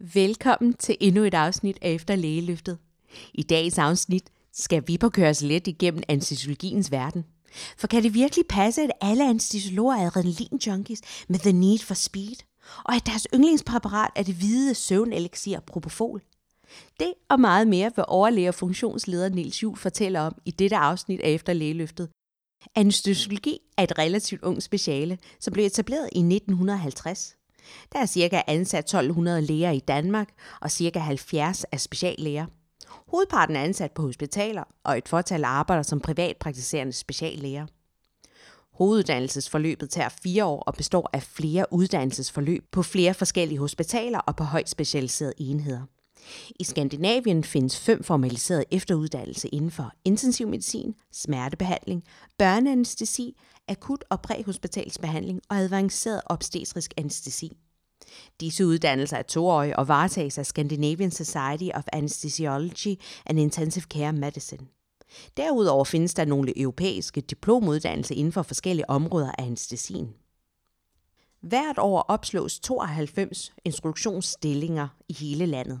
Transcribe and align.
Velkommen 0.00 0.74
til 0.74 0.96
endnu 1.00 1.24
et 1.24 1.34
afsnit 1.34 1.78
af 1.82 1.90
Efter 1.90 2.16
Lægeløftet. 2.16 2.78
I 3.34 3.42
dagens 3.42 3.78
afsnit 3.78 4.24
skal 4.52 4.82
vi 4.86 4.98
på 4.98 5.08
køres 5.08 5.42
let 5.42 5.66
igennem 5.66 6.02
anestesiologiens 6.08 6.92
verden. 6.92 7.24
For 7.78 7.86
kan 7.86 8.02
det 8.02 8.14
virkelig 8.14 8.44
passe, 8.48 8.82
at 8.82 8.90
alle 9.00 9.28
anestesiologer 9.28 9.96
er 9.96 10.06
adrenalin-junkies 10.06 11.00
med 11.28 11.38
the 11.38 11.52
need 11.52 11.78
for 11.78 11.94
speed? 11.94 12.36
Og 12.84 12.94
at 12.94 13.06
deres 13.06 13.26
yndlingspræparat 13.34 14.10
er 14.16 14.22
det 14.22 14.34
hvide 14.34 14.74
søvnelixir 14.74 15.60
Propofol? 15.60 16.22
Det 17.00 17.14
og 17.28 17.40
meget 17.40 17.68
mere 17.68 17.90
vil 17.96 18.04
overlæge 18.08 18.52
funktionsleder 18.52 19.28
Niels 19.28 19.62
Juhl 19.62 19.76
fortæller 19.76 20.20
om 20.20 20.34
i 20.44 20.50
dette 20.50 20.76
afsnit 20.76 21.20
af 21.20 21.30
Efter 21.30 21.52
Lægeløftet. 21.52 22.08
Anestesiologi 22.74 23.58
er 23.76 23.82
et 23.82 23.98
relativt 23.98 24.42
ung 24.42 24.62
speciale, 24.62 25.18
som 25.40 25.52
blev 25.52 25.66
etableret 25.66 26.08
i 26.12 26.18
1950. 26.18 27.36
Der 27.92 27.98
er 27.98 28.06
cirka 28.06 28.42
ansat 28.46 28.84
1200 28.84 29.40
læger 29.40 29.70
i 29.70 29.78
Danmark, 29.78 30.28
og 30.60 30.70
cirka 30.70 30.98
70 30.98 31.64
er 31.72 31.76
speciallæger. 31.76 32.46
Hovedparten 33.08 33.56
er 33.56 33.60
ansat 33.60 33.92
på 33.92 34.02
hospitaler, 34.02 34.64
og 34.84 34.98
et 34.98 35.08
fortal 35.08 35.44
arbejder 35.44 35.82
som 35.82 36.00
privatpraktiserende 36.00 36.92
speciallæger. 36.92 37.66
Hoveduddannelsesforløbet 38.72 39.90
tager 39.90 40.08
fire 40.08 40.44
år 40.44 40.60
og 40.60 40.74
består 40.74 41.10
af 41.12 41.22
flere 41.22 41.66
uddannelsesforløb 41.70 42.64
på 42.72 42.82
flere 42.82 43.14
forskellige 43.14 43.58
hospitaler 43.58 44.18
og 44.18 44.36
på 44.36 44.44
højt 44.44 44.68
specialiserede 44.68 45.32
enheder. 45.38 45.82
I 46.60 46.64
Skandinavien 46.64 47.44
findes 47.44 47.80
fem 47.80 48.02
formaliserede 48.02 48.64
efteruddannelse 48.70 49.48
inden 49.48 49.70
for 49.70 49.92
intensiv 50.04 50.48
medicin, 50.48 50.94
smertebehandling, 51.12 52.04
børneanestesi, 52.38 53.36
akut 53.68 54.04
og 54.10 54.20
præhospitalsbehandling 54.22 55.40
og 55.48 55.56
avanceret 55.56 56.20
obstetrisk 56.26 56.94
anestesi. 56.96 57.52
Disse 58.40 58.66
uddannelser 58.66 59.16
er 59.16 59.22
toårige 59.22 59.78
og 59.78 59.88
varetages 59.88 60.38
af 60.38 60.46
Scandinavian 60.46 61.10
Society 61.10 61.68
of 61.74 61.84
Anesthesiology 61.92 62.94
and 63.26 63.40
Intensive 63.40 63.84
Care 63.84 64.12
Medicine. 64.12 64.66
Derudover 65.36 65.84
findes 65.84 66.14
der 66.14 66.24
nogle 66.24 66.60
europæiske 66.60 67.20
diplomuddannelser 67.20 68.14
inden 68.14 68.32
for 68.32 68.42
forskellige 68.42 68.90
områder 68.90 69.32
af 69.38 69.44
anestesien. 69.44 70.14
Hvert 71.40 71.78
år 71.78 72.00
opslås 72.00 72.60
92 72.60 73.52
instruktionsstillinger 73.64 74.88
i 75.08 75.12
hele 75.12 75.46
landet 75.46 75.80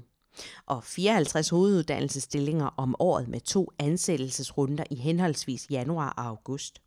og 0.66 0.84
54 0.84 1.48
hoveduddannelsesstillinger 1.48 2.66
om 2.76 2.96
året 2.98 3.28
med 3.28 3.40
to 3.40 3.72
ansættelsesrunder 3.78 4.84
i 4.90 4.94
henholdsvis 4.94 5.66
januar 5.70 6.10
og 6.16 6.24
august. 6.26 6.82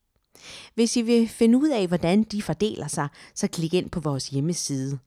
Hvis 0.76 0.98
I 0.98 1.02
vil 1.02 1.28
finde 1.28 1.58
ud 1.58 1.70
af, 1.70 1.88
hvordan 1.88 2.24
de 2.24 2.42
fordeler 2.42 2.88
sig, 2.88 3.08
så 3.36 3.48
klik 3.48 3.74
ind 3.74 3.90
på 3.90 4.00
vores 4.00 4.30
hjemmeside. 4.30 5.00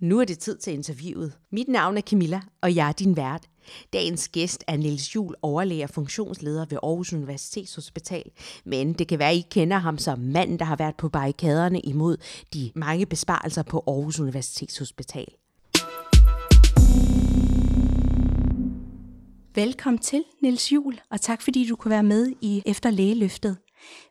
Nu 0.00 0.20
er 0.20 0.24
det 0.24 0.38
tid 0.38 0.58
til 0.58 0.72
interviewet. 0.72 1.32
Mit 1.52 1.68
navn 1.68 1.96
er 1.96 2.00
Camilla, 2.00 2.40
og 2.60 2.74
jeg 2.74 2.88
er 2.88 2.92
din 2.92 3.16
vært. 3.16 3.48
Dagens 3.92 4.28
gæst 4.28 4.64
er 4.66 4.76
Niels 4.76 5.14
Jul, 5.14 5.34
overlæge 5.42 5.84
og 5.84 5.90
funktionsleder 5.90 6.66
ved 6.70 6.78
Aarhus 6.82 7.12
Universitetshospital. 7.12 8.30
Men 8.64 8.92
det 8.92 9.08
kan 9.08 9.18
være, 9.18 9.30
at 9.30 9.36
I 9.36 9.46
kender 9.50 9.78
ham 9.78 9.98
som 9.98 10.18
manden, 10.18 10.58
der 10.58 10.64
har 10.64 10.76
været 10.76 10.96
på 10.96 11.08
barrikaderne 11.08 11.80
imod 11.80 12.16
de 12.54 12.72
mange 12.74 13.06
besparelser 13.06 13.62
på 13.62 13.84
Aarhus 13.86 14.20
Universitetshospital. 14.20 15.26
Velkommen 19.56 19.98
til, 19.98 20.24
Niels 20.42 20.72
Jul, 20.72 21.00
og 21.10 21.20
tak 21.20 21.42
fordi 21.42 21.68
du 21.68 21.76
kunne 21.76 21.90
være 21.90 22.02
med 22.02 22.32
i 22.40 22.62
Efter 22.66 22.90
Lægeløftet. 22.90 23.56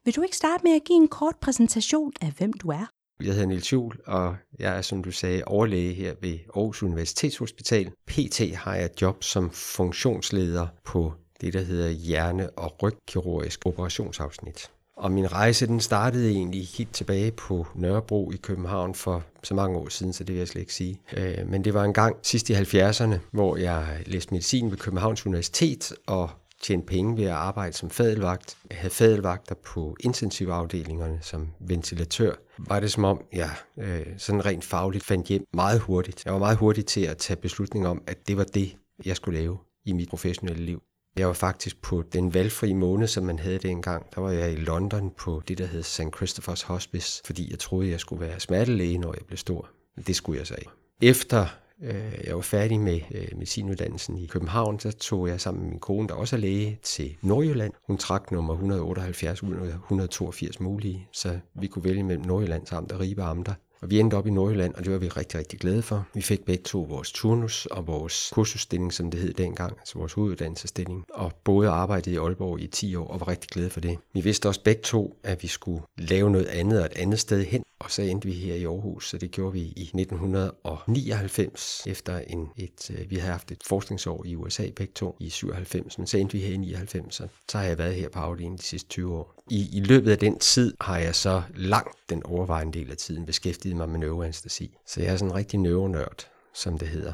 Vil 0.05 0.15
du 0.15 0.21
ikke 0.21 0.37
starte 0.37 0.63
med 0.63 0.75
at 0.75 0.83
give 0.85 0.95
en 0.95 1.07
kort 1.07 1.35
præsentation 1.41 2.13
af, 2.21 2.31
hvem 2.37 2.53
du 2.53 2.69
er? 2.69 2.85
Jeg 3.23 3.33
hedder 3.33 3.47
Niels 3.47 3.73
Jul, 3.73 3.93
og 4.07 4.35
jeg 4.59 4.77
er, 4.77 4.81
som 4.81 5.03
du 5.03 5.11
sagde, 5.11 5.43
overlæge 5.45 5.93
her 5.93 6.13
ved 6.21 6.39
Aarhus 6.55 6.83
Universitetshospital. 6.83 7.91
PT 8.07 8.55
har 8.55 8.75
jeg 8.75 8.89
job 9.01 9.23
som 9.23 9.51
funktionsleder 9.51 10.67
på 10.85 11.13
det, 11.41 11.53
der 11.53 11.61
hedder 11.61 11.89
hjerne- 11.89 12.49
og 12.49 12.83
rygkirurgisk 12.83 13.65
operationsafsnit. 13.65 14.71
Og 14.97 15.11
min 15.11 15.31
rejse, 15.31 15.67
den 15.67 15.79
startede 15.79 16.29
egentlig 16.29 16.67
helt 16.67 16.93
tilbage 16.93 17.31
på 17.31 17.67
Nørrebro 17.75 18.31
i 18.31 18.35
København 18.35 18.95
for 18.95 19.23
så 19.43 19.53
mange 19.53 19.77
år 19.77 19.89
siden, 19.89 20.13
så 20.13 20.23
det 20.23 20.33
vil 20.33 20.39
jeg 20.39 20.47
slet 20.47 20.61
ikke 20.61 20.73
sige. 20.73 21.01
Øh, 21.17 21.49
men 21.49 21.63
det 21.63 21.73
var 21.73 21.83
en 21.83 21.93
gang 21.93 22.15
sidst 22.23 22.49
i 22.49 22.53
70'erne, 22.53 23.15
hvor 23.31 23.57
jeg 23.57 24.03
læste 24.05 24.33
medicin 24.33 24.71
ved 24.71 24.77
Københavns 24.77 25.25
Universitet 25.25 25.93
og 26.07 26.29
tjente 26.61 26.85
penge 26.85 27.17
ved 27.17 27.25
at 27.25 27.31
arbejde 27.31 27.73
som 27.73 27.89
fadelvagt. 27.89 28.57
Jeg 28.69 28.77
havde 28.77 28.93
fadelvagter 28.93 29.55
på 29.55 29.95
intensivafdelingerne 29.99 31.19
som 31.21 31.49
ventilatør. 31.59 32.33
Var 32.57 32.79
det 32.79 32.91
som 32.91 33.03
om, 33.03 33.21
jeg 33.33 33.49
øh, 33.77 34.05
sådan 34.17 34.45
rent 34.45 34.63
fagligt 34.63 35.03
fandt 35.03 35.27
hjem 35.27 35.45
meget 35.53 35.79
hurtigt. 35.79 36.25
Jeg 36.25 36.33
var 36.33 36.39
meget 36.39 36.57
hurtig 36.57 36.85
til 36.85 37.01
at 37.01 37.17
tage 37.17 37.37
beslutning 37.37 37.87
om, 37.87 38.01
at 38.07 38.27
det 38.27 38.37
var 38.37 38.43
det, 38.43 38.75
jeg 39.05 39.15
skulle 39.15 39.39
lave 39.39 39.57
i 39.85 39.93
mit 39.93 40.09
professionelle 40.09 40.65
liv. 40.65 40.81
Jeg 41.17 41.27
var 41.27 41.33
faktisk 41.33 41.81
på 41.81 42.03
den 42.13 42.33
valgfri 42.33 42.73
måned, 42.73 43.07
som 43.07 43.23
man 43.23 43.39
havde 43.39 43.67
engang. 43.67 44.05
Der 44.15 44.21
var 44.21 44.31
jeg 44.31 44.51
i 44.51 44.55
London 44.55 45.11
på 45.17 45.41
det, 45.47 45.57
der 45.57 45.65
hed 45.65 45.83
St. 45.83 46.01
Christopher's 46.01 46.65
Hospice, 46.67 47.21
fordi 47.25 47.51
jeg 47.51 47.59
troede, 47.59 47.89
jeg 47.89 47.99
skulle 47.99 48.21
være 48.21 48.39
smertelæge, 48.39 48.97
når 48.97 49.13
jeg 49.13 49.25
blev 49.27 49.37
stor. 49.37 49.69
Det 50.07 50.15
skulle 50.15 50.39
jeg 50.39 50.47
så 50.47 50.55
ikke. 50.57 50.71
Efter 51.01 51.45
øh, 51.83 52.13
jeg 52.27 52.35
var 52.35 52.41
færdig 52.41 52.79
med 52.79 52.99
øh, 53.11 53.27
medicinuddannelsen 53.33 54.17
i 54.17 54.25
København, 54.25 54.79
så 54.79 54.91
tog 54.91 55.27
jeg 55.27 55.41
sammen 55.41 55.63
med 55.63 55.69
min 55.69 55.79
kone, 55.79 56.07
der 56.07 56.13
også 56.13 56.35
er 56.35 56.39
læge, 56.39 56.79
til 56.83 57.15
Nordjylland. 57.21 57.73
Hun 57.87 57.97
trak 57.97 58.31
nummer 58.31 58.53
178 58.53 59.43
ud 59.43 59.55
af 59.55 59.67
182 59.67 60.59
mulige, 60.59 61.07
så 61.11 61.39
vi 61.55 61.67
kunne 61.67 61.83
vælge 61.83 62.03
mellem 62.03 62.25
Nordjylland 62.25 62.67
samt 62.67 62.91
og 62.91 62.99
Ribe 62.99 63.23
amter. 63.23 63.53
Og 63.83 63.89
vi 63.89 63.99
endte 63.99 64.15
op 64.15 64.27
i 64.27 64.31
Nordjylland, 64.31 64.73
og 64.75 64.83
det 64.83 64.93
var 64.93 64.97
vi 64.97 65.07
rigtig, 65.07 65.39
rigtig 65.39 65.59
glade 65.59 65.81
for. 65.81 66.07
Vi 66.13 66.21
fik 66.21 66.45
begge 66.45 66.63
to 66.63 66.81
vores 66.81 67.11
turnus 67.11 67.65
og 67.65 67.87
vores 67.87 68.31
kursusstilling, 68.33 68.93
som 68.93 69.11
det 69.11 69.19
hed 69.19 69.33
dengang, 69.33 69.77
altså 69.79 69.99
vores 69.99 70.13
hoveduddannelsesstilling, 70.13 71.05
og 71.13 71.31
både 71.43 71.69
arbejdede 71.69 72.15
i 72.15 72.17
Aalborg 72.17 72.59
i 72.61 72.67
10 72.67 72.95
år 72.95 73.07
og 73.07 73.19
var 73.19 73.27
rigtig 73.27 73.49
glade 73.49 73.69
for 73.69 73.79
det. 73.79 73.97
Vi 74.13 74.21
vidste 74.21 74.47
også 74.47 74.63
begge 74.63 74.81
to, 74.81 75.19
at 75.23 75.43
vi 75.43 75.47
skulle 75.47 75.81
lave 75.97 76.29
noget 76.29 76.45
andet 76.45 76.79
og 76.79 76.85
et 76.85 76.93
andet 76.95 77.19
sted 77.19 77.43
hen, 77.43 77.63
og 77.79 77.91
så 77.91 78.01
endte 78.01 78.27
vi 78.27 78.33
her 78.33 78.55
i 78.55 78.63
Aarhus, 78.63 79.09
så 79.09 79.17
det 79.17 79.31
gjorde 79.31 79.53
vi 79.53 79.59
i 79.59 79.89
1999, 79.93 81.83
efter 81.87 82.17
en, 82.17 82.49
et, 82.57 82.91
øh, 82.91 83.09
vi 83.11 83.15
havde 83.15 83.31
haft 83.31 83.51
et 83.51 83.63
forskningsår 83.65 84.25
i 84.25 84.35
USA 84.35 84.69
begge 84.75 84.93
to 84.95 85.17
i 85.19 85.29
97, 85.29 85.97
men 85.97 86.07
så 86.07 86.17
endte 86.17 86.33
vi 86.33 86.43
her 86.43 86.53
i 86.53 86.57
99, 86.57 87.15
så, 87.15 87.27
så 87.49 87.57
har 87.57 87.65
jeg 87.65 87.77
været 87.77 87.95
her 87.95 88.09
på 88.09 88.19
afdelingen 88.19 88.57
de 88.57 88.63
sidste 88.63 88.89
20 88.89 89.15
år. 89.15 89.42
I, 89.49 89.77
I 89.77 89.79
løbet 89.79 90.11
af 90.11 90.17
den 90.17 90.39
tid 90.39 90.73
har 90.81 90.97
jeg 90.97 91.15
så 91.15 91.41
langt 91.55 91.97
den 92.09 92.23
overvejende 92.23 92.79
del 92.79 92.91
af 92.91 92.97
tiden 92.97 93.25
beskæftiget 93.25 93.75
mig 93.75 93.89
med 93.89 93.99
neuroanestesi. 93.99 94.77
Så 94.87 95.01
jeg 95.01 95.13
er 95.13 95.17
sådan 95.17 95.31
en 95.31 95.35
rigtig 95.35 95.59
neuronørd, 95.59 96.27
som 96.53 96.77
det 96.79 96.87
hedder. 96.87 97.13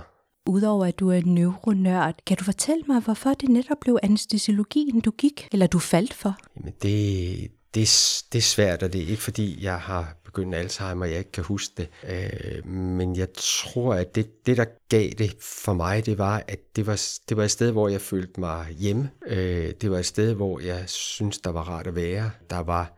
Udover 0.50 0.85
at 0.85 1.00
du 1.00 1.09
er 1.09 1.22
neuronørd, 1.25 2.16
kan 2.28 2.38
du 2.38 2.44
fortælle 2.44 2.84
mig, 2.88 3.01
hvorfor 3.01 3.34
det 3.34 3.50
netop 3.50 3.78
blev 3.81 3.97
anestesiologien, 4.03 5.01
du 5.01 5.12
gik, 5.12 5.47
eller 5.51 5.67
du 5.67 5.79
faldt 5.79 6.13
for? 6.13 6.35
Jamen 6.57 6.73
det, 6.81 7.51
det, 7.73 7.90
det 8.34 8.38
er 8.38 8.41
svært, 8.41 8.84
og 8.84 8.94
det 8.94 9.03
er 9.03 9.07
ikke 9.07 9.22
fordi, 9.22 9.63
jeg 9.63 9.79
har 9.79 10.19
begyndende 10.29 10.57
Alzheimer, 10.57 11.06
jeg 11.06 11.17
ikke 11.17 11.31
kan 11.31 11.44
huske 11.44 11.73
det. 11.78 11.90
Øh, 12.09 12.67
men 12.72 13.16
jeg 13.16 13.28
tror, 13.34 13.94
at 13.94 14.16
det, 14.16 14.45
det, 14.45 14.57
der 14.57 14.66
gav 14.90 15.09
det 15.09 15.35
for 15.41 15.73
mig, 15.73 16.06
det 16.06 16.17
var, 16.17 16.44
at 16.47 16.59
det 16.75 16.88
var, 16.88 17.01
det 17.29 17.38
var 17.38 17.44
et 17.44 17.51
sted, 17.51 17.72
hvor 17.72 17.88
jeg 17.90 18.01
følte 18.01 18.40
mig 18.40 18.67
hjemme. 18.78 19.09
Øh, 19.28 19.73
det 19.81 19.91
var 19.91 19.97
et 19.97 20.06
sted, 20.06 20.34
hvor 20.34 20.59
jeg 20.59 20.84
synes 20.88 21.38
der 21.38 21.50
var 21.50 21.62
rart 21.62 21.88
at 21.88 21.95
være. 21.95 22.31
Der 22.50 22.59
var 22.59 22.94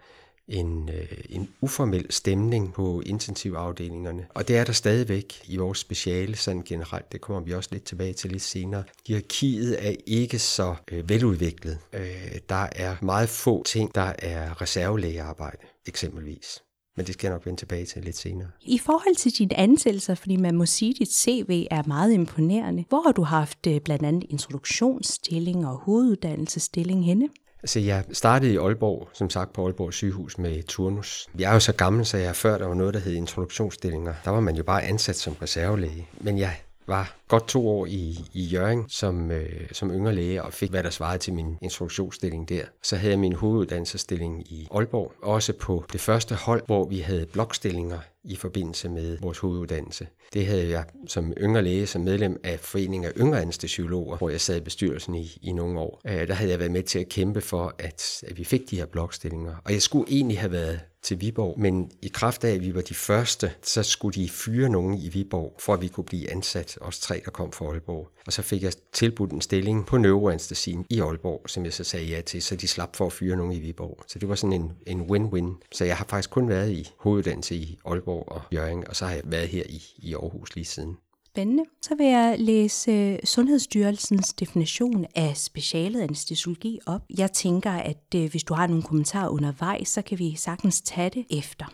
en, 0.48 0.90
øh, 0.90 1.18
en 1.30 1.50
uformel 1.62 2.06
stemning 2.10 2.74
på 2.74 3.02
intensivafdelingerne. 3.06 4.28
Og 4.30 4.48
det 4.48 4.58
er 4.58 4.64
der 4.64 4.74
stadigvæk 4.74 5.42
i 5.46 5.58
vores 5.58 5.78
speciale, 5.78 6.36
sådan 6.36 6.64
generelt. 6.64 7.12
Det 7.12 7.22
kommer 7.22 7.42
vi 7.42 7.54
også 7.54 7.70
lidt 7.72 7.84
tilbage 7.84 8.14
til 8.14 8.32
lidt 8.32 8.44
senere. 8.44 8.84
Hierarkiet 9.08 9.88
er 9.88 9.96
ikke 10.06 10.40
så 10.40 10.76
øh, 10.92 11.10
veludviklet. 11.10 11.78
Øh, 11.94 12.38
der 12.50 12.68
er 12.76 12.96
meget 13.02 13.30
få 13.30 13.64
ting, 13.64 13.96
der 13.96 14.14
er 14.20 14.62
reservelægearbejde, 14.62 15.58
eksempelvis. 15.86 16.64
Men 16.98 17.06
det 17.06 17.14
skal 17.14 17.28
jeg 17.28 17.36
nok 17.36 17.46
vende 17.46 17.60
tilbage 17.60 17.86
til 17.86 18.04
lidt 18.04 18.18
senere. 18.18 18.48
I 18.62 18.78
forhold 18.78 19.16
til 19.16 19.32
dine 19.32 19.58
ansættelser, 19.58 20.16
fordi 20.16 20.36
man 20.36 20.56
må 20.56 20.66
sige, 20.66 20.90
at 20.90 21.00
dit 21.00 21.14
CV 21.14 21.66
er 21.72 21.84
meget 21.88 22.14
imponerende. 22.14 22.86
Hvor 22.90 23.02
har 23.02 23.12
du 23.12 23.24
haft 23.24 23.68
øh, 23.68 23.82
blandt 23.82 24.06
andet 24.06 24.24
introduktionsstilling 24.30 25.68
og 25.68 25.78
hoveduddannelsesstilling 25.78 27.06
henne? 27.06 27.30
Altså, 27.64 27.80
jeg 27.80 28.06
startede 28.12 28.54
i 28.54 28.58
Aalborg, 28.58 29.10
som 29.14 29.30
sagt 29.30 29.54
på 29.54 29.66
Aalborg 29.66 29.94
sygehus 29.94 30.38
med 30.38 30.64
turnus. 30.64 31.28
Jeg 31.40 31.50
er 31.50 31.54
jo 31.54 31.60
så 31.60 31.74
gammel, 31.74 32.06
så 32.06 32.18
jeg 32.18 32.36
før 32.36 32.58
der 32.58 32.68
var 32.68 32.74
noget, 32.74 32.94
der 32.94 33.00
hed 33.00 33.14
introduktionsstillinger. 33.14 34.14
Der 34.26 34.32
var 34.32 34.40
man 34.40 34.56
jo 34.56 34.64
bare 34.64 34.84
ansat 34.84 35.16
som 35.16 35.34
reservelæge. 35.34 36.08
Men 36.20 36.38
jeg 36.38 36.56
var 36.92 37.16
godt 37.28 37.48
to 37.48 37.70
år 37.70 37.86
i, 37.86 38.18
i 38.34 38.44
Jørgen 38.44 38.86
som, 38.90 39.32
øh, 39.32 39.68
som 39.72 39.92
yngre 39.92 40.16
læge 40.16 40.44
og 40.44 40.54
fik, 40.54 40.70
hvad 40.70 40.84
der 40.84 40.90
svarede 40.90 41.18
til 41.18 41.34
min 41.34 41.58
instruktionsstilling 41.62 42.50
der. 42.50 42.64
Så 42.84 42.96
havde 42.96 43.12
jeg 43.12 43.20
min 43.20 43.34
hoveduddannelsesstilling 43.34 44.52
i 44.52 44.68
Aalborg, 44.72 45.14
også 45.22 45.54
på 45.54 45.86
det 45.94 46.02
første 46.02 46.36
hold, 46.36 46.64
hvor 46.66 46.86
vi 46.86 47.00
havde 47.00 47.26
blokstillinger 47.26 48.00
i 48.24 48.36
forbindelse 48.36 48.90
med 48.90 49.18
vores 49.22 49.38
hoveduddannelse. 49.38 50.08
Det 50.34 50.46
havde 50.46 50.70
jeg 50.70 50.84
som 51.08 51.34
yngre 51.38 51.62
læge, 51.62 51.88
som 51.88 52.02
medlem 52.02 52.40
af 52.44 52.60
Foreningen 52.60 53.10
af 53.10 53.14
Yngre 53.18 53.42
Anestesiologer, 53.42 54.18
hvor 54.18 54.30
jeg 54.30 54.42
sad 54.42 54.58
i 54.58 54.64
bestyrelsen 54.64 55.16
i, 55.16 55.38
i 55.42 55.52
nogle 55.52 55.80
år. 55.80 56.02
Øh, 56.08 56.28
der 56.28 56.34
havde 56.34 56.52
jeg 56.52 56.60
været 56.60 56.72
med 56.72 56.84
til 56.84 57.00
at 57.00 57.10
kæmpe 57.10 57.42
for, 57.42 57.76
at, 57.80 58.24
at 58.28 58.38
vi 58.38 58.44
fik 58.44 58.70
de 58.70 58.78
her 58.78 58.86
blokstillinger. 58.86 59.56
Og 59.66 59.74
jeg 59.74 59.82
skulle 59.82 60.12
egentlig 60.12 60.40
have 60.40 60.52
været 60.52 60.80
til 61.04 61.22
Viborg, 61.22 61.60
men 61.60 61.92
i 62.02 62.08
kraft 62.08 62.44
af, 62.44 62.54
at 62.54 62.62
vi 62.62 62.76
var 62.76 62.82
de 62.82 62.94
første, 62.94 63.52
så 63.64 63.84
skulle 63.84 64.22
de 64.22 64.30
fyre 64.30 64.70
nogen 64.70 64.98
i 64.98 65.10
Viborg, 65.10 65.56
for 65.60 65.74
at 65.74 65.82
vi 65.82 65.88
kunne 65.88 66.04
blive 66.04 66.32
ansat, 66.32 66.78
os 66.82 67.00
tre, 67.00 67.22
der 67.26 67.32
kom 67.32 67.52
fra 67.52 67.66
Aalborg. 67.66 68.10
Og 68.26 68.34
så 68.34 68.42
fik 68.42 68.64
jeg 68.64 68.74
tilbudt 68.94 69.32
en 69.32 69.42
stilling 69.42 69.86
på 69.86 69.98
neuroanstesien 69.98 70.86
i 70.90 71.00
Aalborg, 71.00 71.42
som 71.48 71.66
jeg 71.66 71.74
så 71.74 71.84
sagde 71.84 72.06
ja 72.06 72.22
til, 72.22 72.42
så 72.42 72.56
de 72.56 72.68
slap 72.68 72.96
for 72.96 73.06
at 73.06 73.14
fyre 73.14 73.36
nogen 73.36 73.52
i 73.52 73.60
Viborg. 73.60 74.04
Så 74.08 74.20
det 74.20 74.30
var 74.30 74.36
sådan 74.36 74.54
en, 74.54 74.72
en 74.88 75.02
win-win. 75.02 75.68
Så 75.72 75.86
jeg 75.86 75.98
har 75.98 76.06
faktisk 76.06 76.30
kun 76.30 76.50
været 76.50 76.72
i 76.72 76.92
hoveduddannelse 76.98 77.56
i 77.56 77.80
Aalborg 77.86 78.32
og 78.32 78.42
Jørgen, 78.54 78.88
og 78.88 78.96
så 78.96 79.06
har 79.06 79.14
jeg 79.14 79.24
været 79.26 79.48
her 79.48 79.64
i, 79.70 79.84
i 79.98 80.14
Aarhus 80.14 80.56
lige 80.56 80.66
siden. 80.66 80.98
Spændende. 81.34 81.64
Så 81.82 81.96
vil 81.96 82.06
jeg 82.06 82.36
læse 82.40 82.92
øh, 82.92 83.20
Sundhedsstyrelsens 83.24 84.34
definition 84.34 85.06
af 85.16 85.38
specialet 85.38 86.02
anestesiologi 86.02 86.80
op. 86.86 87.02
Jeg 87.18 87.32
tænker, 87.32 87.72
at 87.72 88.16
øh, 88.16 88.30
hvis 88.30 88.44
du 88.44 88.54
har 88.54 88.68
nogle 88.68 88.84
kommentarer 88.84 89.30
undervejs, 89.30 89.90
så 89.90 90.02
kan 90.02 90.20
vi 90.20 90.36
sagtens 90.36 90.82
tage 90.82 91.10
det 91.10 91.26
efter. 91.30 91.66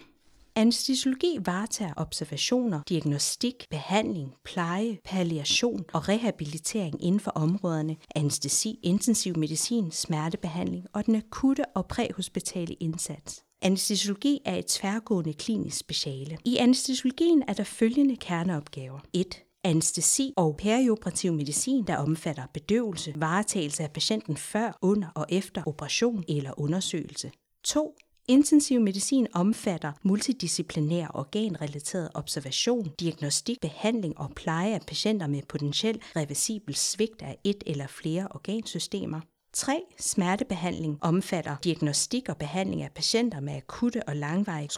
Anestesiologi 0.55 1.37
varetager 1.45 1.93
observationer, 1.97 2.81
diagnostik, 2.89 3.65
behandling, 3.69 4.33
pleje, 4.43 4.97
palliation 5.05 5.85
og 5.93 6.09
rehabilitering 6.09 7.03
inden 7.03 7.19
for 7.19 7.31
områderne 7.31 7.95
anestesi, 8.15 8.79
intensiv 8.83 9.37
medicin, 9.37 9.91
smertebehandling 9.91 10.85
og 10.93 11.05
den 11.05 11.15
akutte 11.15 11.65
og 11.75 11.85
præhospitale 11.87 12.73
indsats. 12.73 13.43
Anestesiologi 13.61 14.39
er 14.45 14.55
et 14.55 14.65
tværgående 14.65 15.33
klinisk 15.33 15.77
speciale. 15.77 16.37
I 16.45 16.57
anestesiologien 16.57 17.43
er 17.47 17.53
der 17.53 17.63
følgende 17.63 18.15
kerneopgaver. 18.15 18.99
1 19.13 19.43
anestesi 19.67 20.33
og 20.37 20.57
perioperativ 20.57 21.33
medicin, 21.33 21.83
der 21.87 21.97
omfatter 21.97 22.43
bedøvelse, 22.53 23.13
varetagelse 23.15 23.83
af 23.83 23.91
patienten 23.91 24.37
før, 24.37 24.77
under 24.81 25.07
og 25.15 25.25
efter 25.29 25.63
operation 25.65 26.23
eller 26.29 26.59
undersøgelse. 26.59 27.31
2. 27.63 27.95
Intensiv 28.29 28.81
medicin 28.81 29.27
omfatter 29.33 29.91
multidisciplinær 30.03 31.07
organrelateret 31.13 32.09
observation, 32.13 32.87
diagnostik, 32.99 33.57
behandling 33.61 34.17
og 34.17 34.31
pleje 34.35 34.73
af 34.73 34.81
patienter 34.87 35.27
med 35.27 35.41
potentiel 35.49 36.01
reversibel 36.15 36.75
svigt 36.75 37.21
af 37.21 37.37
et 37.43 37.63
eller 37.65 37.87
flere 37.87 38.27
organsystemer. 38.31 39.21
3. 39.57 39.81
Smertebehandling 39.99 40.97
omfatter 41.01 41.55
diagnostik 41.63 42.29
og 42.29 42.37
behandling 42.37 42.81
af 42.81 42.91
patienter 42.95 43.39
med 43.39 43.53
akutte 43.53 44.07
og 44.07 44.15
langvarige 44.15 44.69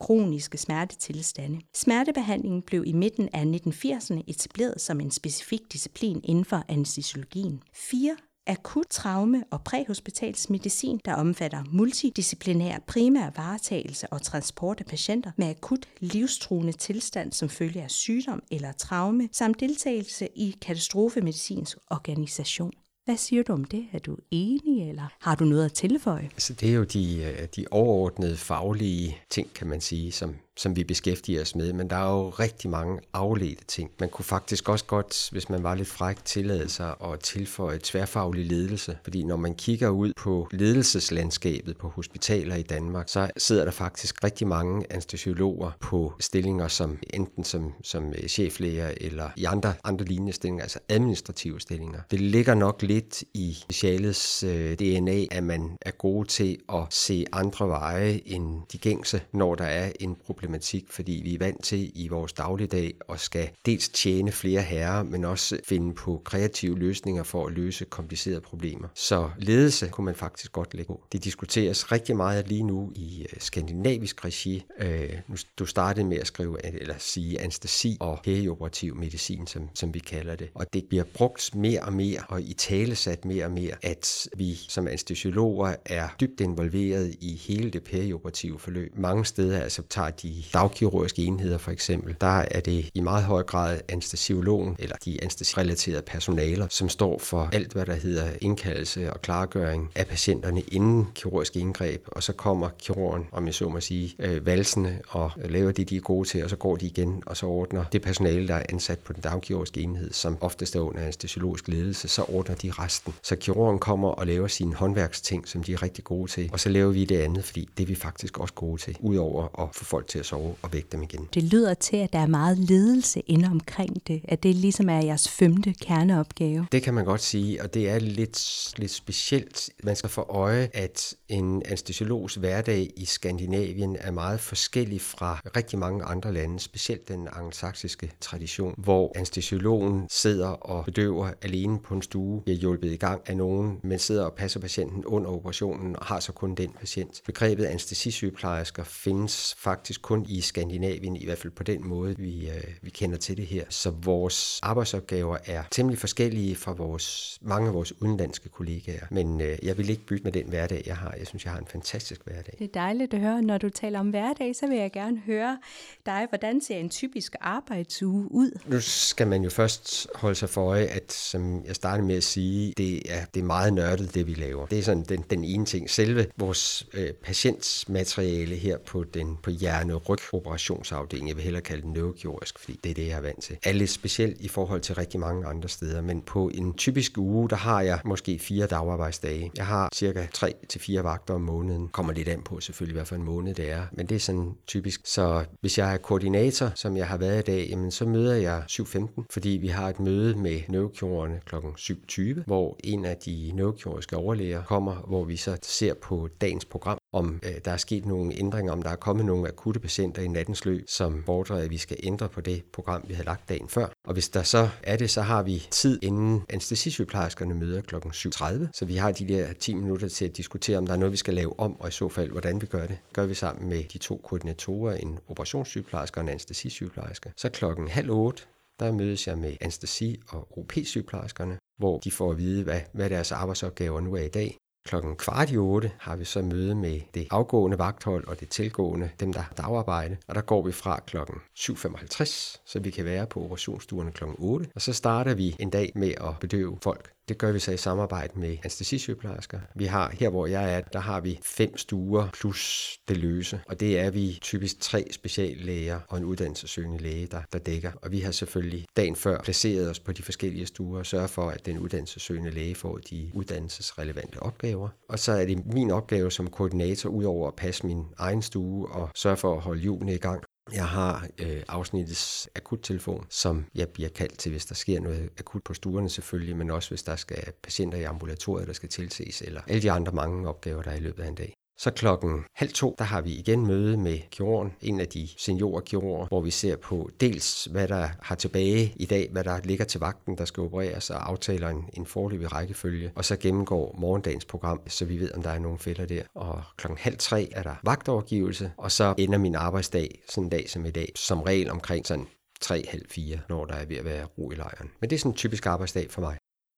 kroniske 0.00 0.58
smertetilstande. 0.58 1.60
Smertebehandlingen 1.74 2.62
blev 2.62 2.84
i 2.86 2.92
midten 2.92 3.28
af 3.32 3.44
1980'erne 3.44 4.22
etableret 4.26 4.80
som 4.80 5.00
en 5.00 5.10
specifik 5.10 5.60
disciplin 5.72 6.20
inden 6.24 6.44
for 6.44 6.62
anestesiologien. 6.68 7.62
4 7.74 8.16
akut 8.46 8.86
traume- 8.90 9.44
og 9.50 9.64
præhospitalsmedicin, 9.64 11.00
der 11.04 11.14
omfatter 11.14 11.64
multidisciplinær 11.72 12.78
primær 12.86 13.30
varetagelse 13.36 14.12
og 14.12 14.22
transport 14.22 14.80
af 14.80 14.86
patienter 14.86 15.30
med 15.36 15.50
akut 15.50 15.88
livstruende 16.00 16.72
tilstand 16.72 17.32
som 17.32 17.48
følge 17.48 17.82
af 17.82 17.90
sygdom 17.90 18.42
eller 18.50 18.72
traume, 18.72 19.28
samt 19.32 19.60
deltagelse 19.60 20.28
i 20.36 20.56
katastrofemedicinsk 20.62 21.78
organisation. 21.90 22.72
Hvad 23.06 23.16
siger 23.16 23.42
du 23.42 23.52
om 23.52 23.64
det? 23.64 23.86
Er 23.92 23.98
du 23.98 24.16
enig, 24.30 24.88
eller 24.88 25.08
har 25.20 25.34
du 25.34 25.44
noget 25.44 25.64
at 25.64 25.72
tilføje? 25.72 26.24
Altså, 26.24 26.52
det 26.54 26.70
er 26.70 26.74
jo 26.74 26.84
de, 26.84 27.22
øh, 27.24 27.48
de 27.56 27.66
overordnede 27.70 28.36
faglige 28.36 29.18
ting, 29.30 29.54
kan 29.54 29.66
man 29.66 29.80
sige, 29.80 30.12
som, 30.12 30.34
som 30.56 30.76
vi 30.76 30.84
beskæftiger 30.84 31.42
os 31.42 31.54
med, 31.54 31.72
men 31.72 31.90
der 31.90 31.96
er 31.96 32.12
jo 32.12 32.30
rigtig 32.30 32.70
mange 32.70 33.00
afledte 33.12 33.64
ting. 33.64 33.90
Man 34.00 34.08
kunne 34.08 34.24
faktisk 34.24 34.68
også 34.68 34.84
godt, 34.84 35.28
hvis 35.32 35.48
man 35.48 35.62
var 35.62 35.74
lidt 35.74 35.88
fræk, 35.88 36.24
tillade 36.24 36.68
sig 36.68 36.94
at 37.04 37.20
tilføje 37.20 37.78
tværfaglig 37.82 38.46
ledelse, 38.46 38.98
fordi 39.02 39.22
når 39.22 39.36
man 39.36 39.54
kigger 39.54 39.88
ud 39.88 40.12
på 40.16 40.48
ledelseslandskabet 40.52 41.76
på 41.76 41.88
hospitaler 41.88 42.56
i 42.56 42.62
Danmark, 42.62 43.08
så 43.08 43.30
sidder 43.36 43.64
der 43.64 43.72
faktisk 43.72 44.24
rigtig 44.24 44.46
mange 44.46 44.86
anestesiologer 44.90 45.70
på 45.80 46.12
stillinger 46.20 46.68
som 46.68 46.98
enten 47.14 47.44
som, 47.44 47.72
som 47.82 48.08
øh, 48.08 48.28
cheflæger 48.28 48.90
eller 49.00 49.30
i 49.36 49.44
andre, 49.44 49.74
andre 49.84 50.04
lignende 50.04 50.32
stillinger, 50.32 50.62
altså 50.62 50.78
administrative 50.88 51.60
stillinger. 51.60 52.00
Det 52.10 52.20
ligger 52.20 52.54
nok 52.54 52.82
lidt 52.82 53.24
i 53.34 53.56
specialets 53.60 54.42
øh, 54.42 54.74
DNA, 54.74 55.24
at 55.30 55.44
man 55.44 55.76
er 55.82 55.90
god 55.90 56.24
til 56.24 56.58
at 56.68 56.82
se 56.90 57.24
andre 57.32 57.68
veje 57.68 58.20
end 58.26 58.62
de 58.72 58.78
gængse, 58.78 59.20
når 59.32 59.54
der 59.54 59.64
er 59.64 59.92
en 60.00 60.16
problem 60.26 60.45
problematik, 60.46 60.84
fordi 60.90 61.20
vi 61.24 61.34
er 61.34 61.38
vant 61.38 61.64
til 61.64 61.92
i 61.94 62.08
vores 62.08 62.32
dagligdag 62.32 62.94
at 63.08 63.20
skal 63.20 63.48
dels 63.66 63.88
tjene 63.88 64.32
flere 64.32 64.62
herrer, 64.62 65.02
men 65.02 65.24
også 65.24 65.58
finde 65.68 65.94
på 65.94 66.22
kreative 66.24 66.78
løsninger 66.78 67.22
for 67.22 67.46
at 67.46 67.52
løse 67.52 67.84
komplicerede 67.84 68.40
problemer. 68.40 68.88
Så 68.94 69.30
ledelse 69.38 69.88
kunne 69.88 70.04
man 70.04 70.14
faktisk 70.14 70.52
godt 70.52 70.74
lægge 70.74 70.86
på. 70.86 71.04
Det 71.12 71.24
diskuteres 71.24 71.92
rigtig 71.92 72.16
meget 72.16 72.48
lige 72.48 72.62
nu 72.62 72.92
i 72.94 73.26
øh, 73.32 73.40
skandinavisk 73.40 74.24
regi. 74.24 74.64
Øh, 74.78 75.10
nu, 75.28 75.36
du 75.58 75.66
startede 75.66 76.06
med 76.06 76.16
at 76.16 76.26
skrive, 76.26 76.66
eller 76.80 76.94
sige 76.98 77.40
anestesi 77.40 77.96
og 78.00 78.20
perioperativ 78.24 78.96
medicin, 78.96 79.46
som, 79.46 79.68
som 79.74 79.94
vi 79.94 79.98
kalder 79.98 80.36
det. 80.36 80.48
Og 80.54 80.66
det 80.72 80.84
bliver 80.88 81.04
brugt 81.14 81.54
mere 81.54 81.80
og 81.80 81.92
mere, 81.92 82.20
og 82.28 82.40
i 82.40 82.52
talesat 82.52 83.24
mere 83.24 83.44
og 83.44 83.50
mere, 83.50 83.74
at 83.82 84.28
vi 84.36 84.54
som 84.54 84.86
anestesiologer 84.86 85.74
er 85.84 86.08
dybt 86.20 86.40
involveret 86.40 87.16
i 87.20 87.36
hele 87.36 87.70
det 87.70 87.84
perioperative 87.84 88.58
forløb. 88.58 88.92
Mange 88.96 89.24
steder 89.24 89.60
altså 89.60 89.82
tager 89.90 90.10
de 90.10 90.35
dagkirurgiske 90.52 91.24
enheder 91.24 91.58
for 91.58 91.70
eksempel, 91.70 92.16
der 92.20 92.44
er 92.50 92.60
det 92.60 92.90
i 92.94 93.00
meget 93.00 93.24
høj 93.24 93.42
grad 93.42 93.80
anestesiologen 93.88 94.76
eller 94.78 94.96
de 95.04 95.22
anestesirelaterede 95.22 96.02
personaler, 96.02 96.66
som 96.70 96.88
står 96.88 97.18
for 97.18 97.48
alt, 97.52 97.72
hvad 97.72 97.86
der 97.86 97.94
hedder 97.94 98.26
indkaldelse 98.40 99.12
og 99.12 99.22
klargøring 99.22 99.90
af 99.94 100.06
patienterne 100.06 100.60
inden 100.60 101.08
kirurgisk 101.14 101.56
indgreb, 101.56 102.04
og 102.06 102.22
så 102.22 102.32
kommer 102.32 102.68
kirurgen, 102.78 103.26
om 103.32 103.46
jeg 103.46 103.54
så 103.54 103.68
må 103.68 103.80
sige, 103.80 104.14
øh, 104.18 104.46
valsende 104.46 104.98
og 105.08 105.30
laver 105.36 105.72
det, 105.72 105.90
de 105.90 105.96
er 105.96 106.00
gode 106.00 106.28
til, 106.28 106.44
og 106.44 106.50
så 106.50 106.56
går 106.56 106.76
de 106.76 106.86
igen, 106.86 107.22
og 107.26 107.36
så 107.36 107.46
ordner 107.46 107.84
det 107.92 108.02
personale, 108.02 108.48
der 108.48 108.54
er 108.54 108.62
ansat 108.68 108.98
på 108.98 109.12
den 109.12 109.22
dagkirurgiske 109.22 109.80
enhed, 109.80 110.12
som 110.12 110.36
oftest 110.40 110.76
er 110.76 110.80
under 110.80 111.00
anestesiologisk 111.00 111.68
ledelse, 111.68 112.08
så 112.08 112.24
ordner 112.28 112.54
de 112.54 112.70
resten. 112.70 113.14
Så 113.22 113.36
kirurgen 113.36 113.78
kommer 113.78 114.08
og 114.08 114.26
laver 114.26 114.48
sine 114.48 114.74
håndværksting, 114.74 115.48
som 115.48 115.62
de 115.62 115.72
er 115.72 115.82
rigtig 115.82 116.04
gode 116.04 116.30
til, 116.30 116.50
og 116.52 116.60
så 116.60 116.68
laver 116.68 116.92
vi 116.92 117.04
det 117.04 117.18
andet, 117.18 117.44
fordi 117.44 117.68
det 117.76 117.82
er 117.82 117.86
vi 117.86 117.94
faktisk 117.94 118.38
også 118.38 118.54
gode 118.54 118.82
til, 118.82 118.96
udover 119.00 119.62
at 119.62 119.68
få 119.74 119.84
folk 119.84 120.06
til 120.06 120.18
at 120.18 120.25
sove 120.26 120.54
og 120.62 120.72
vække 120.72 120.88
dem 120.92 121.02
igen. 121.02 121.28
Det 121.34 121.42
lyder 121.42 121.74
til, 121.74 121.96
at 121.96 122.12
der 122.12 122.18
er 122.18 122.26
meget 122.26 122.58
ledelse 122.58 123.20
inde 123.20 123.48
omkring 123.48 124.06
det, 124.06 124.20
at 124.28 124.42
det 124.42 124.54
ligesom 124.54 124.88
er 124.88 125.04
jeres 125.04 125.28
femte 125.28 125.74
kerneopgave. 125.80 126.66
Det 126.72 126.82
kan 126.82 126.94
man 126.94 127.04
godt 127.04 127.20
sige, 127.20 127.62
og 127.62 127.74
det 127.74 127.90
er 127.90 127.98
lidt, 127.98 128.72
lidt 128.76 128.90
specielt. 128.90 129.70
Man 129.84 129.96
skal 129.96 130.10
få 130.10 130.20
øje, 130.22 130.70
at 130.74 131.14
en 131.28 131.62
anestesiologs 131.66 132.34
hverdag 132.34 132.90
i 132.96 133.04
Skandinavien 133.04 133.96
er 134.00 134.10
meget 134.10 134.40
forskellig 134.40 135.00
fra 135.00 135.40
rigtig 135.56 135.78
mange 135.78 136.04
andre 136.04 136.32
lande, 136.34 136.60
specielt 136.60 137.08
den 137.08 137.28
anglosaksiske 137.32 138.12
tradition, 138.20 138.74
hvor 138.78 139.12
anestesiologen 139.16 140.06
sidder 140.10 140.48
og 140.48 140.84
bedøver 140.84 141.30
alene 141.42 141.78
på 141.78 141.94
en 141.94 142.02
stue, 142.02 142.42
bliver 142.42 142.58
hjulpet 142.58 142.92
i 142.92 142.96
gang 142.96 143.20
af 143.26 143.36
nogen, 143.36 143.80
men 143.82 143.98
sidder 143.98 144.24
og 144.24 144.32
passer 144.32 144.60
patienten 144.60 145.04
under 145.04 145.30
operationen 145.30 145.96
og 145.96 146.06
har 146.06 146.20
så 146.20 146.32
kun 146.32 146.54
den 146.54 146.70
patient. 146.80 147.22
Begrebet 147.26 147.64
anestesisygeplejersker 147.64 148.84
findes 148.84 149.54
faktisk 149.58 150.02
kun 150.02 150.15
i 150.28 150.40
Skandinavien, 150.40 151.16
i 151.16 151.24
hvert 151.24 151.38
fald 151.38 151.52
på 151.52 151.62
den 151.62 151.88
måde, 151.88 152.16
vi, 152.18 152.48
øh, 152.48 152.64
vi 152.82 152.90
kender 152.90 153.16
til 153.18 153.36
det 153.36 153.46
her. 153.46 153.64
Så 153.68 153.90
vores 153.90 154.60
arbejdsopgaver 154.62 155.36
er 155.46 155.62
temmelig 155.70 155.98
forskellige 155.98 156.56
fra 156.56 156.72
vores, 156.72 157.38
mange 157.42 157.68
af 157.68 157.74
vores 157.74 158.02
udenlandske 158.02 158.48
kollegaer. 158.48 159.06
Men 159.10 159.40
øh, 159.40 159.58
jeg 159.62 159.78
vil 159.78 159.90
ikke 159.90 160.06
bytte 160.06 160.24
med 160.24 160.32
den 160.32 160.48
hverdag, 160.48 160.82
jeg 160.86 160.96
har. 160.96 161.14
Jeg 161.18 161.26
synes, 161.26 161.44
jeg 161.44 161.52
har 161.52 161.60
en 161.60 161.66
fantastisk 161.66 162.24
hverdag. 162.24 162.54
Det 162.58 162.64
er 162.64 162.72
dejligt 162.74 163.14
at 163.14 163.20
høre. 163.20 163.42
Når 163.42 163.58
du 163.58 163.68
taler 163.68 164.00
om 164.00 164.10
hverdag, 164.10 164.56
så 164.56 164.66
vil 164.66 164.78
jeg 164.78 164.92
gerne 164.92 165.18
høre 165.26 165.58
dig, 166.06 166.26
hvordan 166.28 166.60
ser 166.60 166.76
en 166.76 166.90
typisk 166.90 167.34
arbejdsuge 167.40 168.32
ud? 168.32 168.58
Nu 168.66 168.80
skal 168.80 169.26
man 169.26 169.42
jo 169.42 169.50
først 169.50 170.08
holde 170.14 170.34
sig 170.34 170.48
for 170.48 170.68
øje, 170.68 170.84
at 170.84 171.12
som 171.12 171.64
jeg 171.66 171.74
startede 171.74 172.06
med 172.06 172.16
at 172.16 172.24
sige, 172.24 172.74
det 172.76 173.12
er, 173.12 173.24
det 173.34 173.40
er 173.40 173.44
meget 173.44 173.72
nørdet, 173.72 174.14
det 174.14 174.26
vi 174.26 174.34
laver. 174.34 174.66
Det 174.66 174.78
er 174.78 174.82
sådan 174.82 175.02
den, 175.02 175.24
den 175.30 175.44
ene 175.44 175.64
ting. 175.64 175.90
Selve 175.90 176.26
vores 176.36 176.86
øh, 176.94 177.12
patientmateriale 177.12 178.56
her 178.56 178.78
på, 178.78 179.04
den, 179.04 179.36
på 179.42 179.50
hjerne-ryg 179.50 179.95
rygoperationsafdeling. 179.98 181.28
Jeg 181.28 181.36
vil 181.36 181.44
hellere 181.44 181.62
kalde 181.62 181.82
det 181.82 181.90
neurokirurgisk, 181.90 182.58
fordi 182.58 182.80
det 182.84 182.90
er 182.90 182.94
det, 182.94 183.06
jeg 183.06 183.16
er 183.16 183.20
vant 183.20 183.42
til. 183.42 183.56
Er 183.62 183.72
lidt 183.72 183.90
specielt 183.90 184.40
i 184.40 184.48
forhold 184.48 184.80
til 184.80 184.94
rigtig 184.94 185.20
mange 185.20 185.46
andre 185.46 185.68
steder, 185.68 186.00
men 186.02 186.22
på 186.22 186.50
en 186.54 186.74
typisk 186.74 187.18
uge, 187.18 187.50
der 187.50 187.56
har 187.56 187.80
jeg 187.80 188.00
måske 188.04 188.38
fire 188.38 188.66
dagarbejdsdage. 188.66 189.50
Jeg 189.56 189.66
har 189.66 189.88
cirka 189.94 190.26
tre 190.32 190.54
til 190.68 190.80
fire 190.80 191.04
vagter 191.04 191.34
om 191.34 191.40
måneden. 191.40 191.88
Kommer 191.88 192.12
lidt 192.12 192.28
an 192.28 192.42
på 192.42 192.60
selvfølgelig, 192.60 192.94
hvad 192.94 193.04
for 193.04 193.16
en 193.16 193.22
måned 193.22 193.54
det 193.54 193.70
er, 193.70 193.86
men 193.92 194.06
det 194.06 194.14
er 194.14 194.18
sådan 194.18 194.54
typisk. 194.66 195.00
Så 195.04 195.44
hvis 195.60 195.78
jeg 195.78 195.94
er 195.94 195.96
koordinator, 195.96 196.72
som 196.74 196.96
jeg 196.96 197.08
har 197.08 197.16
været 197.16 197.38
i 197.38 197.52
dag, 197.52 197.66
jamen 197.70 197.90
så 197.90 198.04
møder 198.04 198.34
jeg 198.34 198.64
7.15, 198.70 199.24
fordi 199.30 199.48
vi 199.48 199.68
har 199.68 199.88
et 199.88 200.00
møde 200.00 200.38
med 200.38 200.60
neurokirurgerne 200.68 201.40
kl. 201.44 201.56
7.20, 201.56 202.44
hvor 202.46 202.76
en 202.84 203.04
af 203.04 203.16
de 203.16 203.52
neurokirurgiske 203.54 204.16
overlæger 204.16 204.62
kommer, 204.62 204.94
hvor 204.94 205.24
vi 205.24 205.36
så 205.36 205.58
ser 205.62 205.94
på 205.94 206.28
dagens 206.40 206.64
program, 206.64 206.98
om 207.16 207.40
øh, 207.42 207.54
der 207.64 207.70
er 207.70 207.76
sket 207.76 208.06
nogle 208.06 208.34
ændringer, 208.38 208.72
om 208.72 208.82
der 208.82 208.90
er 208.90 208.96
kommet 208.96 209.26
nogle 209.26 209.48
akutte 209.48 209.80
patienter 209.80 210.22
i 210.22 210.28
nattens 210.28 210.64
løb, 210.64 210.84
som 210.88 211.22
fordrer, 211.26 211.56
at 211.56 211.70
vi 211.70 211.78
skal 211.78 211.96
ændre 212.02 212.28
på 212.28 212.40
det 212.40 212.64
program, 212.72 213.04
vi 213.08 213.14
havde 213.14 213.26
lagt 213.26 213.48
dagen 213.48 213.68
før. 213.68 213.86
Og 214.06 214.12
hvis 214.12 214.28
der 214.28 214.42
så 214.42 214.68
er 214.82 214.96
det, 214.96 215.10
så 215.10 215.22
har 215.22 215.42
vi 215.42 215.66
tid 215.70 215.98
inden 216.02 216.42
anestesisygeplejerskerne 216.48 217.54
møder 217.54 217.80
kl. 217.80 217.96
7.30, 217.96 218.66
så 218.72 218.84
vi 218.84 218.96
har 218.96 219.12
de 219.12 219.28
der 219.28 219.52
10 219.52 219.74
minutter 219.74 220.08
til 220.08 220.24
at 220.24 220.36
diskutere, 220.36 220.78
om 220.78 220.86
der 220.86 220.92
er 220.92 220.98
noget, 220.98 221.12
vi 221.12 221.16
skal 221.16 221.34
lave 221.34 221.60
om, 221.60 221.80
og 221.80 221.88
i 221.88 221.92
så 221.92 222.08
fald, 222.08 222.30
hvordan 222.30 222.60
vi 222.60 222.66
gør 222.66 222.86
det. 222.86 222.98
Gør 223.12 223.26
vi 223.26 223.34
sammen 223.34 223.68
med 223.68 223.84
de 223.84 223.98
to 223.98 224.20
koordinatorer, 224.24 224.94
en 224.94 225.18
operationssygeplejerske 225.28 226.18
og 226.18 226.22
en 226.22 226.28
anestesisygeplejerske. 226.28 227.32
Så 227.36 227.48
klokken 227.48 227.88
halv 227.88 228.10
otte, 228.10 228.42
der 228.80 228.92
mødes 228.92 229.26
jeg 229.26 229.38
med 229.38 229.56
anestesi- 229.60 230.22
og 230.28 230.58
OP-sygeplejerskerne, 230.58 231.58
hvor 231.78 231.98
de 231.98 232.10
får 232.10 232.30
at 232.30 232.38
vide, 232.38 232.64
hvad, 232.64 232.80
hvad 232.92 233.10
deres 233.10 233.32
arbejdsopgaver 233.32 234.00
nu 234.00 234.14
er 234.14 234.22
i 234.22 234.28
dag. 234.28 234.56
Klokken 234.86 235.16
kvart 235.16 235.50
i 235.50 235.56
otte 235.56 235.90
har 235.98 236.16
vi 236.16 236.24
så 236.24 236.42
møde 236.42 236.74
med 236.74 237.00
det 237.14 237.26
afgående 237.30 237.78
vagthold 237.78 238.28
og 238.28 238.40
det 238.40 238.48
tilgående, 238.48 239.10
dem 239.20 239.32
der 239.32 239.40
har 239.40 239.52
dagarbejde. 239.56 240.16
Og 240.28 240.34
der 240.34 240.40
går 240.40 240.62
vi 240.62 240.72
fra 240.72 241.00
klokken 241.06 241.36
7.55, 241.58 242.60
så 242.66 242.78
vi 242.80 242.90
kan 242.90 243.04
være 243.04 243.26
på 243.26 243.44
operationsstuerne 243.44 244.12
klokken 244.12 244.36
8. 244.38 244.66
Og 244.74 244.82
så 244.82 244.92
starter 244.92 245.34
vi 245.34 245.56
en 245.58 245.70
dag 245.70 245.92
med 245.94 246.10
at 246.10 246.34
bedøve 246.40 246.78
folk. 246.82 247.10
Det 247.28 247.38
gør 247.38 247.52
vi 247.52 247.58
så 247.58 247.72
i 247.72 247.76
samarbejde 247.76 248.38
med 248.38 248.56
anestesisygeplejersker. 248.58 249.60
Vi 249.74 249.84
har 249.84 250.14
her, 250.20 250.28
hvor 250.28 250.46
jeg 250.46 250.74
er, 250.74 250.80
der 250.80 250.98
har 250.98 251.20
vi 251.20 251.38
fem 251.42 251.76
stuer 251.76 252.28
plus 252.32 252.92
det 253.08 253.16
løse. 253.16 253.60
Og 253.68 253.80
det 253.80 254.00
er 254.00 254.10
vi 254.10 254.38
typisk 254.42 254.80
tre 254.80 255.06
speciallæger 255.10 256.00
og 256.08 256.18
en 256.18 256.24
uddannelsessøgende 256.24 256.98
læge, 256.98 257.26
der, 257.26 257.42
der 257.52 257.58
dækker. 257.58 257.90
Og 258.02 258.12
vi 258.12 258.20
har 258.20 258.32
selvfølgelig 258.32 258.86
dagen 258.96 259.16
før 259.16 259.42
placeret 259.42 259.90
os 259.90 260.00
på 260.00 260.12
de 260.12 260.22
forskellige 260.22 260.66
stuer 260.66 260.98
og 260.98 261.06
sørget 261.06 261.30
for, 261.30 261.50
at 261.50 261.66
den 261.66 261.78
uddannelsessøgende 261.78 262.50
læge 262.50 262.74
får 262.74 262.98
de 263.10 263.30
uddannelsesrelevante 263.34 264.42
opgaver. 264.42 264.75
Og 265.08 265.18
så 265.18 265.32
er 265.32 265.46
det 265.46 265.66
min 265.66 265.90
opgave 265.90 266.30
som 266.30 266.50
koordinator, 266.50 267.10
udover 267.10 267.48
at 267.48 267.54
passe 267.54 267.86
min 267.86 268.04
egen 268.18 268.42
stue 268.42 268.88
og 268.88 269.08
sørge 269.14 269.36
for 269.36 269.54
at 269.54 269.60
holde 269.60 269.80
hjulene 269.80 270.14
i 270.14 270.18
gang, 270.18 270.42
jeg 270.72 270.88
har 270.88 271.28
øh, 271.38 271.62
afsnittets 271.68 272.48
akuttelefon, 272.56 273.26
som 273.30 273.64
jeg 273.74 273.88
bliver 273.88 274.08
kaldt 274.08 274.38
til, 274.38 274.50
hvis 274.50 274.66
der 274.66 274.74
sker 274.74 275.00
noget 275.00 275.30
akut 275.38 275.62
på 275.64 275.74
stuerne 275.74 276.08
selvfølgelig, 276.08 276.56
men 276.56 276.70
også 276.70 276.90
hvis 276.90 277.02
der 277.02 277.16
skal 277.16 277.52
patienter 277.62 277.98
i 277.98 278.02
ambulatoriet, 278.02 278.68
der 278.68 278.72
skal 278.72 278.88
tilses, 278.88 279.42
eller 279.42 279.60
alle 279.66 279.82
de 279.82 279.90
andre 279.90 280.12
mange 280.12 280.48
opgaver, 280.48 280.82
der 280.82 280.90
er 280.90 280.96
i 280.96 281.00
løbet 281.00 281.22
af 281.22 281.28
en 281.28 281.34
dag. 281.34 281.54
Så 281.78 281.90
klokken 281.90 282.44
halv 282.54 282.72
to, 282.72 282.94
der 282.98 283.04
har 283.04 283.20
vi 283.20 283.30
igen 283.30 283.66
møde 283.66 283.96
med 283.96 284.18
kirurgen, 284.30 284.72
en 284.80 285.00
af 285.00 285.08
de 285.08 285.28
seniorkirurger, 285.38 286.26
hvor 286.26 286.40
vi 286.40 286.50
ser 286.50 286.76
på 286.76 287.10
dels, 287.20 287.64
hvad 287.64 287.88
der 287.88 288.08
har 288.20 288.34
tilbage 288.34 288.92
i 288.96 289.04
dag, 289.04 289.28
hvad 289.32 289.44
der 289.44 289.60
ligger 289.64 289.84
til 289.84 290.00
vagten, 290.00 290.38
der 290.38 290.44
skal 290.44 290.62
opereres, 290.62 291.10
og 291.10 291.28
aftaler 291.30 291.68
en, 291.68 291.84
en 291.94 292.06
forløbig 292.06 292.52
rækkefølge, 292.52 293.12
og 293.14 293.24
så 293.24 293.36
gennemgår 293.36 293.94
morgendagens 293.98 294.44
program, 294.44 294.80
så 294.88 295.04
vi 295.04 295.20
ved, 295.20 295.32
om 295.34 295.42
der 295.42 295.50
er 295.50 295.58
nogle 295.58 295.78
fælder 295.78 296.06
der. 296.06 296.22
Og 296.34 296.62
klokken 296.76 296.98
halv 296.98 297.16
tre 297.18 297.48
er 297.52 297.62
der 297.62 297.74
vagtovergivelse, 297.82 298.72
og 298.76 298.92
så 298.92 299.14
ender 299.18 299.38
min 299.38 299.54
arbejdsdag 299.54 300.22
sådan 300.28 300.44
en 300.44 300.50
dag 300.50 300.70
som 300.70 300.86
i 300.86 300.90
dag, 300.90 301.12
som 301.16 301.42
regel 301.42 301.70
omkring 301.70 302.06
sådan 302.06 302.26
3-4, 302.64 303.38
når 303.48 303.64
der 303.64 303.74
er 303.74 303.86
ved 303.86 303.96
at 303.96 304.04
være 304.04 304.24
ro 304.24 304.50
i 304.50 304.54
lejren. 304.54 304.90
Men 305.00 305.10
det 305.10 305.16
er 305.16 305.20
sådan 305.20 305.32
en 305.32 305.36
typisk 305.36 305.66
arbejdsdag 305.66 306.10
for 306.10 306.20
mig. 306.20 306.36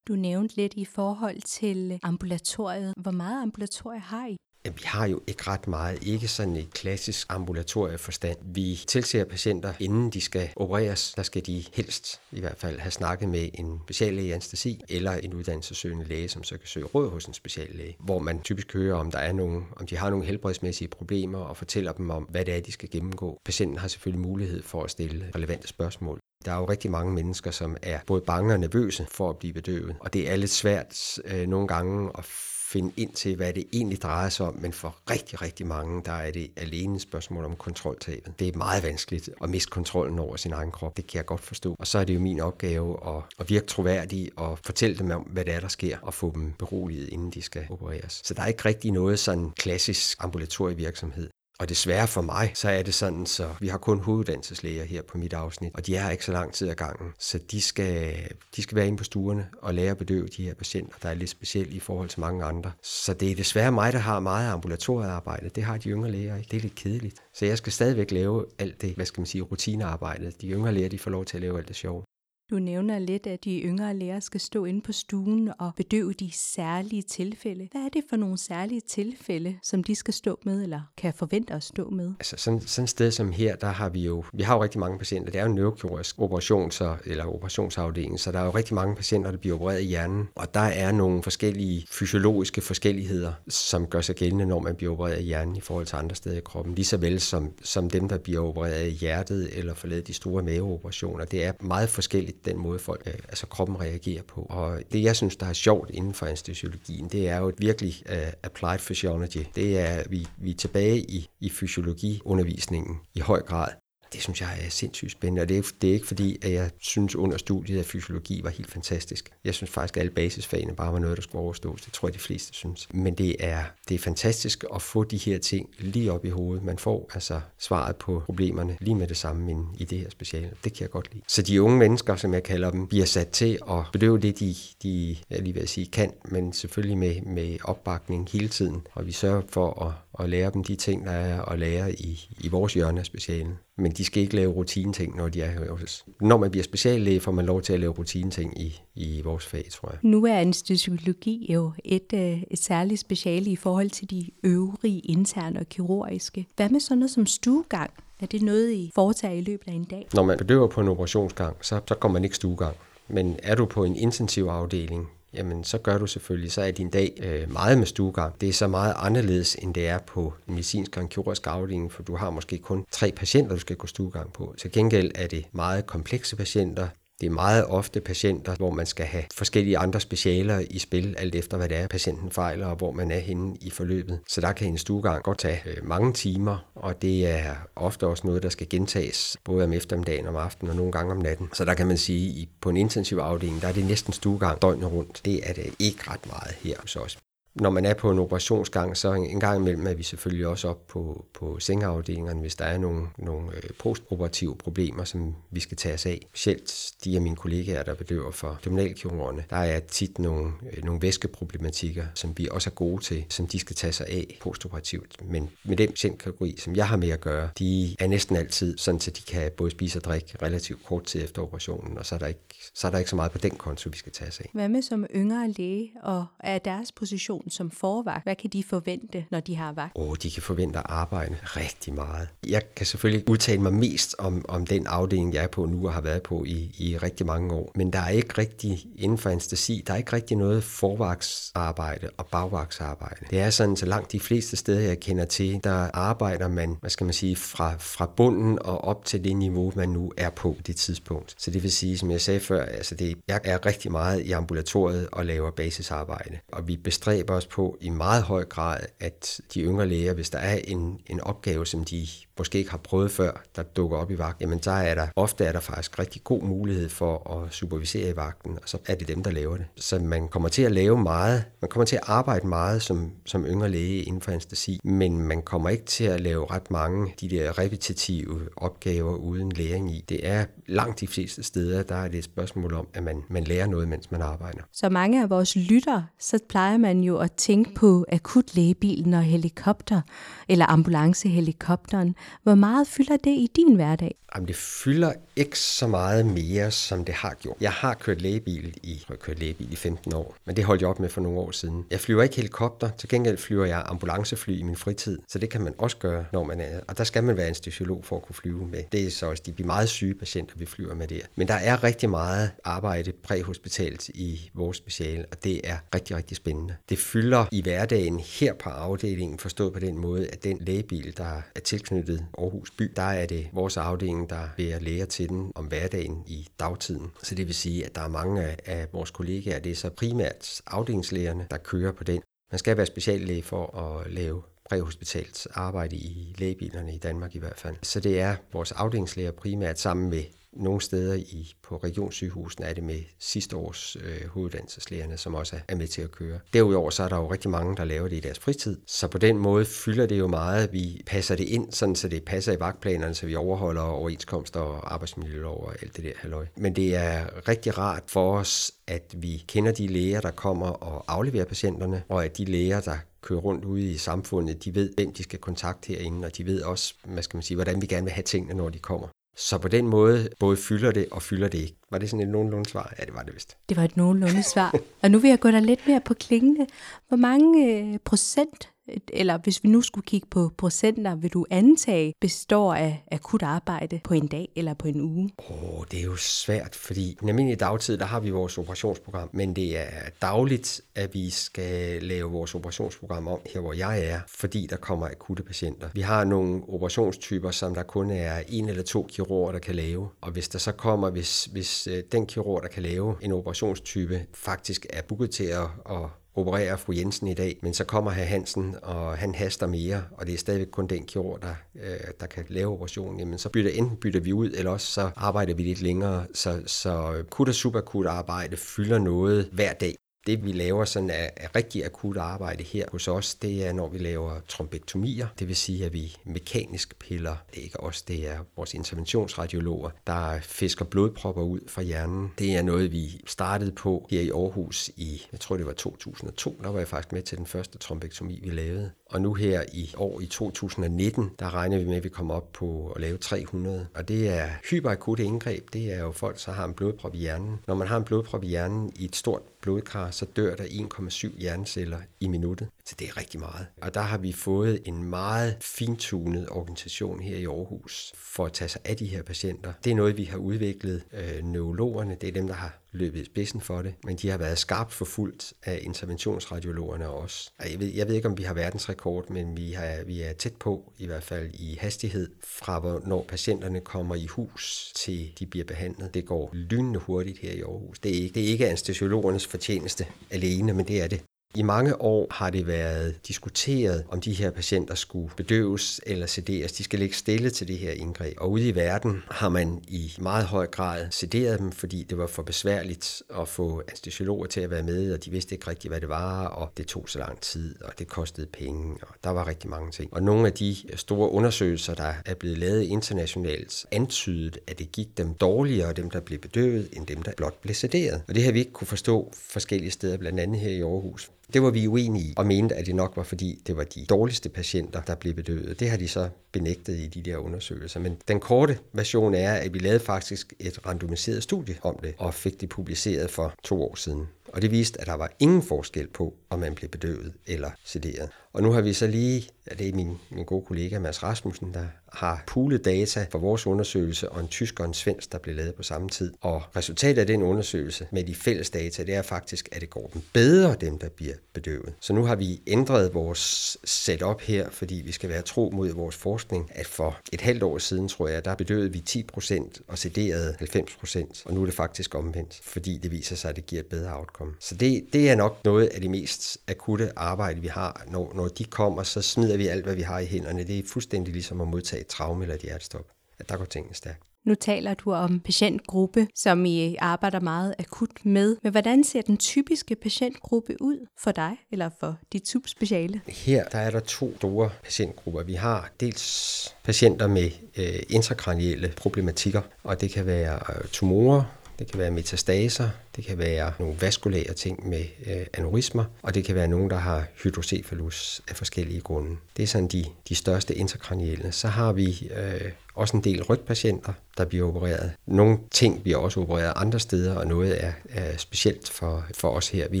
Du 0.08 0.12
nævnte 0.16 0.56
lidt 0.56 0.74
i 0.74 0.84
forhold 0.84 1.40
til 1.40 2.00
ambulatoriet. 2.02 2.94
Hvor 2.96 3.10
meget 3.10 3.42
ambulatorie 3.42 4.00
har 4.00 4.26
I? 4.26 4.36
Vi 4.64 4.82
har 4.84 5.06
jo 5.06 5.20
ikke 5.26 5.42
ret 5.46 5.68
meget, 5.68 6.02
ikke 6.02 6.28
sådan 6.28 6.56
et 6.56 6.72
klassisk 6.72 7.26
ambulatorieforstand. 7.30 8.38
Vi 8.42 8.80
tilser 8.86 9.24
patienter, 9.24 9.72
inden 9.80 10.10
de 10.10 10.20
skal 10.20 10.48
opereres. 10.56 11.12
Der 11.16 11.22
skal 11.22 11.46
de 11.46 11.64
helst 11.74 12.20
i 12.32 12.40
hvert 12.40 12.58
fald 12.58 12.78
have 12.78 12.90
snakket 12.90 13.28
med 13.28 13.48
en 13.54 13.80
speciallæge 13.84 14.28
i 14.28 14.30
anestesi 14.30 14.80
eller 14.88 15.12
en 15.12 15.34
uddannelsessøgende 15.34 16.04
læge, 16.04 16.28
som 16.28 16.44
så 16.44 16.58
kan 16.58 16.66
søge 16.66 16.86
råd 16.86 17.10
hos 17.10 17.24
en 17.24 17.34
speciallæge, 17.34 17.96
hvor 18.00 18.18
man 18.18 18.40
typisk 18.40 18.72
hører, 18.72 18.96
om 18.96 19.10
der 19.10 19.18
er 19.18 19.32
nogen, 19.32 19.64
om 19.76 19.86
de 19.86 19.96
har 19.96 20.10
nogle 20.10 20.26
helbredsmæssige 20.26 20.88
problemer 20.88 21.38
og 21.38 21.56
fortæller 21.56 21.92
dem 21.92 22.10
om, 22.10 22.22
hvad 22.22 22.44
det 22.44 22.56
er, 22.56 22.60
de 22.60 22.72
skal 22.72 22.90
gennemgå. 22.90 23.40
Patienten 23.44 23.78
har 23.78 23.88
selvfølgelig 23.88 24.26
mulighed 24.26 24.62
for 24.62 24.84
at 24.84 24.90
stille 24.90 25.30
relevante 25.34 25.68
spørgsmål. 25.68 26.18
Der 26.44 26.52
er 26.52 26.56
jo 26.56 26.64
rigtig 26.64 26.90
mange 26.90 27.12
mennesker, 27.12 27.50
som 27.50 27.76
er 27.82 27.98
både 28.06 28.20
bange 28.20 28.54
og 28.54 28.60
nervøse 28.60 29.06
for 29.10 29.30
at 29.30 29.38
blive 29.38 29.52
bedøvet, 29.52 29.96
og 30.00 30.12
det 30.12 30.30
er 30.30 30.36
lidt 30.36 30.50
svært 30.50 31.18
øh, 31.24 31.46
nogle 31.46 31.68
gange 31.68 32.10
at 32.18 32.24
finde 32.72 32.92
ind 32.96 33.12
til, 33.12 33.36
hvad 33.36 33.52
det 33.52 33.64
egentlig 33.72 34.02
drejer 34.02 34.28
sig 34.28 34.46
om, 34.46 34.54
men 34.54 34.72
for 34.72 34.96
rigtig, 35.10 35.42
rigtig 35.42 35.66
mange, 35.66 36.02
der 36.04 36.12
er 36.12 36.30
det 36.30 36.50
alene 36.56 36.96
et 36.96 37.02
spørgsmål 37.02 37.44
om 37.44 37.56
kontroltabet. 37.56 38.38
Det 38.38 38.48
er 38.48 38.56
meget 38.56 38.82
vanskeligt 38.82 39.30
at 39.42 39.50
miste 39.50 39.70
kontrollen 39.70 40.18
over 40.18 40.36
sin 40.36 40.52
egen 40.52 40.70
krop. 40.70 40.96
Det 40.96 41.06
kan 41.06 41.16
jeg 41.16 41.26
godt 41.26 41.40
forstå. 41.40 41.76
Og 41.78 41.86
så 41.86 41.98
er 41.98 42.04
det 42.04 42.14
jo 42.14 42.20
min 42.20 42.40
opgave 42.40 43.16
at, 43.16 43.22
at 43.38 43.50
virke 43.50 43.66
troværdig 43.66 44.30
og 44.36 44.58
fortælle 44.64 44.98
dem 44.98 45.10
om, 45.10 45.22
hvad 45.22 45.44
det 45.44 45.54
er, 45.54 45.60
der 45.60 45.68
sker, 45.68 45.98
og 46.02 46.14
få 46.14 46.32
dem 46.34 46.52
beroliget, 46.52 47.08
inden 47.08 47.30
de 47.30 47.42
skal 47.42 47.66
opereres. 47.70 48.20
Så 48.24 48.34
der 48.34 48.42
er 48.42 48.46
ikke 48.46 48.64
rigtig 48.64 48.92
noget 48.92 49.18
sådan 49.18 49.50
klassisk 49.50 50.24
ambulatorievirksomhed. 50.24 51.30
Og 51.60 51.68
desværre 51.68 52.08
for 52.08 52.22
mig, 52.22 52.52
så 52.54 52.68
er 52.68 52.82
det 52.82 52.94
sådan, 52.94 53.26
så 53.26 53.48
vi 53.60 53.68
har 53.68 53.78
kun 53.78 54.00
hoveduddannelseslæger 54.00 54.84
her 54.84 55.02
på 55.02 55.18
mit 55.18 55.32
afsnit, 55.32 55.74
og 55.74 55.86
de 55.86 55.96
er 55.96 56.10
ikke 56.10 56.24
så 56.24 56.32
lang 56.32 56.52
tid 56.52 56.68
ad 56.68 56.74
gangen. 56.74 57.12
Så 57.18 57.38
de 57.50 57.60
skal, 57.60 58.14
de 58.56 58.62
skal 58.62 58.76
være 58.76 58.86
inde 58.86 58.98
på 58.98 59.04
stuerne 59.04 59.48
og 59.62 59.74
lære 59.74 59.90
at 59.90 59.98
bedøve 59.98 60.26
de 60.26 60.44
her 60.44 60.54
patienter, 60.54 60.96
der 61.02 61.08
er 61.08 61.14
lidt 61.14 61.30
specielt 61.30 61.74
i 61.74 61.80
forhold 61.80 62.08
til 62.08 62.20
mange 62.20 62.44
andre. 62.44 62.72
Så 62.82 63.14
det 63.14 63.30
er 63.30 63.34
desværre 63.34 63.72
mig, 63.72 63.92
der 63.92 63.98
har 63.98 64.20
meget 64.20 64.52
ambulatoriearbejde. 64.52 65.48
Det 65.48 65.64
har 65.64 65.76
de 65.76 65.88
yngre 65.88 66.10
læger 66.10 66.36
ikke. 66.36 66.48
Det 66.50 66.56
er 66.56 66.60
lidt 66.60 66.74
kedeligt. 66.74 67.16
Så 67.34 67.46
jeg 67.46 67.58
skal 67.58 67.72
stadigvæk 67.72 68.10
lave 68.10 68.46
alt 68.58 68.82
det, 68.82 68.94
hvad 68.94 69.06
skal 69.06 69.20
man 69.20 69.26
sige, 69.26 69.42
rutinearbejdet. 69.42 70.40
De 70.40 70.48
yngre 70.48 70.72
læger, 70.72 70.88
de 70.88 70.98
får 70.98 71.10
lov 71.10 71.24
til 71.24 71.36
at 71.36 71.40
lave 71.40 71.58
alt 71.58 71.68
det 71.68 71.76
sjove. 71.76 72.02
Du 72.50 72.58
nævner 72.58 72.98
lidt, 72.98 73.26
at 73.26 73.44
de 73.44 73.60
yngre 73.60 73.94
læger 73.96 74.20
skal 74.20 74.40
stå 74.40 74.64
inde 74.64 74.80
på 74.80 74.92
stuen 74.92 75.52
og 75.58 75.72
bedøve 75.76 76.12
de 76.12 76.30
særlige 76.32 77.02
tilfælde. 77.02 77.68
Hvad 77.72 77.80
er 77.80 77.88
det 77.88 78.04
for 78.08 78.16
nogle 78.16 78.38
særlige 78.38 78.80
tilfælde, 78.80 79.58
som 79.62 79.84
de 79.84 79.94
skal 79.94 80.14
stå 80.14 80.38
med, 80.44 80.62
eller 80.62 80.80
kan 80.96 81.12
forvente 81.14 81.54
at 81.54 81.62
stå 81.62 81.90
med? 81.90 82.12
Altså 82.20 82.36
sådan, 82.36 82.60
sådan 82.60 82.84
et 82.84 82.90
sted 82.90 83.10
som 83.10 83.32
her, 83.32 83.56
der 83.56 83.66
har 83.66 83.88
vi 83.88 84.00
jo, 84.00 84.24
vi 84.32 84.42
har 84.42 84.54
jo 84.54 84.62
rigtig 84.62 84.80
mange 84.80 84.98
patienter. 84.98 85.30
Det 85.30 85.38
er 85.38 85.42
jo 85.42 85.48
en 85.48 85.54
neurokirurgisk 85.54 86.76
så, 86.76 86.96
eller 87.04 87.24
operationsafdeling, 87.24 88.20
så 88.20 88.32
der 88.32 88.38
er 88.38 88.44
jo 88.44 88.50
rigtig 88.50 88.74
mange 88.74 88.96
patienter, 88.96 89.30
der 89.30 89.38
bliver 89.38 89.54
opereret 89.56 89.80
i 89.80 89.86
hjernen. 89.86 90.28
Og 90.34 90.54
der 90.54 90.60
er 90.60 90.92
nogle 90.92 91.22
forskellige 91.22 91.86
fysiologiske 91.90 92.60
forskelligheder, 92.60 93.32
som 93.48 93.86
gør 93.86 94.00
sig 94.00 94.14
gældende, 94.14 94.46
når 94.46 94.60
man 94.60 94.74
bliver 94.74 94.92
opereret 94.92 95.20
i 95.20 95.24
hjernen 95.24 95.56
i 95.56 95.60
forhold 95.60 95.86
til 95.86 95.96
andre 95.96 96.16
steder 96.16 96.36
i 96.36 96.42
kroppen. 96.44 96.74
Lige 96.74 96.86
så 96.86 96.96
vel 96.96 97.20
som, 97.20 97.52
som 97.62 97.90
dem, 97.90 98.08
der 98.08 98.18
bliver 98.18 98.40
opereret 98.40 98.88
i 98.88 98.90
hjertet 98.90 99.58
eller 99.58 99.74
forladet 99.74 100.06
de 100.06 100.14
store 100.14 100.42
maveoperationer. 100.42 101.24
Det 101.24 101.44
er 101.44 101.52
meget 101.60 101.88
forskelligt 101.88 102.37
den 102.44 102.58
måde, 102.58 102.78
folk, 102.78 103.02
øh, 103.06 103.14
altså 103.28 103.46
kroppen 103.46 103.80
reagerer 103.80 104.22
på. 104.22 104.46
Og 104.50 104.82
det, 104.92 105.02
jeg 105.02 105.16
synes, 105.16 105.36
der 105.36 105.46
er 105.46 105.52
sjovt 105.52 105.90
inden 105.90 106.14
for 106.14 106.26
anestesiologien, 106.26 107.08
det 107.08 107.28
er 107.28 107.36
jo 107.36 107.52
virkelig 107.58 107.94
uh, 108.10 108.32
applied 108.42 108.78
physiology. 108.78 109.46
Det 109.54 109.78
er, 109.78 110.02
vi, 110.10 110.26
vi 110.38 110.50
er 110.50 110.54
tilbage 110.54 110.98
i, 110.98 111.28
i 111.40 111.50
fysiologiundervisningen 111.50 112.96
i 113.14 113.20
høj 113.20 113.42
grad. 113.42 113.68
Det 114.12 114.22
synes 114.22 114.40
jeg 114.40 114.58
er 114.60 114.68
sindssygt 114.68 115.12
spændende, 115.12 115.42
og 115.42 115.48
det 115.48 115.58
er, 115.58 115.62
det 115.80 115.90
er 115.90 115.94
ikke 115.94 116.06
fordi, 116.06 116.38
at 116.42 116.52
jeg 116.52 116.70
synes 116.78 117.16
under 117.16 117.36
studiet, 117.36 117.78
at 117.78 117.86
fysiologi 117.86 118.40
var 118.44 118.50
helt 118.50 118.70
fantastisk. 118.70 119.30
Jeg 119.44 119.54
synes 119.54 119.70
faktisk, 119.70 119.96
at 119.96 120.00
alle 120.00 120.10
basisfagene 120.10 120.74
bare 120.74 120.92
var 120.92 120.98
noget, 120.98 121.16
der 121.16 121.22
skulle 121.22 121.42
overstås. 121.42 121.80
Det 121.80 121.92
tror 121.92 122.08
jeg, 122.08 122.14
de 122.14 122.18
fleste 122.18 122.54
synes. 122.54 122.88
Men 122.94 123.14
det 123.14 123.36
er, 123.40 123.64
det 123.88 123.94
er 123.94 123.98
fantastisk 123.98 124.64
at 124.74 124.82
få 124.82 125.04
de 125.04 125.16
her 125.16 125.38
ting 125.38 125.70
lige 125.78 126.12
op 126.12 126.24
i 126.24 126.28
hovedet. 126.28 126.64
Man 126.64 126.78
får 126.78 127.10
altså 127.14 127.40
svaret 127.58 127.96
på 127.96 128.22
problemerne 128.26 128.78
lige 128.80 128.94
med 128.94 129.06
det 129.06 129.16
samme 129.16 129.50
inde 129.50 129.66
i 129.78 129.84
det 129.84 129.98
her 129.98 130.10
speciale. 130.10 130.50
Det 130.64 130.72
kan 130.72 130.82
jeg 130.82 130.90
godt 130.90 131.08
lide. 131.12 131.24
Så 131.28 131.42
de 131.42 131.62
unge 131.62 131.78
mennesker, 131.78 132.16
som 132.16 132.34
jeg 132.34 132.42
kalder 132.42 132.70
dem, 132.70 132.86
bliver 132.86 133.06
sat 133.06 133.28
til 133.28 133.58
at 133.70 133.84
bedøve 133.92 134.18
det, 134.18 134.40
de, 134.40 134.54
de 134.82 135.16
jeg 135.30 135.42
lige 135.42 135.54
vil 135.54 135.68
sige, 135.68 135.86
kan, 135.86 136.12
men 136.24 136.52
selvfølgelig 136.52 136.98
med, 136.98 137.20
med 137.20 137.58
opbakning 137.64 138.28
hele 138.32 138.48
tiden. 138.48 138.86
Og 138.94 139.06
vi 139.06 139.12
sørger 139.12 139.42
for 139.48 139.82
at, 139.82 140.24
at 140.24 140.30
lære 140.30 140.50
dem 140.50 140.64
de 140.64 140.76
ting, 140.76 141.04
der 141.04 141.12
er 141.12 141.42
at 141.42 141.58
lære 141.58 141.92
i, 141.92 142.28
i 142.40 142.48
vores 142.48 142.74
hjørne 142.74 143.00
af 143.00 143.06
specialen 143.06 143.58
men 143.78 143.92
de 143.92 144.04
skal 144.04 144.22
ikke 144.22 144.36
lave 144.36 144.52
rutineting, 144.52 145.16
når 145.16 145.28
de 145.28 145.42
er 145.42 145.50
her 145.50 145.70
hos 145.70 145.82
os. 145.82 146.04
Når 146.20 146.36
man 146.36 146.50
bliver 146.50 146.64
speciallæge, 146.64 147.20
får 147.20 147.32
man 147.32 147.46
lov 147.46 147.62
til 147.62 147.72
at 147.72 147.80
lave 147.80 147.92
rutineting 147.92 148.60
i, 148.60 148.80
i 148.94 149.20
vores 149.24 149.46
fag, 149.46 149.64
tror 149.70 149.90
jeg. 149.90 149.98
Nu 150.02 150.26
er 150.26 150.34
anestesiologi 150.34 151.52
jo 151.52 151.72
et, 151.84 152.12
øh, 152.14 152.42
et 152.50 152.58
særligt 152.58 153.00
speciale 153.00 153.50
i 153.50 153.56
forhold 153.56 153.90
til 153.90 154.10
de 154.10 154.30
øvrige 154.44 155.00
interne 155.00 155.60
og 155.60 155.68
kirurgiske. 155.68 156.46
Hvad 156.56 156.68
med 156.68 156.80
sådan 156.80 156.98
noget 156.98 157.10
som 157.10 157.26
stuegang? 157.26 157.90
Er 158.20 158.26
det 158.26 158.42
noget, 158.42 158.72
I 158.72 158.90
foretager 158.94 159.34
i 159.34 159.40
løbet 159.40 159.68
af 159.68 159.72
en 159.72 159.84
dag? 159.84 160.08
Når 160.14 160.22
man 160.22 160.38
bedøver 160.38 160.66
på 160.66 160.80
en 160.80 160.88
operationsgang, 160.88 161.56
så, 161.60 161.80
så 161.88 161.94
går 161.94 162.08
man 162.08 162.24
ikke 162.24 162.36
stuegang. 162.36 162.76
Men 163.08 163.36
er 163.42 163.54
du 163.54 163.66
på 163.66 163.84
en 163.84 163.96
intensiv 163.96 164.44
afdeling, 164.44 165.08
jamen 165.38 165.64
så 165.64 165.78
gør 165.78 165.98
du 165.98 166.06
selvfølgelig, 166.06 166.52
så 166.52 166.62
er 166.62 166.70
din 166.70 166.90
dag 166.90 167.12
øh, 167.22 167.52
meget 167.52 167.78
med 167.78 167.86
stuegang. 167.86 168.40
Det 168.40 168.48
er 168.48 168.52
så 168.52 168.66
meget 168.66 168.94
anderledes, 168.96 169.54
end 169.54 169.74
det 169.74 169.88
er 169.88 169.98
på 169.98 170.32
en 170.48 170.54
medicinsk 170.54 170.96
og 170.96 171.02
en 171.02 171.08
kirurgisk 171.08 171.46
afdeling, 171.46 171.92
for 171.92 172.02
du 172.02 172.16
har 172.16 172.30
måske 172.30 172.58
kun 172.58 172.84
tre 172.90 173.12
patienter, 173.12 173.54
du 173.54 173.60
skal 173.60 173.76
gå 173.76 173.86
stuegang 173.86 174.32
på. 174.32 174.54
Til 174.58 174.72
gengæld 174.72 175.10
er 175.14 175.26
det 175.26 175.44
meget 175.52 175.86
komplekse 175.86 176.36
patienter, 176.36 176.88
det 177.20 177.26
er 177.26 177.30
meget 177.30 177.66
ofte 177.66 178.00
patienter, 178.00 178.54
hvor 178.56 178.70
man 178.70 178.86
skal 178.86 179.06
have 179.06 179.24
forskellige 179.34 179.78
andre 179.78 180.00
specialer 180.00 180.58
i 180.70 180.78
spil, 180.78 181.14
alt 181.18 181.34
efter 181.34 181.56
hvad 181.56 181.68
det 181.68 181.76
er, 181.76 181.86
patienten 181.86 182.30
fejler, 182.30 182.66
og 182.66 182.76
hvor 182.76 182.92
man 182.92 183.10
er 183.10 183.18
henne 183.18 183.56
i 183.60 183.70
forløbet. 183.70 184.20
Så 184.28 184.40
der 184.40 184.52
kan 184.52 184.68
en 184.68 184.78
stuegang 184.78 185.22
godt 185.22 185.38
tage 185.38 185.62
øh, 185.66 185.88
mange 185.88 186.12
timer, 186.12 186.70
og 186.74 187.02
det 187.02 187.26
er 187.26 187.54
ofte 187.76 188.06
også 188.06 188.26
noget, 188.26 188.42
der 188.42 188.48
skal 188.48 188.68
gentages, 188.68 189.36
både 189.44 189.64
om 189.64 189.72
eftermiddagen, 189.72 190.26
om 190.26 190.36
aftenen 190.36 190.70
og 190.70 190.76
nogle 190.76 190.92
gange 190.92 191.12
om 191.12 191.18
natten. 191.18 191.48
Så 191.52 191.64
der 191.64 191.74
kan 191.74 191.86
man 191.86 191.98
sige, 191.98 192.42
at 192.42 192.48
på 192.60 192.70
en 192.70 192.76
intensiv 192.76 193.16
afdeling, 193.16 193.62
der 193.62 193.68
er 193.68 193.72
det 193.72 193.86
næsten 193.86 194.12
stuegang 194.12 194.62
døgnet 194.62 194.92
rundt. 194.92 195.20
Det 195.24 195.48
er 195.50 195.52
det 195.52 195.74
ikke 195.78 196.10
ret 196.10 196.26
meget 196.26 196.54
her 196.62 196.76
hos 196.80 196.96
os 196.96 197.18
når 197.54 197.70
man 197.70 197.84
er 197.84 197.94
på 197.94 198.10
en 198.10 198.18
operationsgang, 198.18 198.96
så 198.96 199.12
en 199.12 199.40
gang 199.40 199.60
imellem 199.60 199.86
er 199.86 199.94
vi 199.94 200.02
selvfølgelig 200.02 200.46
også 200.46 200.68
op 200.68 200.86
på, 200.86 201.24
på 201.34 201.58
sengeafdelingerne, 201.58 202.40
hvis 202.40 202.56
der 202.56 202.64
er 202.64 202.78
nogle, 202.78 203.06
nogle 203.18 203.56
øh, 203.56 203.62
postoperative 203.78 204.56
problemer, 204.56 205.04
som 205.04 205.34
vi 205.50 205.60
skal 205.60 205.76
tage 205.76 205.94
os 205.94 206.06
af. 206.06 206.20
Specielt 206.28 206.92
de 207.04 207.16
af 207.16 207.22
mine 207.22 207.36
kollegaer, 207.36 207.82
der 207.82 207.94
bedøver 207.94 208.30
for 208.30 208.48
abdominalkirurgerne, 208.48 209.44
der 209.50 209.56
er 209.56 209.80
tit 209.80 210.18
nogle, 210.18 210.52
øh, 210.72 210.84
nogle 210.84 211.02
væskeproblematikker, 211.02 212.06
som 212.14 212.34
vi 212.36 212.48
også 212.50 212.70
er 212.70 212.74
gode 212.74 213.04
til, 213.04 213.24
som 213.28 213.46
de 213.46 213.58
skal 213.58 213.76
tage 213.76 213.92
sig 213.92 214.06
af 214.06 214.38
postoperativt. 214.40 215.24
Men 215.24 215.50
med 215.64 215.76
den 215.76 215.88
patientkategori, 215.88 216.56
som 216.58 216.76
jeg 216.76 216.88
har 216.88 216.96
med 216.96 217.08
at 217.10 217.20
gøre, 217.20 217.48
de 217.58 217.96
er 217.98 218.06
næsten 218.06 218.36
altid 218.36 218.78
sådan, 218.78 219.00
at 219.06 219.16
de 219.16 219.22
kan 219.22 219.50
både 219.56 219.70
spise 219.70 219.98
og 219.98 220.04
drikke 220.04 220.34
relativt 220.42 220.84
kort 220.84 221.04
tid 221.04 221.24
efter 221.24 221.42
operationen, 221.42 221.98
og 221.98 222.06
så 222.06 222.14
er 222.14 222.18
der 222.18 222.26
ikke, 222.26 222.40
så 222.74 222.86
er 222.86 222.90
der 222.90 222.98
ikke 222.98 223.10
så 223.10 223.16
meget 223.16 223.32
på 223.32 223.38
den 223.38 223.50
konto, 223.50 223.90
vi 223.90 223.98
skal 223.98 224.12
tage 224.12 224.28
os 224.28 224.40
af. 224.40 224.50
Hvad 224.54 224.68
med 224.68 224.82
som 224.82 225.06
yngre 225.14 225.50
læge, 225.50 225.92
og 226.02 226.26
er 226.40 226.58
deres 226.58 226.92
position 226.92 227.37
som 227.48 227.70
forvagt? 227.70 228.24
Hvad 228.24 228.36
kan 228.36 228.50
de 228.50 228.64
forvente, 228.64 229.24
når 229.30 229.40
de 229.40 229.56
har 229.56 229.72
vagt? 229.72 229.92
Åh, 229.94 230.16
de 230.22 230.30
kan 230.30 230.42
forvente 230.42 230.78
at 230.78 230.86
arbejde 230.88 231.36
rigtig 231.42 231.94
meget. 231.94 232.28
Jeg 232.46 232.74
kan 232.74 232.86
selvfølgelig 232.86 233.28
udtale 233.28 233.62
mig 233.62 233.72
mest 233.72 234.14
om, 234.18 234.44
om 234.48 234.66
den 234.66 234.86
afdeling, 234.86 235.34
jeg 235.34 235.42
er 235.42 235.48
på 235.48 235.66
nu 235.66 235.86
og 235.86 235.92
har 235.92 236.00
været 236.00 236.22
på 236.22 236.44
i, 236.44 236.74
i 236.78 236.96
rigtig 236.96 237.26
mange 237.26 237.54
år. 237.54 237.72
Men 237.74 237.92
der 237.92 237.98
er 237.98 238.08
ikke 238.08 238.38
rigtig, 238.38 238.86
inden 238.96 239.18
for 239.18 239.30
anestesi, 239.30 239.84
der 239.86 239.92
er 239.92 239.96
ikke 239.96 240.12
rigtig 240.12 240.36
noget 240.36 240.64
forvagtsarbejde 240.64 242.10
og 242.16 242.26
bagvagtsarbejde. 242.26 243.26
Det 243.30 243.40
er 243.40 243.50
sådan, 243.50 243.76
så 243.76 243.86
langt 243.86 244.12
de 244.12 244.20
fleste 244.20 244.56
steder, 244.56 244.80
jeg 244.80 245.00
kender 245.00 245.24
til, 245.24 245.60
der 245.64 245.90
arbejder 245.94 246.48
man, 246.48 246.76
hvad 246.80 246.90
skal 246.90 247.04
man 247.04 247.14
sige, 247.14 247.36
fra, 247.36 247.74
fra 247.78 248.06
bunden 248.16 248.58
og 248.60 248.84
op 248.84 249.04
til 249.04 249.24
det 249.24 249.36
niveau, 249.36 249.72
man 249.76 249.88
nu 249.88 250.12
er 250.16 250.30
på 250.30 250.56
det 250.66 250.76
tidspunkt. 250.76 251.34
Så 251.38 251.50
det 251.50 251.62
vil 251.62 251.72
sige, 251.72 251.98
som 251.98 252.10
jeg 252.10 252.20
sagde 252.20 252.40
før, 252.40 252.64
altså 252.64 252.94
det, 252.94 253.18
jeg 253.28 253.40
er 253.44 253.66
rigtig 253.66 253.92
meget 253.92 254.20
i 254.20 254.32
ambulatoriet 254.32 255.08
og 255.12 255.26
laver 255.26 255.50
basisarbejde. 255.50 256.38
Og 256.52 256.68
vi 256.68 256.76
bestræber 256.76 257.27
os 257.34 257.46
på 257.46 257.78
i 257.80 257.88
meget 257.88 258.22
høj 258.22 258.44
grad, 258.44 258.80
at 259.00 259.40
de 259.54 259.62
yngre 259.62 259.88
læger, 259.88 260.14
hvis 260.14 260.30
der 260.30 260.38
er 260.38 260.58
en, 260.64 261.00
en 261.06 261.20
opgave, 261.20 261.66
som 261.66 261.84
de 261.84 262.06
måske 262.38 262.58
ikke 262.58 262.70
har 262.70 262.78
prøvet 262.78 263.10
før, 263.10 263.42
der 263.56 263.62
dukker 263.62 263.96
op 263.96 264.10
i 264.10 264.18
vagt, 264.18 264.40
jamen 264.40 264.62
så 264.62 264.70
er 264.70 264.94
der 264.94 265.06
ofte 265.16 265.44
er 265.44 265.52
der 265.52 265.60
faktisk 265.60 265.98
rigtig 265.98 266.24
god 266.24 266.42
mulighed 266.42 266.88
for 266.88 267.42
at 267.42 267.52
supervisere 267.52 268.10
i 268.10 268.16
vagten, 268.16 268.52
og 268.62 268.68
så 268.68 268.78
er 268.86 268.94
det 268.94 269.08
dem, 269.08 269.22
der 269.22 269.30
laver 269.30 269.56
det. 269.56 269.66
Så 269.76 269.98
man 269.98 270.28
kommer 270.28 270.48
til 270.48 270.62
at 270.62 270.72
lave 270.72 270.98
meget, 271.02 271.44
man 271.62 271.68
kommer 271.68 271.84
til 271.84 271.96
at 271.96 272.02
arbejde 272.06 272.46
meget 272.46 272.82
som, 272.82 273.10
som 273.26 273.44
yngre 273.46 273.68
læge 273.68 274.02
inden 274.02 274.20
for 274.20 274.32
anestesi, 274.32 274.80
men 274.84 275.18
man 275.18 275.42
kommer 275.42 275.68
ikke 275.68 275.84
til 275.84 276.04
at 276.04 276.20
lave 276.20 276.46
ret 276.50 276.70
mange 276.70 277.14
de 277.20 277.28
der 277.28 277.58
repetitive 277.58 278.40
opgaver 278.56 279.14
uden 279.14 279.52
læring 279.52 279.90
i. 279.94 280.04
Det 280.08 280.28
er 280.28 280.44
langt 280.66 281.00
de 281.00 281.06
fleste 281.06 281.42
steder, 281.42 281.82
der 281.82 281.94
er 281.94 282.08
det 282.08 282.18
et 282.18 282.24
spørgsmål 282.24 282.74
om, 282.74 282.86
at 282.94 283.02
man, 283.02 283.22
man 283.28 283.44
lærer 283.44 283.66
noget, 283.66 283.88
mens 283.88 284.10
man 284.10 284.22
arbejder. 284.22 284.62
Så 284.72 284.88
mange 284.88 285.22
af 285.22 285.30
vores 285.30 285.56
lytter, 285.56 286.02
så 286.18 286.38
plejer 286.48 286.78
man 286.78 287.00
jo 287.00 287.18
at 287.18 287.32
tænke 287.32 287.74
på 287.74 288.04
akutlægebilen 288.12 289.14
og 289.14 289.22
helikopter, 289.22 290.00
eller 290.48 290.66
ambulancehelikopteren. 290.66 292.14
Hvor 292.42 292.54
meget 292.54 292.86
fylder 292.86 293.16
det 293.16 293.30
i 293.30 293.50
din 293.56 293.74
hverdag? 293.74 294.14
Jamen, 294.34 294.48
det 294.48 294.56
fylder 294.56 295.12
ikke 295.36 295.58
så 295.58 295.86
meget 295.86 296.26
mere, 296.26 296.70
som 296.70 297.04
det 297.04 297.14
har 297.14 297.34
gjort. 297.34 297.56
Jeg 297.60 297.72
har 297.72 297.94
kørt 297.94 298.22
lægebil 298.22 298.78
i, 298.82 298.90
jeg 298.90 298.98
har 299.08 299.16
kørt 299.16 299.38
lægebil 299.38 299.72
i 299.72 299.76
15 299.76 300.14
år, 300.14 300.36
men 300.44 300.56
det 300.56 300.64
holdt 300.64 300.82
jeg 300.82 300.90
op 300.90 301.00
med 301.00 301.08
for 301.08 301.20
nogle 301.20 301.38
år 301.38 301.50
siden. 301.50 301.84
Jeg 301.90 302.00
flyver 302.00 302.22
ikke 302.22 302.36
helikopter, 302.36 302.90
til 302.98 303.08
gengæld 303.08 303.38
flyver 303.38 303.66
jeg 303.66 303.82
ambulancefly 303.86 304.58
i 304.58 304.62
min 304.62 304.76
fritid, 304.76 305.18
så 305.28 305.38
det 305.38 305.50
kan 305.50 305.60
man 305.60 305.74
også 305.78 305.96
gøre, 305.96 306.24
når 306.32 306.44
man 306.44 306.60
er, 306.60 306.80
og 306.88 306.98
der 306.98 307.04
skal 307.04 307.24
man 307.24 307.36
være 307.36 307.46
anestesiolog 307.46 308.04
for 308.04 308.16
at 308.16 308.22
kunne 308.22 308.34
flyve 308.34 308.66
med. 308.66 308.82
Det 308.92 309.06
er 309.06 309.10
så 309.10 309.26
også 309.30 309.42
de 309.58 309.64
meget 309.64 309.88
syge 309.88 310.14
patienter, 310.14 310.54
vi 310.56 310.66
flyver 310.66 310.94
med 310.94 311.08
der. 311.08 311.20
Men 311.36 311.48
der 311.48 311.54
er 311.54 311.84
rigtig 311.84 312.10
meget 312.10 312.50
arbejde 312.64 313.12
præhospitalt 313.12 314.08
i 314.08 314.50
vores 314.54 314.76
speciale, 314.76 315.24
og 315.30 315.44
det 315.44 315.60
er 315.64 315.76
rigtig, 315.94 316.16
rigtig 316.16 316.36
spændende. 316.36 316.74
Det 316.88 316.98
fylder 316.98 317.46
i 317.52 317.62
hverdagen 317.62 318.20
her 318.20 318.54
på 318.54 318.70
afdelingen, 318.70 319.38
forstået 319.38 319.72
på 319.72 319.78
den 319.78 319.98
måde, 319.98 320.26
at 320.26 320.44
den 320.44 320.58
lægebil, 320.60 321.16
der 321.16 321.42
er 321.54 321.60
tilknyttet 321.60 322.17
Aarhus 322.38 322.70
by, 322.70 322.92
der 322.96 323.02
er 323.02 323.26
det 323.26 323.48
vores 323.52 323.76
afdeling, 323.76 324.30
der 324.30 324.48
bærer 324.56 324.78
læger 324.78 325.06
til 325.06 325.28
den 325.28 325.52
om 325.54 325.64
hverdagen 325.64 326.24
i 326.26 326.48
dagtiden. 326.60 327.10
Så 327.22 327.34
det 327.34 327.46
vil 327.46 327.54
sige, 327.54 327.86
at 327.86 327.94
der 327.94 328.00
er 328.00 328.08
mange 328.08 328.68
af 328.68 328.86
vores 328.92 329.10
kollegaer, 329.10 329.58
det 329.58 329.72
er 329.72 329.76
så 329.76 329.90
primært 329.90 330.60
afdelingslægerne, 330.66 331.46
der 331.50 331.56
kører 331.56 331.92
på 331.92 332.04
den. 332.04 332.22
Man 332.52 332.58
skal 332.58 332.76
være 332.76 332.86
speciallæge 332.86 333.42
for 333.42 333.76
at 333.78 334.12
lave 334.12 334.42
præhospitalt 334.68 335.46
arbejde 335.54 335.96
i 335.96 336.34
lægebilerne 336.38 336.94
i 336.94 336.98
Danmark 336.98 337.34
i 337.34 337.38
hvert 337.38 337.58
fald. 337.58 337.76
Så 337.82 338.00
det 338.00 338.20
er 338.20 338.36
vores 338.52 338.72
afdelingslæger 338.72 339.30
primært 339.30 339.78
sammen 339.78 340.10
med 340.10 340.22
nogle 340.58 340.80
steder 340.80 341.14
i, 341.14 341.54
på 341.62 341.76
regionssygehusene 341.76 342.66
er 342.66 342.74
det 342.74 342.84
med 342.84 343.00
sidste 343.18 343.56
års 343.56 343.96
øh, 343.96 344.28
hoveduddannelseslægerne, 344.28 345.16
som 345.16 345.34
også 345.34 345.56
er 345.68 345.76
med 345.76 345.86
til 345.86 346.02
at 346.02 346.10
køre. 346.10 346.38
Derudover 346.52 346.90
så 346.90 347.02
er 347.02 347.08
der 347.08 347.16
jo 347.16 347.32
rigtig 347.32 347.50
mange, 347.50 347.76
der 347.76 347.84
laver 347.84 348.08
det 348.08 348.16
i 348.16 348.20
deres 348.20 348.38
fritid. 348.38 348.76
Så 348.86 349.08
på 349.08 349.18
den 349.18 349.38
måde 349.38 349.64
fylder 349.64 350.06
det 350.06 350.18
jo 350.18 350.26
meget. 350.26 350.72
Vi 350.72 351.02
passer 351.06 351.36
det 351.36 351.44
ind, 351.44 351.72
sådan 351.72 351.94
så 351.94 352.08
det 352.08 352.24
passer 352.24 352.52
i 352.52 352.60
vagtplanerne, 352.60 353.14
så 353.14 353.26
vi 353.26 353.34
overholder 353.34 353.82
overenskomster 353.82 354.60
og 354.60 354.94
arbejdsmiljølov 354.94 355.64
og 355.64 355.74
alt 355.82 355.96
det 355.96 356.04
der 356.04 356.12
halløj. 356.16 356.46
Men 356.56 356.76
det 356.76 356.96
er 356.96 357.48
rigtig 357.48 357.78
rart 357.78 358.02
for 358.06 358.38
os, 358.38 358.72
at 358.86 359.14
vi 359.16 359.44
kender 359.48 359.72
de 359.72 359.86
læger, 359.86 360.20
der 360.20 360.30
kommer 360.30 360.66
og 360.66 361.04
afleverer 361.08 361.44
patienterne, 361.44 362.02
og 362.08 362.24
at 362.24 362.38
de 362.38 362.44
læger, 362.44 362.80
der 362.80 362.96
kører 363.22 363.40
rundt 363.40 363.64
ude 363.64 363.90
i 363.90 363.96
samfundet, 363.96 364.64
de 364.64 364.74
ved, 364.74 364.90
hvem 364.96 365.12
de 365.12 365.22
skal 365.22 365.38
kontakte 365.38 365.88
herinde, 365.88 366.26
og 366.26 366.36
de 366.36 366.46
ved 366.46 366.62
også, 366.62 366.94
hvad 367.04 367.22
skal 367.22 367.36
man 367.36 367.42
sige, 367.42 367.54
hvordan 367.54 367.82
vi 367.82 367.86
gerne 367.86 368.04
vil 368.04 368.12
have 368.12 368.22
tingene, 368.22 368.54
når 368.54 368.68
de 368.68 368.78
kommer. 368.78 369.08
Så 369.38 369.58
på 369.58 369.68
den 369.68 369.86
måde 369.86 370.28
både 370.38 370.56
fylder 370.56 370.92
det 370.92 371.06
og 371.10 371.22
fylder 371.22 371.48
det 371.48 371.58
ikke. 371.58 371.76
Var 371.90 371.98
det 371.98 372.10
sådan 372.10 372.26
et 372.26 372.28
nogenlunde 372.28 372.68
svar? 372.68 372.94
Ja, 372.98 373.04
det 373.04 373.14
var 373.14 373.22
det 373.22 373.34
vist. 373.34 373.56
Det 373.68 373.76
var 373.76 373.84
et 373.84 373.96
nogenlunde 373.96 374.42
svar. 374.42 374.74
og 375.02 375.10
nu 375.10 375.18
vil 375.18 375.28
jeg 375.28 375.40
gå 375.40 375.50
der 375.50 375.60
lidt 375.60 375.86
mere 375.86 376.00
på 376.00 376.14
klingende. 376.14 376.66
Hvor 377.08 377.16
mange 377.16 377.78
øh, 377.78 377.98
procent 378.04 378.70
eller 379.12 379.38
hvis 379.38 379.64
vi 379.64 379.68
nu 379.68 379.80
skulle 379.80 380.04
kigge 380.06 380.26
på 380.30 380.50
procenter, 380.58 381.14
vil 381.14 381.32
du 381.32 381.46
antage 381.50 382.14
består 382.20 382.74
af 382.74 383.04
akut 383.12 383.42
arbejde 383.42 384.00
på 384.04 384.14
en 384.14 384.26
dag 384.26 384.48
eller 384.56 384.74
på 384.74 384.88
en 384.88 385.00
uge? 385.00 385.30
Åh, 385.50 385.78
oh, 385.78 385.84
det 385.90 386.00
er 386.00 386.04
jo 386.04 386.16
svært, 386.16 386.74
fordi 386.74 387.10
i 387.10 387.16
den 387.20 387.28
almindelige 387.28 387.56
dagtid, 387.56 387.98
der 387.98 388.04
har 388.04 388.20
vi 388.20 388.30
vores 388.30 388.58
operationsprogram, 388.58 389.30
men 389.32 389.56
det 389.56 389.78
er 389.78 390.10
dagligt, 390.22 390.80
at 390.94 391.14
vi 391.14 391.30
skal 391.30 392.02
lave 392.02 392.30
vores 392.30 392.54
operationsprogram 392.54 393.28
om 393.28 393.40
her, 393.54 393.60
hvor 393.60 393.72
jeg 393.72 394.04
er, 394.04 394.20
fordi 394.28 394.66
der 394.70 394.76
kommer 394.76 395.06
akutte 395.06 395.42
patienter. 395.42 395.88
Vi 395.94 396.00
har 396.00 396.24
nogle 396.24 396.62
operationstyper, 396.68 397.50
som 397.50 397.74
der 397.74 397.82
kun 397.82 398.10
er 398.10 398.42
en 398.48 398.68
eller 398.68 398.82
to 398.82 399.06
kirurger, 399.08 399.52
der 399.52 399.58
kan 399.58 399.74
lave, 399.74 400.08
og 400.20 400.30
hvis 400.30 400.48
der 400.48 400.58
så 400.58 400.72
kommer, 400.72 401.10
hvis, 401.10 401.44
hvis 401.44 401.86
øh, 401.86 402.02
den 402.12 402.26
kirurg, 402.26 402.62
der 402.62 402.68
kan 402.68 402.82
lave 402.82 403.16
en 403.22 403.32
operationstype, 403.32 404.26
faktisk 404.34 404.86
er 404.90 405.02
booket 405.02 405.30
til 405.30 405.44
at, 405.44 405.68
at 405.90 406.08
opererer 406.38 406.76
fru 406.76 406.92
Jensen 406.92 407.28
i 407.28 407.34
dag, 407.34 407.58
men 407.62 407.74
så 407.74 407.84
kommer 407.84 408.10
herr 408.10 408.26
Hansen, 408.26 408.74
og 408.82 409.18
han 409.18 409.34
haster 409.34 409.66
mere, 409.66 410.02
og 410.12 410.26
det 410.26 410.34
er 410.34 410.38
stadigvæk 410.38 410.68
kun 410.70 410.86
den 410.86 411.06
kirurg, 411.06 411.42
der, 411.42 411.54
øh, 411.74 412.10
der 412.20 412.26
kan 412.26 412.44
lave 412.48 412.72
operationen, 412.72 413.20
jamen 413.20 413.38
så 413.38 413.48
bytter, 413.48 413.70
enten 413.70 413.96
bytter 413.96 414.20
vi 414.20 414.32
ud, 414.32 414.50
eller 414.50 414.70
også 414.70 414.86
så 414.86 415.10
arbejder 415.16 415.54
vi 415.54 415.62
lidt 415.62 415.82
længere, 415.82 416.26
så, 416.34 416.62
så 416.66 417.12
øh, 417.12 417.24
kut 417.24 417.48
og 417.48 417.54
superkut 417.54 418.06
arbejde 418.06 418.56
fylder 418.56 418.98
noget 418.98 419.48
hver 419.52 419.72
dag. 419.72 419.94
Det 420.28 420.44
vi 420.44 420.52
laver 420.52 420.84
sådan 420.84 421.10
af, 421.10 421.48
rigtig 421.56 421.84
akut 421.84 422.16
arbejde 422.16 422.64
her 422.64 422.86
hos 422.92 423.08
os, 423.08 423.34
det 423.34 423.66
er 423.66 423.72
når 423.72 423.88
vi 423.88 423.98
laver 423.98 424.40
trombektomier. 424.48 425.26
Det 425.38 425.48
vil 425.48 425.56
sige, 425.56 425.84
at 425.84 425.92
vi 425.92 426.16
mekanisk 426.24 426.98
piller, 426.98 427.36
det 427.50 427.58
er 427.60 427.64
ikke 427.64 427.80
os, 427.80 428.02
det 428.02 428.28
er 428.28 428.38
vores 428.56 428.74
interventionsradiologer, 428.74 429.90
der 430.06 430.40
fisker 430.40 430.84
blodpropper 430.84 431.42
ud 431.42 431.60
fra 431.68 431.82
hjernen. 431.82 432.32
Det 432.38 432.56
er 432.56 432.62
noget, 432.62 432.92
vi 432.92 433.20
startede 433.26 433.72
på 433.72 434.06
her 434.10 434.20
i 434.20 434.30
Aarhus 434.30 434.90
i, 434.96 435.22
jeg 435.32 435.40
tror 435.40 435.56
det 435.56 435.66
var 435.66 435.72
2002, 435.72 436.60
der 436.62 436.70
var 436.70 436.78
jeg 436.78 436.88
faktisk 436.88 437.12
med 437.12 437.22
til 437.22 437.38
den 437.38 437.46
første 437.46 437.78
trombektomi, 437.78 438.40
vi 438.42 438.50
lavede. 438.50 438.90
Og 439.08 439.20
nu 439.20 439.34
her 439.34 439.62
i 439.72 439.94
år 439.96 440.20
i 440.20 440.26
2019, 440.26 441.30
der 441.38 441.54
regner 441.54 441.78
vi 441.78 441.84
med, 441.84 441.96
at 441.96 442.04
vi 442.04 442.08
kommer 442.08 442.34
op 442.34 442.52
på 442.52 442.92
at 442.96 443.00
lave 443.00 443.16
300. 443.16 443.86
Og 443.94 444.08
det 444.08 444.28
er 444.28 444.48
hyperakute 444.70 445.24
indgreb. 445.24 445.72
Det 445.72 445.92
er 445.92 445.98
jo 445.98 446.12
folk, 446.12 446.46
der 446.46 446.52
har 446.52 446.64
en 446.64 446.74
blodprop 446.74 447.14
i 447.14 447.18
hjernen. 447.18 447.58
Når 447.66 447.74
man 447.74 447.88
har 447.88 447.96
en 447.96 448.04
blodprop 448.04 448.44
i 448.44 448.46
hjernen 448.46 448.92
i 448.96 449.04
et 449.04 449.16
stort 449.16 449.42
blodkar, 449.60 450.10
så 450.10 450.24
dør 450.24 450.56
der 450.56 450.64
1,7 450.64 451.38
hjerneceller 451.40 451.98
i 452.20 452.28
minuttet. 452.28 452.68
Så 452.84 452.94
det 452.98 453.08
er 453.08 453.16
rigtig 453.16 453.40
meget. 453.40 453.66
Og 453.82 453.94
der 453.94 454.00
har 454.00 454.18
vi 454.18 454.32
fået 454.32 454.80
en 454.84 455.04
meget 455.04 455.56
fintunet 455.60 456.48
organisation 456.48 457.20
her 457.20 457.36
i 457.36 457.44
Aarhus 457.44 458.12
for 458.16 458.46
at 458.46 458.52
tage 458.52 458.68
sig 458.68 458.80
af 458.84 458.96
de 458.96 459.06
her 459.06 459.22
patienter. 459.22 459.72
Det 459.84 459.90
er 459.90 459.96
noget, 459.96 460.16
vi 460.16 460.24
har 460.24 460.38
udviklet. 460.38 461.02
Øh, 461.12 461.44
neurologerne, 461.44 462.16
det 462.20 462.28
er 462.28 462.32
dem, 462.32 462.46
der 462.46 462.54
har 462.54 462.78
løbet 462.98 463.20
i 463.20 463.24
spidsen 463.24 463.60
for 463.60 463.82
det, 463.82 463.94
men 464.04 464.16
de 464.16 464.28
har 464.28 464.38
været 464.38 464.58
skarpt 464.58 464.92
forfulgt 464.92 465.52
af 465.64 465.80
interventionsradiologerne 465.82 467.08
også. 467.08 467.50
Jeg 467.70 467.80
ved, 467.80 467.86
jeg 467.86 468.08
ved 468.08 468.14
ikke, 468.14 468.28
om 468.28 468.38
vi 468.38 468.42
har 468.42 468.54
verdensrekord, 468.54 469.30
men 469.30 469.56
vi, 469.56 469.72
har, 469.72 470.04
vi 470.06 470.22
er 470.22 470.32
tæt 470.32 470.54
på, 470.54 470.92
i 470.98 471.06
hvert 471.06 471.22
fald 471.22 471.50
i 471.54 471.76
hastighed, 471.80 472.30
fra 472.44 472.80
hvornår 472.80 473.24
patienterne 473.28 473.80
kommer 473.80 474.14
i 474.14 474.26
hus 474.26 474.92
til 474.96 475.32
de 475.38 475.46
bliver 475.46 475.64
behandlet. 475.64 476.14
Det 476.14 476.26
går 476.26 476.50
lynende 476.52 476.98
hurtigt 476.98 477.38
her 477.38 477.52
i 477.52 477.60
Aarhus. 477.60 477.98
Det 477.98 478.10
er 478.10 478.22
ikke, 478.22 478.34
det 478.34 478.44
er 478.44 478.48
ikke 478.48 478.68
anestesiologernes 478.68 479.46
fortjeneste 479.46 480.06
alene, 480.30 480.72
men 480.72 480.88
det 480.88 481.02
er 481.02 481.06
det 481.06 481.22
i 481.54 481.62
mange 481.62 482.00
år 482.00 482.26
har 482.30 482.50
det 482.50 482.66
været 482.66 483.28
diskuteret, 483.28 484.04
om 484.08 484.20
de 484.20 484.32
her 484.32 484.50
patienter 484.50 484.94
skulle 484.94 485.30
bedøves 485.36 486.00
eller 486.06 486.26
sederes. 486.26 486.72
De 486.72 486.84
skal 486.84 486.98
ligge 486.98 487.14
stille 487.14 487.50
til 487.50 487.68
det 487.68 487.78
her 487.78 487.92
indgreb. 487.92 488.34
Og 488.38 488.50
ude 488.50 488.68
i 488.68 488.74
verden 488.74 489.22
har 489.30 489.48
man 489.48 489.82
i 489.88 490.12
meget 490.18 490.44
høj 490.44 490.66
grad 490.66 491.06
sederet 491.10 491.58
dem, 491.58 491.72
fordi 491.72 492.02
det 492.02 492.18
var 492.18 492.26
for 492.26 492.42
besværligt 492.42 493.22
at 493.40 493.48
få 493.48 493.82
anestesiologer 493.88 494.46
til 494.46 494.60
at 494.60 494.70
være 494.70 494.82
med, 494.82 495.12
og 495.12 495.24
de 495.24 495.30
vidste 495.30 495.54
ikke 495.54 495.70
rigtigt, 495.70 495.90
hvad 495.90 496.00
det 496.00 496.08
var, 496.08 496.46
og 496.46 496.72
det 496.76 496.86
tog 496.86 497.08
så 497.08 497.18
lang 497.18 497.40
tid, 497.40 497.82
og 497.82 497.92
det 497.98 498.08
kostede 498.08 498.46
penge, 498.46 498.96
og 499.02 499.14
der 499.24 499.30
var 499.30 499.46
rigtig 499.46 499.70
mange 499.70 499.90
ting. 499.92 500.14
Og 500.14 500.22
nogle 500.22 500.46
af 500.46 500.52
de 500.52 500.76
store 500.96 501.30
undersøgelser, 501.30 501.94
der 501.94 502.14
er 502.26 502.34
blevet 502.34 502.58
lavet 502.58 502.82
internationalt, 502.82 503.86
antydede, 503.92 504.58
at 504.66 504.78
det 504.78 504.92
gik 504.92 505.18
dem 505.18 505.34
dårligere, 505.34 505.92
dem 505.92 506.10
der 506.10 506.20
blev 506.20 506.38
bedøvet, 506.38 506.88
end 506.92 507.06
dem 507.06 507.22
der 507.22 507.32
blot 507.36 507.60
blev 507.60 507.74
sederet. 507.74 508.22
Og 508.28 508.34
det 508.34 508.44
har 508.44 508.52
vi 508.52 508.58
ikke 508.58 508.72
kunne 508.72 508.86
forstå 508.86 509.32
forskellige 509.34 509.90
steder, 509.90 510.16
blandt 510.16 510.40
andet 510.40 510.60
her 510.60 510.70
i 510.70 510.80
Aarhus. 510.80 511.30
Det 511.52 511.62
var 511.62 511.70
vi 511.70 511.86
uenige 511.86 512.24
i, 512.24 512.34
og 512.36 512.46
mente, 512.46 512.74
at 512.74 512.86
det 512.86 512.94
nok 512.94 513.16
var 513.16 513.22
fordi, 513.22 513.62
det 513.66 513.76
var 513.76 513.84
de 513.84 514.06
dårligste 514.06 514.48
patienter, 514.48 515.00
der 515.00 515.14
blev 515.14 515.34
bedøvet. 515.34 515.80
Det 515.80 515.90
har 515.90 515.96
de 515.96 516.08
så 516.08 516.28
benægtet 516.52 516.96
i 516.96 517.06
de 517.06 517.22
der 517.30 517.36
undersøgelser. 517.36 518.00
Men 518.00 518.16
den 518.28 518.40
korte 518.40 518.78
version 518.92 519.34
er, 519.34 519.52
at 519.52 519.74
vi 519.74 519.78
lavede 519.78 520.00
faktisk 520.00 520.54
et 520.58 520.86
randomiseret 520.86 521.42
studie 521.42 521.76
om 521.82 521.98
det, 522.02 522.14
og 522.18 522.34
fik 522.34 522.60
det 522.60 522.68
publiceret 522.68 523.30
for 523.30 523.54
to 523.64 523.82
år 523.82 523.94
siden. 523.94 524.28
Og 524.48 524.62
det 524.62 524.70
viste, 524.70 525.00
at 525.00 525.06
der 525.06 525.14
var 525.14 525.30
ingen 525.38 525.62
forskel 525.62 526.08
på, 526.08 526.34
om 526.50 526.58
man 526.58 526.74
blev 526.74 526.90
bedøvet 526.90 527.32
eller 527.46 527.70
sederet. 527.84 528.28
Og 528.52 528.62
nu 528.62 528.72
har 528.72 528.80
vi 528.80 528.92
så 528.92 529.06
lige, 529.06 529.48
ja, 529.70 529.74
det 529.74 529.88
er 529.88 529.92
min, 529.92 530.18
min 530.30 530.44
gode 530.44 530.64
kollega 530.66 530.98
Mads 530.98 531.22
Rasmussen, 531.22 531.74
der 531.74 531.86
har 532.12 532.44
pulet 532.46 532.84
data 532.84 533.26
for 533.30 533.38
vores 533.38 533.66
undersøgelse, 533.66 534.28
og 534.28 534.40
en 534.40 534.48
tysk 534.48 534.80
og 534.80 534.86
en 534.86 534.94
svensk, 534.94 535.32
der 535.32 535.38
blev 535.38 535.56
lavet 535.56 535.74
på 535.74 535.82
samme 535.82 536.08
tid. 536.08 536.32
Og 536.40 536.62
resultatet 536.76 537.20
af 537.20 537.26
den 537.26 537.42
undersøgelse 537.42 538.06
med 538.10 538.24
de 538.24 538.34
fælles 538.34 538.70
data, 538.70 539.04
det 539.04 539.14
er 539.14 539.22
faktisk, 539.22 539.68
at 539.72 539.80
det 539.80 539.90
går 539.90 540.10
dem 540.14 540.22
bedre, 540.32 540.76
dem 540.80 540.98
der 540.98 541.08
bliver 541.08 541.34
bedøvet. 541.52 541.94
Så 542.00 542.12
nu 542.12 542.24
har 542.24 542.36
vi 542.36 542.60
ændret 542.66 543.14
vores 543.14 543.76
setup 543.84 544.40
her, 544.40 544.70
fordi 544.70 544.94
vi 544.94 545.12
skal 545.12 545.30
være 545.30 545.42
tro 545.42 545.70
mod 545.74 545.90
vores 545.90 546.16
forskning, 546.16 546.70
at 546.74 546.86
for 546.86 547.18
et 547.32 547.40
halvt 547.40 547.62
år 547.62 547.78
siden, 547.78 548.08
tror 548.08 548.28
jeg, 548.28 548.44
der 548.44 548.54
bedøvede 548.54 548.92
vi 548.92 549.02
10% 549.36 549.70
og 549.88 549.98
sederede 549.98 550.56
90%, 550.60 551.42
og 551.44 551.54
nu 551.54 551.60
er 551.60 551.64
det 551.64 551.74
faktisk 551.74 552.14
omvendt, 552.14 552.60
fordi 552.62 552.98
det 552.98 553.10
viser 553.10 553.36
sig, 553.36 553.50
at 553.50 553.56
det 553.56 553.66
giver 553.66 553.82
et 553.82 553.86
bedre 553.86 554.16
outcome. 554.16 554.52
Så 554.60 554.74
det, 554.74 555.04
det 555.12 555.30
er 555.30 555.34
nok 555.34 555.60
noget 555.64 555.86
af 555.86 556.00
det 556.00 556.10
mest 556.10 556.58
akutte 556.68 557.12
arbejde, 557.16 557.60
vi 557.60 557.68
har. 557.68 558.04
Når, 558.10 558.32
når 558.34 558.48
de 558.48 558.64
kommer, 558.64 559.02
så 559.02 559.22
smider 559.22 559.56
vi 559.58 559.66
alt, 559.66 559.84
hvad 559.84 559.94
vi 559.94 560.02
har 560.02 560.18
i 560.18 560.26
hænderne. 560.26 560.64
Det 560.64 560.78
er 560.78 560.82
fuldstændig 560.86 561.32
ligesom 561.32 561.60
at 561.60 561.68
modtage 561.68 562.00
et 562.00 562.06
traume 562.06 562.44
eller 562.44 562.54
et 562.54 562.60
hjertestop. 562.60 563.06
At 563.38 563.48
der 563.48 563.56
går 563.56 563.64
tingene 563.64 563.94
stærkt. 563.94 564.22
Nu 564.48 564.54
taler 564.54 564.94
du 564.94 565.12
om 565.12 565.40
patientgruppe, 565.40 566.28
som 566.34 566.66
I 566.66 566.96
arbejder 566.96 567.40
meget 567.40 567.74
akut 567.78 568.24
med. 568.24 568.56
Men 568.62 568.72
hvordan 568.72 569.04
ser 569.04 569.22
den 569.22 569.36
typiske 569.36 569.94
patientgruppe 569.94 570.76
ud 570.80 571.06
for 571.18 571.30
dig 571.30 571.56
eller 571.72 571.90
for 572.00 572.18
dit 572.32 572.48
subspeciale? 572.48 573.20
Her 573.26 573.64
der 573.64 573.78
er 573.78 573.90
der 573.90 574.00
to 574.00 574.36
store 574.36 574.70
patientgrupper. 574.84 575.42
Vi 575.42 575.54
har 575.54 575.90
dels 576.00 576.74
patienter 576.84 577.26
med 577.26 577.50
øh, 577.78 578.02
intrakranielle 578.08 578.92
problematikker, 578.96 579.62
og 579.82 580.00
det 580.00 580.10
kan 580.10 580.26
være 580.26 580.54
øh, 580.54 580.88
tumorer, 580.92 581.42
det 581.78 581.90
kan 581.90 581.98
være 581.98 582.10
metastaser, 582.10 582.90
det 583.16 583.24
kan 583.24 583.38
være 583.38 583.72
nogle 583.78 584.00
vaskulære 584.00 584.54
ting 584.54 584.88
med 584.88 585.04
øh, 585.26 585.46
aneurismer, 585.54 586.04
og 586.22 586.34
det 586.34 586.44
kan 586.44 586.54
være 586.54 586.68
nogen, 586.68 586.90
der 586.90 586.96
har 586.96 587.26
hydrocephalus 587.42 588.40
af 588.48 588.56
forskellige 588.56 589.00
grunde. 589.00 589.36
Det 589.56 589.62
er 589.62 589.66
sådan 589.66 589.88
de, 589.88 590.04
de 590.28 590.34
største 590.34 590.74
intrakranielle. 590.74 591.52
Så 591.52 591.68
har 591.68 591.92
vi 591.92 592.30
øh, 592.36 592.70
også 592.94 593.16
en 593.16 593.24
del 593.24 593.42
rygpatienter, 593.42 594.12
der 594.38 594.44
bliver 594.44 594.68
opereret. 594.68 595.10
Nogle 595.26 595.58
ting 595.70 596.02
bliver 596.02 596.18
også 596.18 596.40
opereret 596.40 596.72
andre 596.76 596.98
steder, 596.98 597.34
og 597.34 597.46
noget 597.46 597.84
er, 597.84 597.92
er 598.08 598.36
specielt 598.36 598.88
for, 598.88 599.24
for 599.34 599.48
os 599.48 599.68
her. 599.68 599.88
Vi 599.88 600.00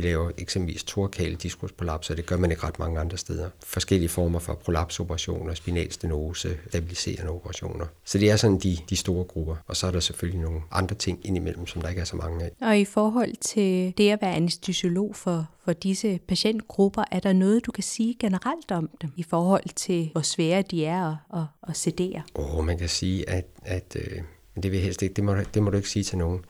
laver 0.00 0.30
eksempelvis 0.38 0.84
torkale 0.84 1.36
diskusprolaps, 1.36 2.10
og 2.10 2.16
det 2.16 2.26
gør 2.26 2.36
man 2.36 2.50
ikke 2.50 2.62
ret 2.62 2.78
mange 2.78 3.00
andre 3.00 3.16
steder. 3.16 3.48
Forskellige 3.64 4.08
former 4.08 4.38
for 4.38 4.54
prolapsoperationer, 4.54 5.54
spinalstenose, 5.54 6.56
stabiliserende 6.68 7.32
operationer. 7.32 7.86
Så 8.04 8.18
det 8.18 8.30
er 8.30 8.36
sådan 8.36 8.58
de, 8.58 8.78
de 8.90 8.96
store 8.96 9.24
grupper. 9.24 9.56
Og 9.66 9.76
så 9.76 9.86
er 9.86 9.90
der 9.90 10.00
selvfølgelig 10.00 10.42
nogle 10.42 10.60
andre 10.70 10.94
ting 10.94 11.20
indimellem, 11.24 11.66
som 11.66 11.82
der 11.82 11.88
ikke 11.88 12.00
er 12.00 12.04
så 12.04 12.16
mange 12.16 12.44
af. 12.44 12.50
Og 12.60 12.78
i 12.78 12.84
forhold 12.84 13.32
til 13.40 13.94
det 13.98 14.10
at 14.10 14.18
være 14.22 14.34
anestesiolog 14.34 15.16
for, 15.16 15.48
for 15.64 15.72
disse 15.72 16.20
patientgrupper, 16.28 17.04
er 17.10 17.20
der 17.20 17.32
noget, 17.32 17.66
du 17.66 17.72
kan 17.72 17.84
sige 17.84 18.16
generelt 18.20 18.70
om 18.70 18.90
dem 19.02 19.10
i 19.16 19.22
forhold 19.22 19.68
til, 19.76 20.08
hvor 20.12 20.20
svære 20.20 20.62
de 20.62 20.84
er 20.84 21.06
at, 21.06 21.40
at, 21.40 21.70
at 21.70 21.76
sedere? 21.76 22.22
Åh, 22.34 22.58
oh, 22.58 22.64
man 22.64 22.78
kan 22.78 22.88
sige, 22.88 23.30
at, 23.30 23.44
at 23.68 23.96
øh, 23.96 24.22
det 24.62 24.72
vil 24.72 24.80
helst 24.80 25.02
ikke, 25.02 25.14
det 25.14 25.24
må, 25.24 25.36
det 25.54 25.62
må 25.62 25.70
du 25.70 25.76
ikke 25.76 25.88
sige 25.88 26.02
til 26.02 26.18
nogen, 26.18 26.44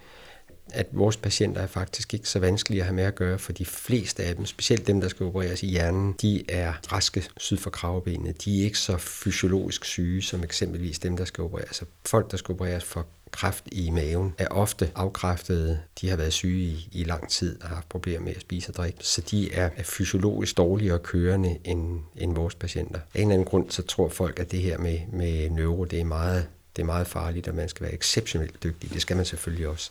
at 0.71 0.87
vores 0.93 1.17
patienter 1.17 1.61
er 1.61 1.67
faktisk 1.67 2.15
ikke 2.15 2.29
så 2.29 2.39
vanskelige 2.39 2.81
at 2.81 2.87
have 2.87 2.95
med 2.95 3.05
at 3.05 3.15
gøre, 3.15 3.39
for 3.39 3.53
de 3.53 3.65
fleste 3.65 4.23
af 4.23 4.37
dem, 4.37 4.47
specielt 4.47 4.87
dem, 4.87 5.01
der 5.01 5.09
skal 5.09 5.27
opereres 5.27 5.63
i 5.63 5.67
hjernen, 5.67 6.15
de 6.23 6.43
er 6.49 6.73
raske 6.93 7.25
syd 7.37 7.57
for 7.57 7.71
kravbenet. 7.71 8.45
De 8.45 8.61
er 8.61 8.65
ikke 8.65 8.79
så 8.79 8.97
fysiologisk 8.97 9.85
syge 9.85 10.23
som 10.23 10.45
eksempelvis 10.45 10.99
dem, 10.99 11.17
der 11.17 11.25
skal 11.25 11.45
opereres. 11.45 11.77
Så 11.77 11.85
folk, 12.07 12.31
der 12.31 12.37
skal 12.37 12.53
opereres 12.53 12.85
for 12.85 13.07
kræft 13.31 13.65
i 13.73 13.91
maven, 13.91 14.35
er 14.39 14.47
ofte 14.47 14.91
afkræftede. 14.95 15.81
De 16.01 16.09
har 16.09 16.17
været 16.17 16.33
syge 16.33 16.63
i, 16.63 16.89
i 16.93 17.05
lang 17.05 17.29
tid 17.29 17.63
og 17.63 17.69
har 17.69 17.75
haft 17.75 17.89
problemer 17.89 18.25
med 18.25 18.35
at 18.35 18.41
spise 18.41 18.71
og 18.71 18.75
drikke. 18.75 18.99
Så 19.01 19.21
de 19.21 19.53
er, 19.53 19.71
er 19.77 19.83
fysiologisk 19.83 20.57
dårligere 20.57 20.99
kørende 20.99 21.59
end, 21.65 22.01
end 22.17 22.35
vores 22.35 22.55
patienter. 22.55 23.01
Af 23.15 23.21
en 23.21 23.21
eller 23.21 23.35
anden 23.35 23.49
grund, 23.49 23.71
så 23.71 23.83
tror 23.83 24.09
folk, 24.09 24.39
at 24.39 24.53
det 24.53 24.61
her 24.61 24.79
med, 24.79 24.99
med 25.13 25.51
neuro, 25.51 25.85
det 25.85 26.01
er 26.01 26.05
meget 26.05 26.47
det 26.79 26.83
er 26.83 26.87
meget 26.87 27.07
farligt, 27.07 27.49
og 27.49 27.55
man 27.55 27.69
skal 27.69 27.85
være 27.85 27.95
exceptionelt 27.95 28.63
dygtig. 28.63 28.93
Det 28.93 29.03
skal 29.03 29.17
man 29.17 29.25
selvfølgelig 29.25 29.69
også. 29.69 29.91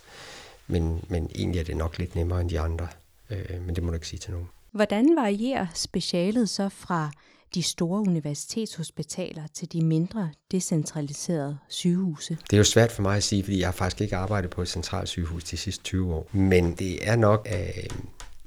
Men, 0.66 1.04
men 1.08 1.30
egentlig 1.34 1.60
er 1.60 1.64
det 1.64 1.76
nok 1.76 1.98
lidt 1.98 2.14
nemmere 2.14 2.40
end 2.40 2.50
de 2.50 2.60
andre. 2.60 2.88
Øh, 3.30 3.66
men 3.66 3.74
det 3.74 3.82
må 3.82 3.90
du 3.90 3.94
ikke 3.94 4.06
sige 4.06 4.20
til 4.20 4.32
nogen. 4.32 4.48
Hvordan 4.70 5.16
varierer 5.16 5.66
specialet 5.74 6.48
så 6.48 6.68
fra 6.68 7.10
de 7.54 7.62
store 7.62 8.00
universitetshospitaler 8.00 9.42
til 9.54 9.72
de 9.72 9.84
mindre 9.84 10.30
decentraliserede 10.50 11.58
sygehuse? 11.68 12.38
Det 12.50 12.52
er 12.52 12.58
jo 12.58 12.64
svært 12.64 12.92
for 12.92 13.02
mig 13.02 13.16
at 13.16 13.22
sige, 13.22 13.42
fordi 13.42 13.58
jeg 13.58 13.66
har 13.66 13.72
faktisk 13.72 14.00
ikke 14.00 14.16
arbejdet 14.16 14.50
på 14.50 14.62
et 14.62 14.68
centralt 14.68 15.08
sygehus 15.08 15.44
de 15.44 15.56
sidste 15.56 15.84
20 15.84 16.14
år. 16.14 16.28
Men 16.32 16.74
det 16.74 17.08
er 17.08 17.16
nok 17.16 17.48
øh, 17.52 17.84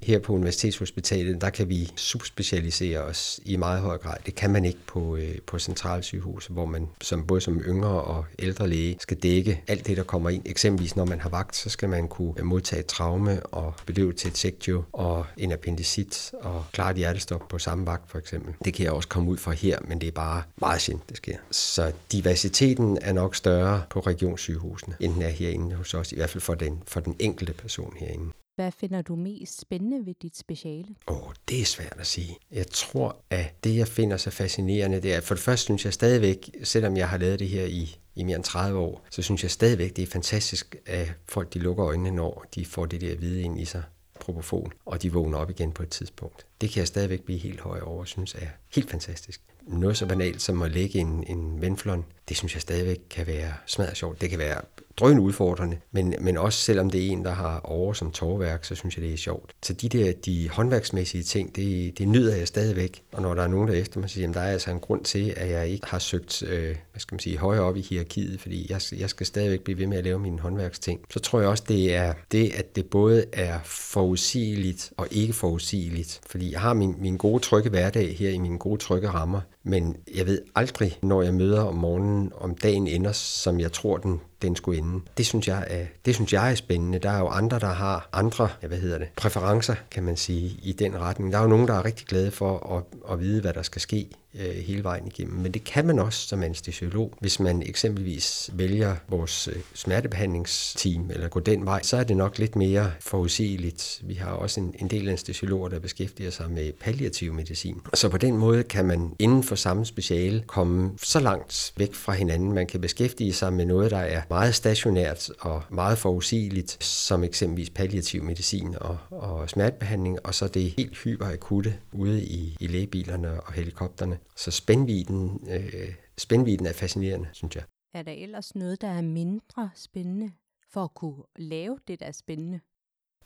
her 0.03 0.19
på 0.19 0.33
Universitetshospitalet, 0.33 1.41
der 1.41 1.49
kan 1.49 1.69
vi 1.69 1.91
subspecialisere 1.95 2.99
os 2.99 3.39
i 3.45 3.55
meget 3.55 3.81
høj 3.81 3.97
grad. 3.97 4.17
Det 4.25 4.35
kan 4.35 4.49
man 4.49 4.65
ikke 4.65 4.79
på, 4.87 5.15
øh, 5.15 5.35
på 5.47 5.59
centralsygehus, 5.59 6.47
hvor 6.47 6.65
man 6.65 6.87
som, 7.01 7.27
både 7.27 7.41
som 7.41 7.59
yngre 7.59 8.01
og 8.01 8.25
ældre 8.39 8.67
læge 8.67 8.97
skal 8.99 9.17
dække 9.17 9.63
alt 9.67 9.87
det, 9.87 9.97
der 9.97 10.03
kommer 10.03 10.29
ind. 10.29 10.41
Eksempelvis 10.45 10.95
når 10.95 11.05
man 11.05 11.19
har 11.19 11.29
vagt, 11.29 11.55
så 11.55 11.69
skal 11.69 11.89
man 11.89 12.07
kunne 12.07 12.33
modtage 12.43 12.79
et 12.79 12.85
traume 12.85 13.45
og 13.45 13.73
bedøve 13.85 14.13
til 14.13 14.27
et 14.27 14.37
sektio 14.37 14.83
og 14.91 15.25
en 15.37 15.51
appendicit 15.51 16.31
og 16.33 16.65
klare 16.71 16.91
et 16.91 16.97
hjertestop 16.97 17.47
på 17.47 17.59
samme 17.59 17.85
vagt 17.85 18.11
for 18.11 18.17
eksempel. 18.17 18.53
Det 18.65 18.73
kan 18.73 18.85
jeg 18.85 18.93
også 18.93 19.09
komme 19.09 19.31
ud 19.31 19.37
fra 19.37 19.51
her, 19.51 19.79
men 19.87 20.01
det 20.01 20.07
er 20.07 20.11
bare 20.11 20.43
meget 20.57 20.81
sjældent, 20.81 21.09
det 21.09 21.17
sker. 21.17 21.37
Så 21.51 21.91
diversiteten 22.11 22.97
er 23.01 23.13
nok 23.13 23.35
større 23.35 23.83
på 23.89 23.99
regionssygehusene, 23.99 24.95
end 24.99 25.13
den 25.13 25.21
er 25.21 25.29
herinde 25.29 25.75
hos 25.75 25.93
os, 25.93 26.11
i 26.11 26.15
hvert 26.15 26.29
fald 26.29 26.41
for 26.41 26.53
den, 26.53 26.83
for 26.87 26.99
den 26.99 27.15
enkelte 27.19 27.53
person 27.53 27.93
herinde. 27.99 28.31
Hvad 28.55 28.71
finder 28.71 29.01
du 29.01 29.15
mest 29.15 29.61
spændende 29.61 30.05
ved 30.05 30.13
dit 30.21 30.37
speciale? 30.37 30.95
Åh, 31.07 31.27
oh, 31.27 31.33
det 31.49 31.61
er 31.61 31.65
svært 31.65 31.95
at 31.99 32.07
sige. 32.07 32.37
Jeg 32.51 32.67
tror, 32.67 33.17
at 33.29 33.63
det, 33.63 33.77
jeg 33.77 33.87
finder 33.87 34.17
så 34.17 34.29
fascinerende, 34.29 35.01
det 35.01 35.13
er, 35.13 35.21
for 35.21 35.35
det 35.35 35.43
første 35.43 35.63
synes 35.63 35.85
jeg 35.85 35.93
stadigvæk, 35.93 36.49
selvom 36.63 36.97
jeg 36.97 37.09
har 37.09 37.17
lavet 37.17 37.39
det 37.39 37.47
her 37.47 37.65
i, 37.65 37.95
i 38.15 38.23
mere 38.23 38.35
end 38.35 38.43
30 38.43 38.79
år, 38.79 39.05
så 39.09 39.21
synes 39.21 39.43
jeg 39.43 39.51
stadigvæk, 39.51 39.95
det 39.95 40.03
er 40.03 40.07
fantastisk, 40.07 40.75
at 40.85 41.13
folk 41.29 41.53
de 41.53 41.59
lukker 41.59 41.85
øjnene, 41.85 42.11
når 42.11 42.45
de 42.55 42.65
får 42.65 42.85
det 42.85 43.01
der 43.01 43.15
hvide 43.15 43.41
ind 43.41 43.59
i 43.59 43.65
sig 43.65 43.83
propofol, 44.21 44.73
og 44.85 45.01
de 45.01 45.13
vågner 45.13 45.37
op 45.37 45.49
igen 45.49 45.71
på 45.71 45.83
et 45.83 45.89
tidspunkt. 45.89 46.45
Det 46.61 46.69
kan 46.69 46.79
jeg 46.79 46.87
stadigvæk 46.87 47.21
blive 47.21 47.39
helt 47.39 47.59
høj 47.59 47.79
over 47.79 47.99
og 47.99 48.07
synes 48.07 48.35
er 48.35 48.47
helt 48.75 48.91
fantastisk. 48.91 49.41
Noget 49.67 49.97
så 49.97 50.05
banalt 50.05 50.41
som 50.41 50.61
at 50.61 50.71
lægge 50.71 50.99
en, 50.99 51.23
en 51.27 51.61
venflon, 51.61 52.05
det 52.29 52.37
synes 52.37 52.53
jeg 52.53 52.61
stadigvæk 52.61 52.99
kan 53.09 53.27
være 53.27 53.53
smadret 53.65 53.97
sjovt. 53.97 54.21
Det 54.21 54.29
kan 54.29 54.39
være 54.39 54.61
drøn 54.97 55.19
udfordrende, 55.19 55.77
men, 55.91 56.15
men 56.19 56.38
også 56.38 56.60
selvom 56.60 56.89
det 56.89 57.06
er 57.06 57.12
en, 57.12 57.25
der 57.25 57.32
har 57.32 57.60
over 57.60 57.93
som 57.93 58.12
tårværk, 58.12 58.65
så 58.65 58.75
synes 58.75 58.97
jeg, 58.97 59.04
det 59.04 59.13
er 59.13 59.17
sjovt. 59.17 59.51
Så 59.63 59.73
de 59.73 59.89
der 59.89 60.13
de 60.25 60.49
håndværksmæssige 60.49 61.23
ting, 61.23 61.56
det, 61.56 61.97
det 61.97 62.08
nyder 62.08 62.36
jeg 62.36 62.47
stadigvæk. 62.47 63.04
Og 63.12 63.21
når 63.21 63.34
der 63.34 63.43
er 63.43 63.47
nogen, 63.47 63.67
der 63.67 63.73
efter 63.73 63.99
mig 63.99 64.10
siger, 64.10 64.30
at 64.30 64.34
der 64.34 64.41
er 64.41 64.51
altså 64.51 64.71
en 64.71 64.80
grund 64.80 65.04
til, 65.04 65.34
at 65.38 65.49
jeg 65.49 65.69
ikke 65.69 65.88
har 65.88 65.99
søgt 65.99 66.43
øh, 66.43 66.75
hvad 66.91 66.99
skal 66.99 67.13
man 67.15 67.19
sige, 67.19 67.38
højere 67.38 67.63
op 67.63 67.77
i 67.77 67.82
hierarkiet, 67.82 68.41
fordi 68.41 68.67
jeg, 68.69 68.82
jeg 68.97 69.10
skal 69.10 69.25
stadigvæk 69.25 69.62
blive 69.62 69.77
ved 69.77 69.88
med 69.88 69.97
at 69.97 70.04
lave 70.04 70.19
mine 70.19 70.39
håndværksting, 70.39 70.99
så 71.10 71.19
tror 71.19 71.39
jeg 71.39 71.49
også, 71.49 71.63
det 71.67 71.95
er 71.95 72.13
det, 72.32 72.51
at 72.56 72.75
det 72.75 72.86
både 72.86 73.25
er 73.34 73.60
forudsigeligt 73.65 74.93
og 74.97 75.08
ikke 75.12 75.34
forudsigeligt. 75.34 76.21
Fordi 76.30 76.51
jeg 76.51 76.62
har 76.62 76.73
min, 76.73 76.95
min 76.99 77.17
gode 77.17 77.43
trygge 77.43 77.69
hverdag 77.69 78.15
her 78.17 78.30
i 78.30 78.38
mine 78.38 78.58
gode 78.58 78.77
trygge 78.80 79.10
rammer, 79.10 79.41
men 79.63 79.97
jeg 80.15 80.26
ved 80.26 80.41
aldrig, 80.56 80.97
når 81.02 81.21
jeg 81.21 81.34
møder 81.34 81.62
om 81.62 81.76
morgenen, 81.76 82.32
om 82.36 82.56
dagen 82.56 82.88
ender, 82.88 83.12
som 83.12 83.60
jeg 83.60 83.71
tror, 83.71 83.97
den, 83.97 84.21
den 84.41 84.56
skulle 84.56 84.78
ende. 84.78 85.02
Det 85.17 85.26
synes, 85.26 85.47
jeg 85.47 85.67
er, 85.69 85.86
det 86.06 86.15
synes 86.15 86.34
jeg 86.34 86.52
er 86.52 86.56
spændende. 86.56 87.00
Der 87.00 87.10
er 87.10 87.19
jo 87.19 87.28
andre, 87.28 87.60
der 87.60 87.74
har 87.74 88.10
andre 88.13 88.50
ja, 88.62 88.67
hvad 88.67 88.78
hedder 88.78 88.97
det, 88.97 89.08
præferencer, 89.15 89.76
kan 89.91 90.04
man 90.04 90.17
sige, 90.17 90.60
i 90.63 90.71
den 90.71 91.00
retning. 91.00 91.32
Der 91.32 91.38
er 91.38 91.41
jo 91.41 91.50
nogen, 91.50 91.67
der 91.67 91.74
er 91.74 91.86
rigtig 91.86 92.08
glade 92.08 92.32
for 92.32 92.78
at, 92.78 93.13
at 93.13 93.19
vide, 93.19 93.41
hvad 93.41 93.54
der 93.54 93.62
skal 93.62 93.82
ske 93.82 94.10
øh, 94.39 94.55
hele 94.55 94.83
vejen 94.83 95.07
igennem. 95.07 95.39
Men 95.39 95.51
det 95.51 95.63
kan 95.63 95.85
man 95.85 95.99
også 95.99 96.27
som 96.27 96.43
anestesiolog. 96.43 97.13
Hvis 97.19 97.39
man 97.39 97.61
eksempelvis 97.61 98.49
vælger 98.53 98.95
vores 99.09 99.47
øh, 99.47 99.55
smertebehandlingsteam, 99.73 101.11
eller 101.11 101.27
går 101.27 101.39
den 101.39 101.65
vej, 101.65 101.81
så 101.83 101.97
er 101.97 102.03
det 102.03 102.17
nok 102.17 102.39
lidt 102.39 102.55
mere 102.55 102.91
forudsigeligt. 102.99 104.01
Vi 104.03 104.13
har 104.13 104.31
også 104.31 104.59
en, 104.59 104.75
en 104.79 104.87
del 104.87 105.07
anestesiologer, 105.07 105.69
der 105.69 105.79
beskæftiger 105.79 106.29
sig 106.29 106.51
med 106.51 106.71
palliativ 106.71 107.33
medicin. 107.33 107.81
Så 107.93 108.09
på 108.09 108.17
den 108.17 108.37
måde 108.37 108.63
kan 108.63 108.85
man 108.85 109.15
inden 109.19 109.43
for 109.43 109.55
samme 109.55 109.85
speciale 109.85 110.43
komme 110.47 110.91
så 111.03 111.19
langt 111.19 111.73
væk 111.77 111.93
fra 111.93 112.13
hinanden. 112.13 112.53
Man 112.53 112.67
kan 112.67 112.81
beskæftige 112.81 113.33
sig 113.33 113.53
med 113.53 113.65
noget, 113.65 113.91
der 113.91 113.97
er 113.97 114.21
meget 114.29 114.55
stationært 114.55 115.29
og 115.39 115.61
meget 115.69 115.97
forudsigeligt, 115.97 116.83
som 116.83 117.23
eksempelvis 117.23 117.69
palliativ 117.69 118.23
medicin 118.23 118.75
og, 118.81 118.97
og 119.11 119.49
smertebehandling, 119.49 120.17
og 120.23 120.35
så 120.35 120.47
det 120.47 120.73
helt 120.77 120.97
hyperakutte 120.97 121.73
ude 121.91 122.23
i, 122.23 122.57
i 122.59 122.67
lægebilerne 122.67 123.41
og 123.41 123.53
helikopterne. 123.53 124.17
Så 124.36 124.51
spændviden, 124.51 125.49
øh, 125.49 125.93
spændviden 126.17 126.65
er 126.65 126.73
fascinerende, 126.73 127.29
synes 127.34 127.55
jeg. 127.55 127.63
Er 127.93 128.03
der 128.03 128.12
ellers 128.12 128.55
noget, 128.55 128.81
der 128.81 128.88
er 128.88 129.01
mindre 129.01 129.69
spændende 129.75 130.31
for 130.73 130.84
at 130.84 130.93
kunne 130.93 131.23
lave 131.36 131.79
det, 131.88 131.99
der 131.99 132.05
er 132.05 132.12
spændende? 132.12 132.60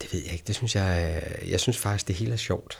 Det 0.01 0.13
ved 0.13 0.21
jeg 0.23 0.33
ikke. 0.33 0.43
Det 0.47 0.55
synes 0.55 0.75
jeg, 0.75 1.21
jeg 1.47 1.59
synes 1.59 1.77
faktisk, 1.77 2.07
det 2.07 2.15
hele 2.15 2.33
er 2.33 2.37
sjovt. 2.37 2.79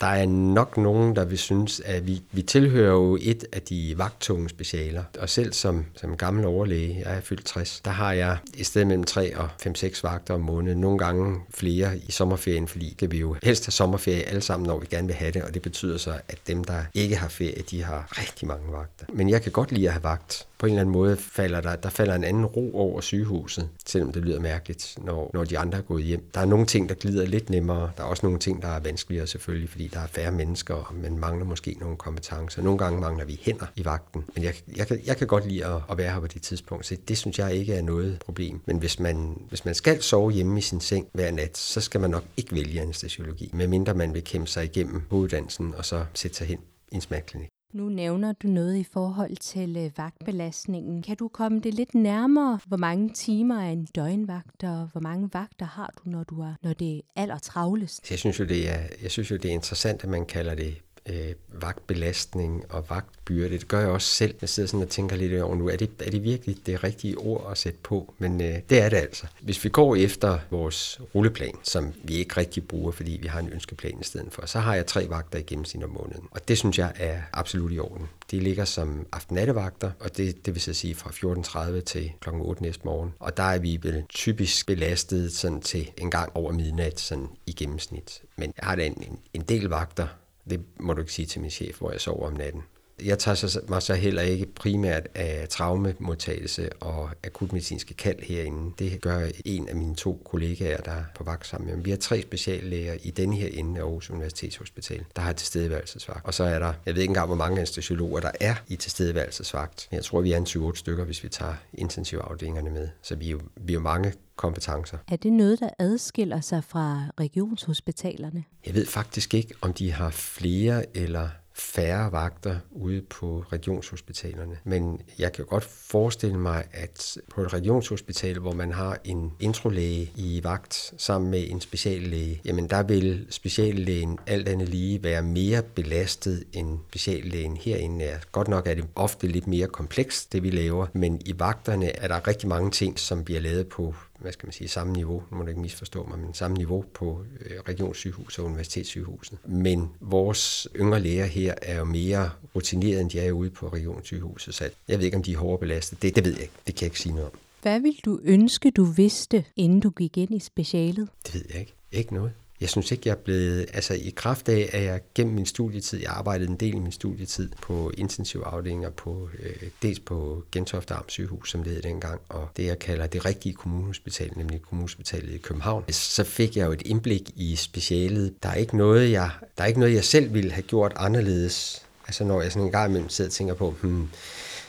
Der 0.00 0.06
er 0.06 0.26
nok 0.26 0.76
nogen, 0.76 1.16
der 1.16 1.24
vil 1.24 1.38
synes, 1.38 1.80
at 1.80 2.06
vi, 2.06 2.22
vi 2.32 2.42
tilhører 2.42 2.92
jo 2.92 3.18
et 3.20 3.44
af 3.52 3.62
de 3.62 3.94
vagttunge 3.96 4.48
specialer. 4.48 5.04
Og 5.18 5.28
selv 5.28 5.52
som, 5.52 5.84
som 5.96 6.16
gammel 6.16 6.46
overlæge, 6.46 7.02
jeg 7.04 7.16
er 7.16 7.20
fyldt 7.20 7.44
60, 7.44 7.80
der 7.80 7.90
har 7.90 8.12
jeg 8.12 8.38
i 8.54 8.64
stedet 8.64 8.86
mellem 8.86 9.04
3 9.04 9.36
og 9.36 9.48
5-6 9.66 10.00
vagter 10.02 10.34
om 10.34 10.40
måneden. 10.40 10.80
Nogle 10.80 10.98
gange 10.98 11.40
flere 11.54 11.98
i 11.98 12.10
sommerferien, 12.10 12.68
fordi 12.68 12.96
det 13.00 13.10
vil 13.10 13.20
jo 13.20 13.36
helst 13.42 13.66
have 13.66 13.72
sommerferie 13.72 14.22
alle 14.22 14.40
sammen, 14.40 14.66
når 14.66 14.78
vi 14.78 14.86
gerne 14.86 15.06
vil 15.06 15.16
have 15.16 15.30
det. 15.32 15.42
Og 15.42 15.54
det 15.54 15.62
betyder 15.62 15.98
så, 15.98 16.14
at 16.28 16.38
dem, 16.46 16.64
der 16.64 16.82
ikke 16.94 17.16
har 17.16 17.28
ferie, 17.28 17.62
de 17.70 17.82
har 17.82 18.08
rigtig 18.10 18.48
mange 18.48 18.72
vagter. 18.72 19.06
Men 19.12 19.30
jeg 19.30 19.42
kan 19.42 19.52
godt 19.52 19.72
lide 19.72 19.86
at 19.86 19.92
have 19.92 20.04
vagt 20.04 20.46
på 20.58 20.66
en 20.66 20.72
eller 20.72 20.80
anden 20.80 20.92
måde 20.92 21.16
falder 21.16 21.60
der, 21.60 21.76
der 21.76 21.88
falder 21.88 22.14
en 22.14 22.24
anden 22.24 22.46
ro 22.46 22.70
over 22.74 23.00
sygehuset, 23.00 23.68
selvom 23.86 24.12
det 24.12 24.22
lyder 24.22 24.40
mærkeligt, 24.40 24.98
når, 25.02 25.30
når 25.34 25.44
de 25.44 25.58
andre 25.58 25.78
er 25.78 25.82
gået 25.82 26.04
hjem. 26.04 26.30
Der 26.34 26.40
er 26.40 26.44
nogle 26.44 26.66
ting, 26.66 26.88
der 26.88 26.94
glider 26.94 27.26
lidt 27.26 27.50
nemmere. 27.50 27.90
Der 27.96 28.02
er 28.02 28.06
også 28.08 28.26
nogle 28.26 28.38
ting, 28.38 28.62
der 28.62 28.68
er 28.68 28.80
vanskeligere 28.80 29.26
selvfølgelig, 29.26 29.70
fordi 29.70 29.88
der 29.88 30.00
er 30.00 30.06
færre 30.06 30.32
mennesker, 30.32 30.74
og 30.74 30.94
man 30.94 31.18
mangler 31.18 31.44
måske 31.44 31.76
nogle 31.80 31.96
kompetencer. 31.96 32.62
Nogle 32.62 32.78
gange 32.78 33.00
mangler 33.00 33.24
vi 33.24 33.40
hænder 33.42 33.66
i 33.76 33.84
vagten. 33.84 34.24
Men 34.34 34.44
jeg, 34.44 34.54
jeg, 34.76 34.86
kan, 34.86 35.00
jeg 35.06 35.16
kan 35.16 35.26
godt 35.26 35.48
lide 35.48 35.66
at, 35.66 35.80
at 35.90 35.98
være 35.98 36.12
her 36.12 36.20
på 36.20 36.26
det 36.26 36.42
tidspunkt, 36.42 36.86
så 36.86 36.96
det 37.08 37.18
synes 37.18 37.38
jeg 37.38 37.54
ikke 37.54 37.74
er 37.74 37.82
noget 37.82 38.18
problem. 38.24 38.60
Men 38.66 38.78
hvis 38.78 39.00
man, 39.00 39.42
hvis 39.48 39.64
man 39.64 39.74
skal 39.74 40.02
sove 40.02 40.30
hjemme 40.30 40.58
i 40.58 40.62
sin 40.62 40.80
seng 40.80 41.06
hver 41.12 41.30
nat, 41.30 41.58
så 41.58 41.80
skal 41.80 42.00
man 42.00 42.10
nok 42.10 42.24
ikke 42.36 42.54
vælge 42.54 42.80
anestesiologi, 42.80 43.50
medmindre 43.54 43.94
man 43.94 44.14
vil 44.14 44.24
kæmpe 44.24 44.46
sig 44.46 44.64
igennem 44.64 45.02
hoveduddannelsen 45.10 45.74
og 45.78 45.84
så 45.84 46.04
sætte 46.14 46.36
sig 46.36 46.46
hen 46.46 46.58
i 46.92 46.94
en 46.94 47.00
smerteklinik. 47.00 47.55
Nu 47.72 47.88
nævner 47.88 48.32
du 48.32 48.48
noget 48.48 48.76
i 48.76 48.84
forhold 48.84 49.36
til 49.36 49.76
øh, 49.76 49.90
vagtbelastningen. 49.96 51.02
Kan 51.02 51.16
du 51.16 51.28
komme 51.28 51.60
det 51.60 51.74
lidt 51.74 51.94
nærmere? 51.94 52.60
Hvor 52.66 52.76
mange 52.76 53.08
timer 53.08 53.60
er 53.60 53.70
en 53.70 53.84
døgnvagt, 53.84 54.64
og 54.64 54.88
hvor 54.92 55.00
mange 55.00 55.30
vagter 55.32 55.66
har 55.66 55.94
du, 55.98 56.10
når, 56.10 56.24
du 56.24 56.40
er, 56.40 56.54
når 56.62 56.72
det 56.72 56.96
er 56.96 57.00
allertravlest? 57.16 58.10
Jeg 58.10 58.18
synes 58.18 58.40
jo, 58.40 58.44
det 58.44 58.70
er, 58.70 58.80
jeg 59.02 59.10
synes 59.10 59.30
jo, 59.30 59.36
det 59.36 59.44
er 59.44 59.52
interessant, 59.52 60.04
at 60.04 60.10
man 60.10 60.26
kalder 60.26 60.54
det 60.54 60.82
øh, 61.08 61.34
vagtbelastning 61.62 62.64
og 62.68 62.84
vagtbyrde. 62.90 63.58
Det 63.58 63.68
gør 63.68 63.80
jeg 63.80 63.88
også 63.88 64.08
selv. 64.08 64.34
Jeg 64.40 64.48
sidder 64.48 64.66
sådan 64.66 64.82
og 64.82 64.88
tænker 64.88 65.16
lidt 65.16 65.42
over 65.42 65.56
nu, 65.56 65.68
er 65.68 65.76
det, 65.76 65.90
er 66.00 66.10
det 66.10 66.22
virkelig 66.22 66.56
det 66.66 66.84
rigtige 66.84 67.18
ord 67.18 67.48
at 67.50 67.58
sætte 67.58 67.78
på? 67.82 68.14
Men 68.18 68.40
øh, 68.40 68.58
det 68.70 68.80
er 68.80 68.88
det 68.88 68.96
altså. 68.96 69.26
Hvis 69.40 69.64
vi 69.64 69.68
går 69.68 69.96
efter 69.96 70.38
vores 70.50 71.00
rulleplan, 71.14 71.54
som 71.62 71.92
vi 72.02 72.14
ikke 72.14 72.36
rigtig 72.36 72.68
bruger, 72.68 72.92
fordi 72.92 73.18
vi 73.22 73.26
har 73.26 73.40
en 73.40 73.52
ønskeplan 73.52 74.00
i 74.00 74.04
stedet 74.04 74.32
for, 74.32 74.46
så 74.46 74.58
har 74.58 74.74
jeg 74.74 74.86
tre 74.86 75.08
vagter 75.08 75.38
i 75.38 75.42
gennemsnit 75.42 75.84
om 75.84 75.90
måneden. 75.90 76.28
Og 76.30 76.48
det 76.48 76.58
synes 76.58 76.78
jeg 76.78 76.92
er 76.96 77.20
absolut 77.32 77.72
i 77.72 77.78
orden. 77.78 78.08
De 78.30 78.40
ligger 78.40 78.64
som 78.64 79.06
aften-nattevagter, 79.12 79.90
og 80.00 80.16
det, 80.16 80.46
det 80.46 80.54
vil 80.54 80.62
så 80.62 80.72
sige 80.72 80.94
fra 80.94 81.10
14.30 81.10 81.80
til 81.80 82.12
kl. 82.20 82.28
8 82.32 82.62
næste 82.62 82.82
morgen. 82.84 83.14
Og 83.18 83.36
der 83.36 83.42
er 83.42 83.58
vi 83.58 83.78
vel 83.82 84.04
typisk 84.08 84.66
belastet 84.66 85.32
sådan 85.32 85.60
til 85.60 85.90
en 85.98 86.10
gang 86.10 86.36
over 86.36 86.52
midnat 86.52 87.00
sådan 87.00 87.28
i 87.46 87.52
gennemsnit. 87.52 88.22
Men 88.36 88.52
jeg 88.56 88.66
har 88.66 88.76
da 88.76 88.86
en, 88.86 89.02
en, 89.02 89.18
en 89.34 89.42
del 89.42 89.64
vagter, 89.68 90.06
det 90.50 90.64
må 90.80 90.94
du 90.94 91.00
ikke 91.00 91.12
sige 91.12 91.26
til 91.26 91.40
min 91.40 91.50
chef, 91.50 91.78
hvor 91.78 91.90
jeg 91.90 92.00
sover 92.00 92.26
om 92.26 92.32
natten. 92.32 92.62
Jeg 93.04 93.18
tager 93.18 93.60
mig 93.68 93.82
så 93.82 93.94
heller 93.94 94.22
ikke 94.22 94.46
primært 94.46 95.08
af 95.14 95.46
traumemodtagelse 95.48 96.72
og 96.72 97.10
akutmedicinske 97.24 97.94
kald 97.94 98.22
herinde. 98.22 98.72
Det 98.78 99.00
gør 99.00 99.28
en 99.44 99.68
af 99.68 99.76
mine 99.76 99.94
to 99.94 100.22
kollegaer, 100.24 100.80
der 100.80 100.90
er 100.90 101.04
på 101.14 101.24
vagt 101.24 101.46
sammen 101.46 101.76
med 101.76 101.84
Vi 101.84 101.90
har 101.90 101.96
tre 101.96 102.22
speciallæger 102.22 102.96
i 103.02 103.10
denne 103.10 103.36
her 103.36 103.48
ende 103.52 103.80
af 103.80 103.84
Aarhus 103.84 104.10
Universitetshospital, 104.10 105.04
der 105.16 105.22
har 105.22 105.32
tilstedeværelsesvagt. 105.32 106.26
Og 106.26 106.34
så 106.34 106.44
er 106.44 106.58
der, 106.58 106.72
jeg 106.86 106.94
ved 106.94 107.02
ikke 107.02 107.10
engang, 107.10 107.26
hvor 107.26 107.36
mange 107.36 107.56
anestesiologer 107.56 108.20
der 108.20 108.30
er 108.40 108.54
i 108.68 108.76
tilstedeværelsesvagt. 108.76 109.88
Jeg 109.92 110.04
tror, 110.04 110.20
vi 110.20 110.32
er 110.32 110.36
en 110.36 110.44
20 110.44 110.76
stykker, 110.76 111.04
hvis 111.04 111.24
vi 111.24 111.28
tager 111.28 111.54
intensivafdelingerne 111.74 112.70
med. 112.70 112.88
Så 113.02 113.16
vi 113.16 113.26
er 113.26 113.30
jo, 113.30 113.40
vi 113.56 113.72
er 113.72 113.74
jo 113.74 113.80
mange 113.80 114.12
kompetencer. 114.36 114.98
Er 115.08 115.16
det 115.16 115.32
noget, 115.32 115.60
der 115.60 115.68
adskiller 115.78 116.40
sig 116.40 116.64
fra 116.64 117.04
regionshospitalerne? 117.20 118.44
Jeg 118.66 118.74
ved 118.74 118.86
faktisk 118.86 119.34
ikke, 119.34 119.54
om 119.60 119.72
de 119.72 119.92
har 119.92 120.10
flere 120.10 120.96
eller 120.96 121.28
færre 121.58 122.12
vagter 122.12 122.56
ude 122.70 123.02
på 123.02 123.44
regionshospitalerne. 123.52 124.58
Men 124.64 125.00
jeg 125.18 125.32
kan 125.32 125.44
godt 125.44 125.64
forestille 125.64 126.38
mig, 126.38 126.64
at 126.72 127.18
på 127.30 127.42
et 127.42 127.52
regionshospital, 127.52 128.38
hvor 128.38 128.52
man 128.52 128.72
har 128.72 128.98
en 129.04 129.32
introlæge 129.40 130.12
i 130.16 130.40
vagt 130.44 130.94
sammen 130.96 131.30
med 131.30 131.50
en 131.50 131.60
speciallæge, 131.60 132.40
jamen 132.44 132.70
der 132.70 132.82
vil 132.82 133.26
speciallægen 133.30 134.18
alt 134.26 134.48
andet 134.48 134.68
lige 134.68 135.02
være 135.02 135.22
mere 135.22 135.62
belastet 135.62 136.44
end 136.52 136.78
speciallægen 136.88 137.56
herinde 137.56 138.04
er. 138.04 138.18
Godt 138.32 138.48
nok 138.48 138.66
er 138.66 138.74
det 138.74 138.84
ofte 138.94 139.26
lidt 139.26 139.46
mere 139.46 139.66
komplekst, 139.66 140.32
det 140.32 140.42
vi 140.42 140.50
laver, 140.50 140.86
men 140.92 141.20
i 141.24 141.38
vagterne 141.38 141.96
er 141.96 142.08
der 142.08 142.26
rigtig 142.26 142.48
mange 142.48 142.70
ting, 142.70 142.98
som 142.98 143.24
bliver 143.24 143.40
lavet 143.40 143.68
på 143.68 143.94
hvad 144.18 144.32
skal 144.32 144.46
man 144.46 144.52
sige, 144.52 144.68
samme 144.68 144.92
niveau, 144.92 145.22
nu 145.30 145.36
må 145.36 145.42
du 145.42 145.48
ikke 145.48 145.60
misforstå 145.60 146.06
mig, 146.06 146.18
men 146.18 146.34
samme 146.34 146.56
niveau 146.56 146.84
på 146.94 147.24
øh, 147.40 147.60
regionssygehus 147.68 148.38
og 148.38 148.44
universitetssygehuset. 148.44 149.38
Men 149.44 149.88
vores 150.00 150.68
yngre 150.76 151.00
læger 151.00 151.26
her 151.26 151.54
er 151.62 151.78
jo 151.78 151.84
mere 151.84 152.30
rutineret, 152.54 153.00
end 153.00 153.10
de 153.10 153.20
er 153.20 153.32
ude 153.32 153.50
på 153.50 153.68
regionssygehuset, 153.68 154.54
så 154.54 154.70
jeg 154.88 154.98
ved 154.98 155.04
ikke, 155.04 155.16
om 155.16 155.22
de 155.22 155.32
er 155.32 155.38
hårdere 155.38 155.58
belastet. 155.58 156.02
Det, 156.02 156.16
det 156.16 156.24
ved 156.24 156.32
jeg 156.32 156.42
ikke. 156.42 156.54
Det 156.66 156.74
kan 156.74 156.84
jeg 156.84 156.86
ikke 156.86 157.00
sige 157.00 157.14
noget 157.14 157.30
om. 157.30 157.38
Hvad 157.62 157.80
vil 157.80 158.00
du 158.04 158.20
ønske, 158.24 158.70
du 158.70 158.84
vidste, 158.84 159.44
inden 159.56 159.80
du 159.80 159.90
gik 159.90 160.18
ind 160.18 160.34
i 160.34 160.38
specialet? 160.38 161.08
Det 161.26 161.34
ved 161.34 161.44
jeg 161.50 161.60
ikke. 161.60 161.74
Ikke 161.92 162.14
noget. 162.14 162.32
Jeg 162.60 162.68
synes 162.68 162.92
ikke, 162.92 163.02
jeg 163.08 163.12
er 163.12 163.16
blevet, 163.16 163.66
altså 163.72 163.94
i 163.94 164.12
kraft 164.16 164.48
af, 164.48 164.70
at 164.72 164.82
jeg 164.82 165.00
gennem 165.14 165.34
min 165.34 165.46
studietid, 165.46 166.00
jeg 166.00 166.10
arbejdede 166.10 166.50
en 166.50 166.56
del 166.56 166.74
i 166.74 166.78
min 166.78 166.92
studietid 166.92 167.48
på 167.62 167.92
intensivafdelinger, 167.96 168.90
på, 168.90 169.28
øh, 169.38 169.68
dels 169.82 170.00
på 170.00 170.44
Gentofte 170.52 170.94
Arm 170.94 171.08
sygehus, 171.08 171.50
som 171.50 171.62
det 171.62 171.72
hed 171.72 171.82
dengang, 171.82 172.20
og 172.28 172.48
det 172.56 172.64
jeg 172.66 172.78
kalder 172.78 173.06
det 173.06 173.24
rigtige 173.24 173.54
kommunehospital, 173.54 174.32
nemlig 174.36 174.62
kommunehospitalet 174.62 175.34
i 175.34 175.38
København. 175.38 175.84
Så 175.92 176.24
fik 176.24 176.56
jeg 176.56 176.66
jo 176.66 176.72
et 176.72 176.82
indblik 176.82 177.30
i 177.36 177.56
specialet. 177.56 178.42
Der 178.42 178.48
er 178.48 178.54
ikke 178.54 178.76
noget, 178.76 179.10
jeg, 179.10 179.30
der 179.58 179.64
er 179.64 179.68
ikke 179.68 179.80
noget, 179.80 179.94
jeg 179.94 180.04
selv 180.04 180.34
ville 180.34 180.50
have 180.50 180.62
gjort 180.62 180.92
anderledes. 180.96 181.82
Altså 182.06 182.24
når 182.24 182.42
jeg 182.42 182.52
sådan 182.52 182.66
en 182.66 182.72
gang 182.72 182.90
imellem 182.90 183.08
sidder 183.08 183.28
og 183.28 183.32
tænker 183.32 183.54
på, 183.54 183.74
hmm, 183.82 184.08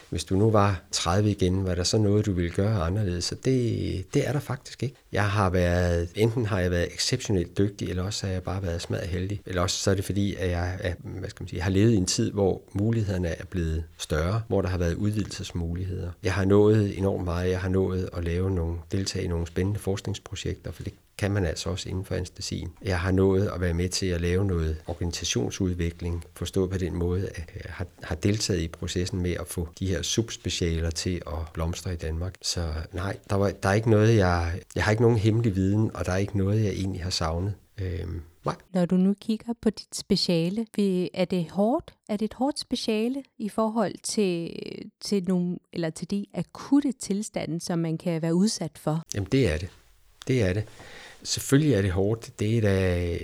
hvis 0.09 0.23
du 0.23 0.35
nu 0.35 0.51
var 0.51 0.81
30 0.91 1.31
igen, 1.31 1.65
var 1.65 1.75
der 1.75 1.83
så 1.83 1.97
noget, 1.97 2.25
du 2.25 2.31
ville 2.31 2.51
gøre 2.51 2.83
anderledes? 2.83 3.25
Så 3.25 3.35
det, 3.35 4.05
det 4.13 4.27
er 4.27 4.31
der 4.31 4.39
faktisk 4.39 4.83
ikke. 4.83 4.95
Jeg 5.11 5.29
har 5.29 5.49
været, 5.49 6.09
enten 6.15 6.45
har 6.45 6.59
jeg 6.59 6.71
været 6.71 6.93
exceptionelt 6.93 7.57
dygtig, 7.57 7.89
eller 7.89 8.03
også 8.03 8.25
har 8.25 8.33
jeg 8.33 8.43
bare 8.43 8.63
været 8.63 8.81
smadret 8.81 9.07
heldig. 9.07 9.41
Eller 9.45 9.61
også 9.61 9.77
så 9.77 9.91
er 9.91 9.95
det 9.95 10.05
fordi, 10.05 10.35
at 10.35 10.49
jeg 10.49 10.77
er, 10.79 10.93
hvad 11.03 11.29
skal 11.29 11.43
man 11.43 11.47
sige, 11.47 11.61
har 11.61 11.69
levet 11.69 11.91
i 11.91 11.95
en 11.95 12.05
tid, 12.05 12.31
hvor 12.31 12.61
mulighederne 12.73 13.27
er 13.27 13.45
blevet 13.45 13.83
større, 13.97 14.41
hvor 14.47 14.61
der 14.61 14.69
har 14.69 14.77
været 14.77 14.93
udvidelsesmuligheder. 14.93 16.11
Jeg 16.23 16.33
har 16.33 16.45
nået 16.45 16.97
enormt 16.97 17.23
meget. 17.23 17.49
Jeg 17.49 17.59
har 17.59 17.69
nået 17.69 18.09
at 18.13 18.23
lave 18.23 18.51
nogle, 18.51 18.77
deltage 18.91 19.25
i 19.25 19.27
nogle 19.27 19.47
spændende 19.47 19.79
forskningsprojekter, 19.79 20.71
for 20.71 20.83
det 20.83 20.93
kan 21.17 21.31
man 21.31 21.45
altså 21.45 21.69
også 21.69 21.89
inden 21.89 22.05
for 22.05 22.15
anestesien. 22.15 22.71
Jeg 22.81 22.99
har 22.99 23.11
nået 23.11 23.47
at 23.55 23.61
være 23.61 23.73
med 23.73 23.89
til 23.89 24.05
at 24.05 24.21
lave 24.21 24.45
noget 24.45 24.77
organisationsudvikling, 24.87 26.23
forstået 26.35 26.69
på 26.69 26.77
den 26.77 26.95
måde, 26.95 27.29
at 27.35 27.49
jeg 27.55 27.73
har, 27.73 27.85
har 28.03 28.15
deltaget 28.15 28.61
i 28.61 28.67
processen 28.67 29.21
med 29.21 29.31
at 29.31 29.47
få 29.47 29.69
de 29.79 29.87
her 29.87 30.01
subspecialer 30.01 30.89
til 30.89 31.21
at 31.27 31.33
blomstre 31.53 31.93
i 31.93 31.95
Danmark. 31.95 32.35
Så 32.41 32.73
nej, 32.93 33.17
der, 33.29 33.35
var, 33.35 33.51
der 33.63 33.69
er 33.69 33.73
ikke 33.73 33.89
noget, 33.89 34.17
jeg, 34.17 34.59
jeg 34.75 34.83
har 34.83 34.91
ikke 34.91 34.96
nogen 35.01 35.17
hemmelig 35.17 35.55
viden, 35.55 35.91
og 35.93 36.05
der 36.05 36.11
er 36.11 36.17
ikke 36.17 36.37
noget, 36.37 36.63
jeg 36.63 36.71
egentlig 36.71 37.03
har 37.03 37.09
savnet. 37.09 37.53
Øhm, 37.81 38.21
nej. 38.45 38.55
Når 38.73 38.85
du 38.85 38.95
nu 38.95 39.13
kigger 39.21 39.53
på 39.61 39.69
dit 39.69 39.95
speciale, 39.95 40.65
er 41.13 41.25
det 41.25 41.51
hårdt? 41.51 41.93
Er 42.09 42.17
det 42.17 42.25
et 42.25 42.33
hårdt 42.33 42.59
speciale 42.59 43.23
i 43.37 43.49
forhold 43.49 43.95
til, 44.03 44.51
til, 45.01 45.23
nogle, 45.27 45.57
eller 45.73 45.89
til 45.89 46.11
de 46.11 46.25
akutte 46.33 46.91
tilstande, 46.91 47.59
som 47.59 47.79
man 47.79 47.97
kan 47.97 48.21
være 48.21 48.35
udsat 48.35 48.71
for? 48.77 49.03
Jamen 49.15 49.27
det 49.31 49.53
er 49.53 49.57
det. 49.57 49.69
Det 50.27 50.43
er 50.43 50.53
det. 50.53 50.63
Selvfølgelig 51.23 51.73
er 51.73 51.81
det 51.81 51.91
hårdt. 51.91 52.39
Det 52.39 52.57
er 52.57 52.61
da, 52.61 53.17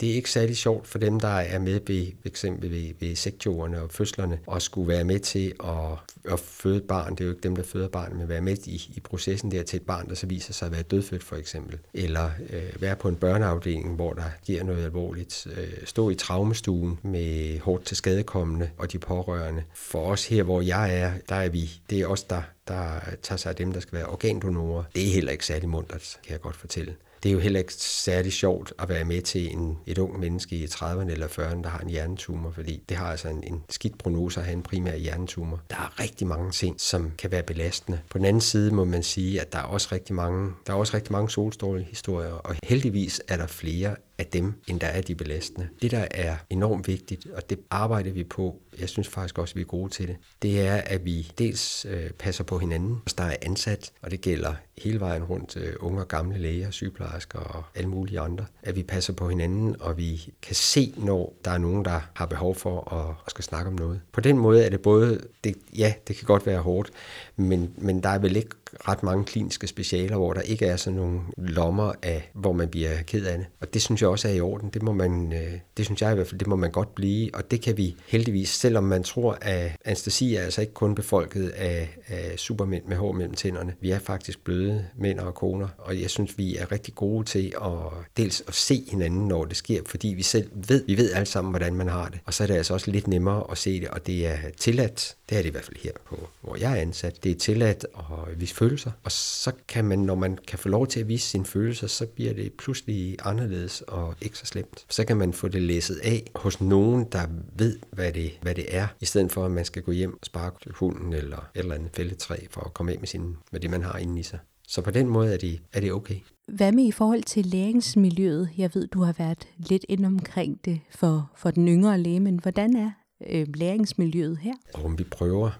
det 0.00 0.10
er 0.10 0.14
ikke 0.14 0.30
særlig 0.30 0.56
sjovt 0.56 0.86
for 0.86 0.98
dem, 0.98 1.20
der 1.20 1.28
er 1.28 1.58
med 1.58 1.80
ved, 1.86 2.06
eksempel 2.24 2.70
ved, 2.70 2.92
ved 3.00 3.16
sektorerne 3.16 3.82
og 3.82 3.90
fødslerne, 3.90 4.38
og 4.46 4.62
skulle 4.62 4.88
være 4.88 5.04
med 5.04 5.18
til 5.18 5.52
at, 5.64 6.32
at 6.32 6.40
føde 6.40 6.76
et 6.76 6.82
barn. 6.82 7.12
Det 7.12 7.20
er 7.20 7.24
jo 7.24 7.30
ikke 7.30 7.42
dem, 7.42 7.56
der 7.56 7.62
føder 7.62 7.88
barnet, 7.88 8.18
men 8.18 8.28
være 8.28 8.40
med 8.40 8.56
i, 8.66 8.92
i 8.96 9.00
processen 9.00 9.50
der 9.50 9.62
til 9.62 9.76
et 9.76 9.86
barn, 9.86 10.08
der 10.08 10.14
så 10.14 10.26
viser 10.26 10.52
sig 10.52 10.66
at 10.66 10.72
være 10.72 10.82
dødfødt 10.82 11.22
for 11.22 11.36
eksempel. 11.36 11.78
Eller 11.94 12.30
øh, 12.50 12.82
være 12.82 12.96
på 12.96 13.08
en 13.08 13.16
børneafdeling, 13.16 13.94
hvor 13.94 14.12
der 14.12 14.30
sker 14.42 14.64
noget 14.64 14.84
alvorligt. 14.84 15.46
Øh, 15.56 15.72
stå 15.84 16.10
i 16.10 16.14
traumestuen 16.14 16.98
med 17.02 17.60
hårdt 17.60 17.84
til 17.84 17.96
skadekommende 17.96 18.70
og 18.78 18.92
de 18.92 18.98
pårørende. 18.98 19.62
For 19.74 20.10
os 20.10 20.26
her, 20.26 20.42
hvor 20.42 20.60
jeg 20.60 20.98
er, 20.98 21.12
der 21.28 21.34
er 21.34 21.48
vi, 21.48 21.70
det 21.90 22.00
er 22.00 22.06
os, 22.06 22.22
der, 22.22 22.42
der 22.68 23.00
tager 23.22 23.36
sig 23.36 23.50
af 23.50 23.56
dem, 23.56 23.72
der 23.72 23.80
skal 23.80 23.98
være 23.98 24.06
organdonorer. 24.06 24.84
Det 24.94 25.06
er 25.06 25.12
heller 25.12 25.32
ikke 25.32 25.46
særlig 25.46 25.68
muntert, 25.68 26.18
kan 26.24 26.32
jeg 26.32 26.40
godt 26.40 26.56
fortælle 26.56 26.94
det 27.22 27.28
er 27.28 27.32
jo 27.32 27.38
heller 27.38 27.58
ikke 27.58 27.74
særlig 27.74 28.32
sjovt 28.32 28.72
at 28.78 28.88
være 28.88 29.04
med 29.04 29.22
til 29.22 29.52
en, 29.52 29.78
et 29.86 29.98
ung 29.98 30.20
menneske 30.20 30.56
i 30.56 30.64
30'erne 30.64 31.10
eller 31.10 31.26
40'erne, 31.26 31.62
der 31.62 31.68
har 31.68 31.78
en 31.78 31.88
hjernetumor, 31.88 32.50
fordi 32.50 32.82
det 32.88 32.96
har 32.96 33.06
altså 33.06 33.28
en, 33.28 33.44
en 33.46 33.62
skidt 33.70 33.98
prognose 33.98 34.40
at 34.40 34.46
have 34.46 34.56
en 34.56 34.62
primær 34.62 34.94
hjernetumor. 34.96 35.60
Der 35.70 35.76
er 35.76 36.00
rigtig 36.00 36.26
mange 36.26 36.50
ting, 36.50 36.80
som 36.80 37.12
kan 37.18 37.30
være 37.30 37.42
belastende. 37.42 38.00
På 38.10 38.18
den 38.18 38.26
anden 38.26 38.40
side 38.40 38.74
må 38.74 38.84
man 38.84 39.02
sige, 39.02 39.40
at 39.40 39.52
der 39.52 39.58
er 39.58 39.62
også 39.62 39.88
rigtig 39.92 40.14
mange, 40.14 40.52
der 40.66 40.72
er 40.72 40.76
også 40.76 40.96
rigtig 40.96 41.12
mange 41.12 41.30
solstrålehistorier, 41.30 42.32
og 42.32 42.56
heldigvis 42.64 43.22
er 43.28 43.36
der 43.36 43.46
flere 43.46 43.96
af 44.20 44.26
dem, 44.26 44.54
end 44.66 44.80
der 44.80 44.86
er 44.86 45.00
de 45.00 45.14
belastende. 45.14 45.68
Det, 45.82 45.90
der 45.90 46.06
er 46.10 46.36
enormt 46.50 46.88
vigtigt, 46.88 47.26
og 47.34 47.50
det 47.50 47.58
arbejder 47.70 48.10
vi 48.10 48.24
på, 48.24 48.60
jeg 48.80 48.88
synes 48.88 49.08
faktisk 49.08 49.38
også, 49.38 49.52
at 49.52 49.56
vi 49.56 49.60
er 49.60 49.66
gode 49.66 49.90
til 49.90 50.08
det, 50.08 50.16
det 50.42 50.60
er, 50.60 50.76
at 50.76 51.04
vi 51.04 51.32
dels 51.38 51.86
øh, 51.90 52.10
passer 52.10 52.44
på 52.44 52.58
hinanden, 52.58 52.96
hvis 53.02 53.14
der 53.14 53.24
er 53.24 53.36
ansat, 53.42 53.92
og 54.02 54.10
det 54.10 54.20
gælder 54.20 54.54
hele 54.78 55.00
vejen 55.00 55.24
rundt 55.24 55.56
øh, 55.56 55.72
unge 55.80 56.00
og 56.00 56.08
gamle 56.08 56.38
læger, 56.38 56.70
sygeplejersker 56.70 57.38
og 57.38 57.64
alle 57.74 57.90
mulige 57.90 58.20
andre, 58.20 58.46
at 58.62 58.76
vi 58.76 58.82
passer 58.82 59.12
på 59.12 59.28
hinanden, 59.28 59.76
og 59.80 59.96
vi 59.96 60.32
kan 60.42 60.54
se, 60.54 60.94
når 60.96 61.34
der 61.44 61.50
er 61.50 61.58
nogen, 61.58 61.84
der 61.84 62.00
har 62.14 62.26
behov 62.26 62.54
for 62.54 62.92
at, 62.94 63.14
at 63.26 63.30
skal 63.30 63.44
snakke 63.44 63.68
om 63.68 63.74
noget. 63.74 64.00
På 64.12 64.20
den 64.20 64.38
måde 64.38 64.64
er 64.64 64.70
det 64.70 64.80
både, 64.80 65.20
det, 65.44 65.56
ja, 65.76 65.94
det 66.08 66.16
kan 66.16 66.26
godt 66.26 66.46
være 66.46 66.60
hårdt, 66.60 66.90
men, 67.36 67.74
men 67.76 68.02
der 68.02 68.08
er 68.08 68.18
vel 68.18 68.36
ikke 68.36 68.50
ret 68.88 69.02
mange 69.02 69.24
kliniske 69.24 69.66
specialer, 69.66 70.16
hvor 70.16 70.32
der 70.32 70.40
ikke 70.40 70.66
er 70.66 70.76
sådan 70.76 70.96
nogle 70.96 71.20
lommer 71.36 71.92
af, 72.02 72.30
hvor 72.34 72.52
man 72.52 72.68
bliver 72.68 73.02
ked 73.02 73.24
af 73.24 73.38
det. 73.38 73.46
Og 73.60 73.74
det 73.74 73.82
synes 73.82 74.00
jeg 74.02 74.10
også 74.10 74.28
er 74.28 74.32
i 74.32 74.40
orden. 74.40 74.70
Det 74.70 74.82
må 74.82 74.92
man, 74.92 75.32
øh, 75.32 75.52
det 75.76 75.84
synes 75.84 76.02
jeg 76.02 76.12
i 76.12 76.14
hvert 76.14 76.26
fald, 76.26 76.38
det 76.38 76.48
må 76.48 76.56
man 76.56 76.70
godt 76.70 76.94
blive. 76.94 77.34
Og 77.34 77.50
det 77.50 77.60
kan 77.60 77.76
vi 77.76 77.96
heldigvis, 78.08 78.48
selvom 78.48 78.84
man 78.84 79.02
tror, 79.02 79.38
at 79.40 79.72
anestesi 79.84 80.34
er 80.34 80.42
altså 80.42 80.60
ikke 80.60 80.74
kun 80.74 80.94
befolket 80.94 81.48
af, 81.48 81.96
af 82.08 82.38
supermænd 82.38 82.84
med 82.84 82.96
hår 82.96 83.12
mellem 83.12 83.34
tænderne. 83.34 83.74
Vi 83.80 83.90
er 83.90 83.98
faktisk 83.98 84.44
bløde 84.44 84.86
mænd 84.98 85.18
og 85.18 85.34
koner, 85.34 85.68
og 85.78 86.00
jeg 86.00 86.10
synes, 86.10 86.38
vi 86.38 86.56
er 86.56 86.72
rigtig 86.72 86.94
gode 86.94 87.24
til 87.24 87.52
at 87.62 87.70
dels 88.16 88.42
at 88.48 88.54
se 88.54 88.84
hinanden, 88.90 89.28
når 89.28 89.44
det 89.44 89.56
sker, 89.56 89.82
fordi 89.86 90.08
vi 90.08 90.22
selv 90.22 90.50
ved, 90.54 90.84
vi 90.86 90.96
ved 90.96 91.12
alle 91.12 91.26
sammen, 91.26 91.52
hvordan 91.52 91.74
man 91.74 91.88
har 91.88 92.08
det. 92.08 92.20
Og 92.24 92.34
så 92.34 92.42
er 92.42 92.46
det 92.46 92.54
altså 92.54 92.74
også 92.74 92.90
lidt 92.90 93.08
nemmere 93.08 93.44
at 93.50 93.58
se 93.58 93.80
det, 93.80 93.88
og 93.88 94.06
det 94.06 94.26
er 94.26 94.36
tilladt, 94.58 95.16
det 95.30 95.38
er 95.38 95.42
det 95.42 95.48
i 95.48 95.52
hvert 95.52 95.64
fald 95.64 95.76
her 95.82 95.92
på, 96.04 96.28
hvor 96.40 96.56
jeg 96.56 96.72
er 96.72 96.80
ansat, 96.80 97.24
det 97.24 97.32
er 97.32 97.36
tilladt 97.36 97.86
at 97.94 98.40
vise 98.40 98.54
følelser, 98.54 98.90
og 99.04 99.12
så 99.12 99.52
kan 99.68 99.84
man, 99.84 99.98
når 99.98 100.14
man 100.14 100.38
kan 100.46 100.58
få 100.58 100.68
lov 100.68 100.86
til 100.86 101.00
at 101.00 101.08
vise 101.08 101.28
sine 101.28 101.44
følelser, 101.44 101.86
så 101.86 102.06
bliver 102.06 102.32
det 102.32 102.52
pludselig 102.52 103.16
anderledes 103.24 103.80
og 103.80 104.14
ikke 104.20 104.38
så 104.38 104.46
slemt. 104.46 104.86
Så 104.88 105.04
kan 105.04 105.16
man 105.16 105.32
få 105.32 105.48
det 105.48 105.62
læsset 105.62 105.96
af 105.96 106.30
hos 106.34 106.60
nogen, 106.60 107.04
der 107.12 107.26
ved, 107.56 107.78
hvad 107.90 108.12
det, 108.12 108.32
hvad 108.42 108.54
det 108.54 108.64
er, 108.68 108.86
i 109.00 109.04
stedet 109.04 109.32
for 109.32 109.44
at 109.44 109.50
man 109.50 109.64
skal 109.64 109.82
gå 109.82 109.92
hjem 109.92 110.12
og 110.12 110.18
sparke 110.22 110.70
hunden 110.70 111.12
eller 111.12 111.36
et 111.36 111.60
eller 111.60 111.74
andet 111.74 111.90
fælletræ 111.94 112.36
for 112.50 112.60
at 112.60 112.74
komme 112.74 112.92
af 112.92 112.98
med, 112.98 113.08
sin, 113.08 113.36
med 113.52 113.60
det, 113.60 113.70
man 113.70 113.82
har 113.82 113.98
inde 113.98 114.20
i 114.20 114.22
sig. 114.22 114.38
Så 114.68 114.82
på 114.82 114.90
den 114.90 115.08
måde 115.08 115.34
er 115.34 115.38
det, 115.38 115.60
er 115.72 115.80
det 115.80 115.92
okay. 115.92 116.16
Hvad 116.48 116.72
med 116.72 116.84
i 116.84 116.92
forhold 116.92 117.22
til 117.22 117.46
læringsmiljøet? 117.46 118.50
Jeg 118.56 118.70
ved, 118.74 118.86
du 118.86 119.02
har 119.02 119.14
været 119.18 119.48
lidt 119.56 119.86
ind 119.88 120.06
omkring 120.06 120.64
det 120.64 120.80
for, 120.90 121.30
for 121.36 121.50
den 121.50 121.68
yngre 121.68 121.98
læge, 121.98 122.20
men 122.20 122.38
hvordan 122.38 122.76
er 122.76 122.90
øh, 123.28 123.46
læringsmiljøet 123.54 124.38
her? 124.38 124.54
Og 124.74 124.98
vi 124.98 125.04
prøver 125.04 125.50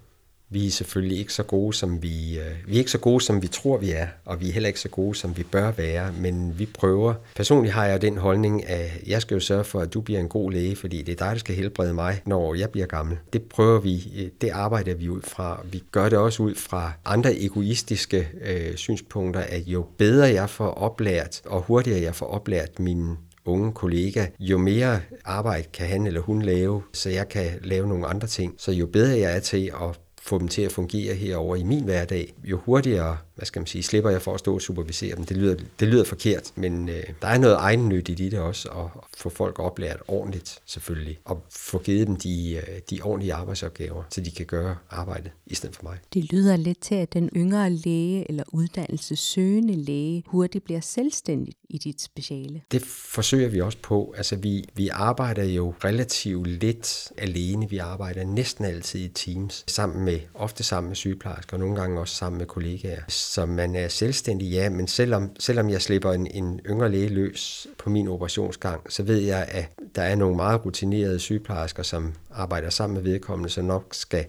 vi 0.53 0.67
er 0.67 0.71
selvfølgelig 0.71 1.19
ikke 1.19 1.33
så 1.33 1.43
gode, 1.43 1.75
som 1.75 2.03
vi, 2.03 2.39
øh, 2.39 2.69
vi 2.69 2.75
er 2.75 2.79
ikke 2.79 2.91
så 2.91 2.99
gode, 2.99 3.21
som 3.21 3.43
vi 3.43 3.47
tror, 3.47 3.79
vi 3.79 3.91
er, 3.91 4.07
og 4.25 4.41
vi 4.41 4.49
er 4.49 4.53
heller 4.53 4.67
ikke 4.67 4.81
så 4.81 4.89
gode, 4.89 5.15
som 5.15 5.37
vi 5.37 5.43
bør 5.43 5.71
være, 5.71 6.13
men 6.13 6.59
vi 6.59 6.67
prøver. 6.67 7.15
Personligt 7.37 7.75
har 7.75 7.87
jeg 7.87 8.03
den 8.03 8.17
holdning, 8.17 8.69
at 8.69 8.91
jeg 9.07 9.23
skal 9.23 9.35
jo 9.35 9.41
sørge 9.41 9.65
for, 9.65 9.81
at 9.81 9.95
du 9.95 10.01
bliver 10.01 10.21
en 10.21 10.29
god 10.29 10.53
læge, 10.53 10.77
fordi 10.77 11.03
det 11.03 11.13
er 11.13 11.17
dig, 11.17 11.33
der 11.33 11.39
skal 11.39 11.55
helbrede 11.55 11.95
mig, 11.95 12.23
når 12.27 12.55
jeg 12.55 12.71
bliver 12.71 12.87
gammel. 12.87 13.19
Det 13.33 13.43
prøver 13.43 13.81
vi, 13.81 14.13
øh, 14.19 14.29
det 14.41 14.51
arbejder 14.51 14.95
vi 14.95 15.09
ud 15.09 15.23
fra. 15.23 15.61
Vi 15.73 15.83
gør 15.93 16.09
det 16.09 16.19
også 16.19 16.43
ud 16.43 16.55
fra 16.55 16.93
andre 17.05 17.43
egoistiske 17.43 18.29
øh, 18.43 18.77
synspunkter, 18.77 19.41
at 19.41 19.63
jo 19.67 19.87
bedre 19.99 20.27
jeg 20.27 20.51
får 20.51 20.71
oplært, 20.71 21.43
og 21.45 21.63
hurtigere 21.63 22.03
jeg 22.03 22.15
får 22.15 22.27
oplært 22.27 22.79
mine 22.79 23.17
unge 23.45 23.73
kollega, 23.73 24.27
jo 24.41 24.59
mere 24.59 25.01
arbejde 25.25 25.69
kan 25.73 25.87
han 25.87 26.07
eller 26.07 26.21
hun 26.21 26.43
lave, 26.43 26.83
så 26.93 27.11
jeg 27.11 27.29
kan 27.29 27.51
lave 27.63 27.89
nogle 27.89 28.07
andre 28.07 28.29
ting. 28.29 28.55
Så 28.59 28.73
jo 28.73 28.87
bedre 28.87 29.19
jeg 29.19 29.37
er 29.37 29.41
til 29.41 29.73
at 29.83 30.01
få 30.23 30.39
dem 30.39 30.49
til 30.49 30.63
at 30.63 30.73
fungere 30.73 31.15
herover 31.15 31.57
i 31.57 31.63
min 31.63 31.85
hverdag, 31.85 32.35
jo 32.45 32.59
hurtigere 32.65 33.17
hvad 33.41 33.47
skal 33.47 33.61
man 33.61 33.67
sige, 33.67 33.83
slipper 33.83 34.11
jeg 34.11 34.23
for 34.23 34.35
at 34.35 34.41
stå 34.41 34.55
og 34.55 34.61
supervisere 34.61 35.17
dem. 35.17 35.25
Det 35.25 35.37
lyder, 35.37 35.57
det 35.81 35.89
lyder 35.89 36.05
forkert, 36.05 36.53
men 36.55 36.89
øh, 36.89 37.03
der 37.23 37.29
er 37.29 37.39
noget 37.39 37.57
egennyttigt 37.57 38.21
i 38.21 38.29
det 38.29 38.39
også, 38.39 38.69
at 38.69 38.87
få 39.17 39.29
folk 39.29 39.59
oplært 39.59 39.97
ordentligt 40.09 40.59
selvfølgelig, 40.67 41.19
og 41.25 41.43
få 41.51 41.79
givet 41.79 42.07
dem 42.07 42.17
de, 42.17 42.55
øh, 42.55 42.81
de 42.91 43.01
ordentlige 43.03 43.35
arbejdsopgaver, 43.35 44.03
så 44.11 44.21
de 44.21 44.31
kan 44.31 44.47
gøre 44.47 44.77
arbejdet 44.91 45.33
i 45.47 45.55
stedet 45.55 45.77
for 45.77 45.83
mig. 45.83 45.99
Det 46.15 46.33
lyder 46.33 46.57
lidt 46.57 46.81
til, 46.81 46.95
at 46.95 47.13
den 47.13 47.31
yngre 47.37 47.71
læge 47.71 48.29
eller 48.29 48.45
uddannelsessøgende 48.49 49.75
læge 49.75 50.25
hurtigt 50.27 50.65
bliver 50.65 50.81
selvstændig 50.81 51.55
i 51.69 51.79
dit 51.79 52.01
speciale. 52.01 52.63
Det 52.73 52.83
forsøger 52.87 53.49
vi 53.49 53.61
også 53.61 53.79
på. 53.83 54.15
Altså 54.17 54.37
vi, 54.37 54.65
vi 54.75 54.89
arbejder 54.89 55.45
jo 55.45 55.75
relativt 55.85 56.47
lidt 56.47 57.13
alene. 57.19 57.71
Vi 57.71 57.79
arbejder 57.79 58.25
næsten 58.25 58.65
altid 58.65 59.01
i 59.01 59.09
teams, 59.09 59.65
sammen 59.69 60.05
med, 60.05 60.21
ofte 60.35 60.65
sammen 60.65 60.89
med 60.89 60.97
sygeplejersker, 60.97 61.53
og 61.53 61.61
nogle 61.61 61.77
gange 61.77 62.01
også 62.01 62.15
sammen 62.15 62.39
med 62.39 62.47
kollegaer 62.47 63.03
så 63.31 63.47
man 63.47 63.77
er 63.77 63.89
selvstændig, 63.89 64.49
ja, 64.49 64.69
men 64.69 64.89
selvom, 64.89 65.31
selvom 65.39 65.71
jeg 65.71 65.83
slipper 65.83 66.13
en, 66.13 66.27
en 66.27 66.61
yngre 66.67 66.91
læge 66.91 67.09
løs 67.09 67.67
på 67.79 67.91
min 67.91 68.09
operationsgang, 68.09 68.93
så 68.93 69.03
ved 69.03 69.19
jeg, 69.19 69.49
at 69.51 69.69
der 69.95 70.03
er 70.03 70.15
nogle 70.15 70.37
meget 70.37 70.65
rutinerede 70.65 71.19
sygeplejersker, 71.19 71.83
som 71.83 72.15
arbejder 72.31 72.71
sammen 72.71 72.95
med 72.95 73.03
vedkommende, 73.03 73.51
så 73.51 73.63
nok 73.63 73.85
skal 73.93 74.25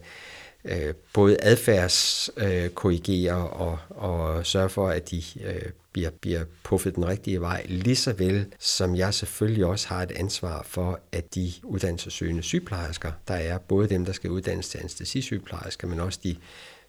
øh, 0.65 0.93
både 1.13 1.37
adfærdskorrigere 1.41 3.37
øh, 3.37 3.61
og, 3.61 3.77
og 3.89 4.45
sørge 4.45 4.69
for, 4.69 4.87
at 4.87 5.11
de 5.11 5.23
øh, 5.45 5.61
bliver, 5.91 6.09
bliver 6.21 6.43
puffet 6.63 6.95
den 6.95 7.07
rigtige 7.07 7.41
vej, 7.41 7.65
lige 7.69 7.95
så 7.95 8.13
vel 8.13 8.45
som 8.59 8.95
jeg 8.95 9.13
selvfølgelig 9.13 9.65
også 9.65 9.87
har 9.87 10.03
et 10.03 10.11
ansvar 10.11 10.63
for, 10.65 10.99
at 11.11 11.35
de 11.35 11.51
uddannelsessøgende 11.63 12.43
sygeplejersker, 12.43 13.11
der 13.27 13.33
er 13.33 13.57
både 13.57 13.89
dem, 13.89 14.05
der 14.05 14.13
skal 14.13 14.29
uddannes 14.29 14.69
til 14.69 14.77
anestesisygeplejersker, 14.77 15.87
men 15.87 15.99
også 15.99 16.19
de 16.23 16.35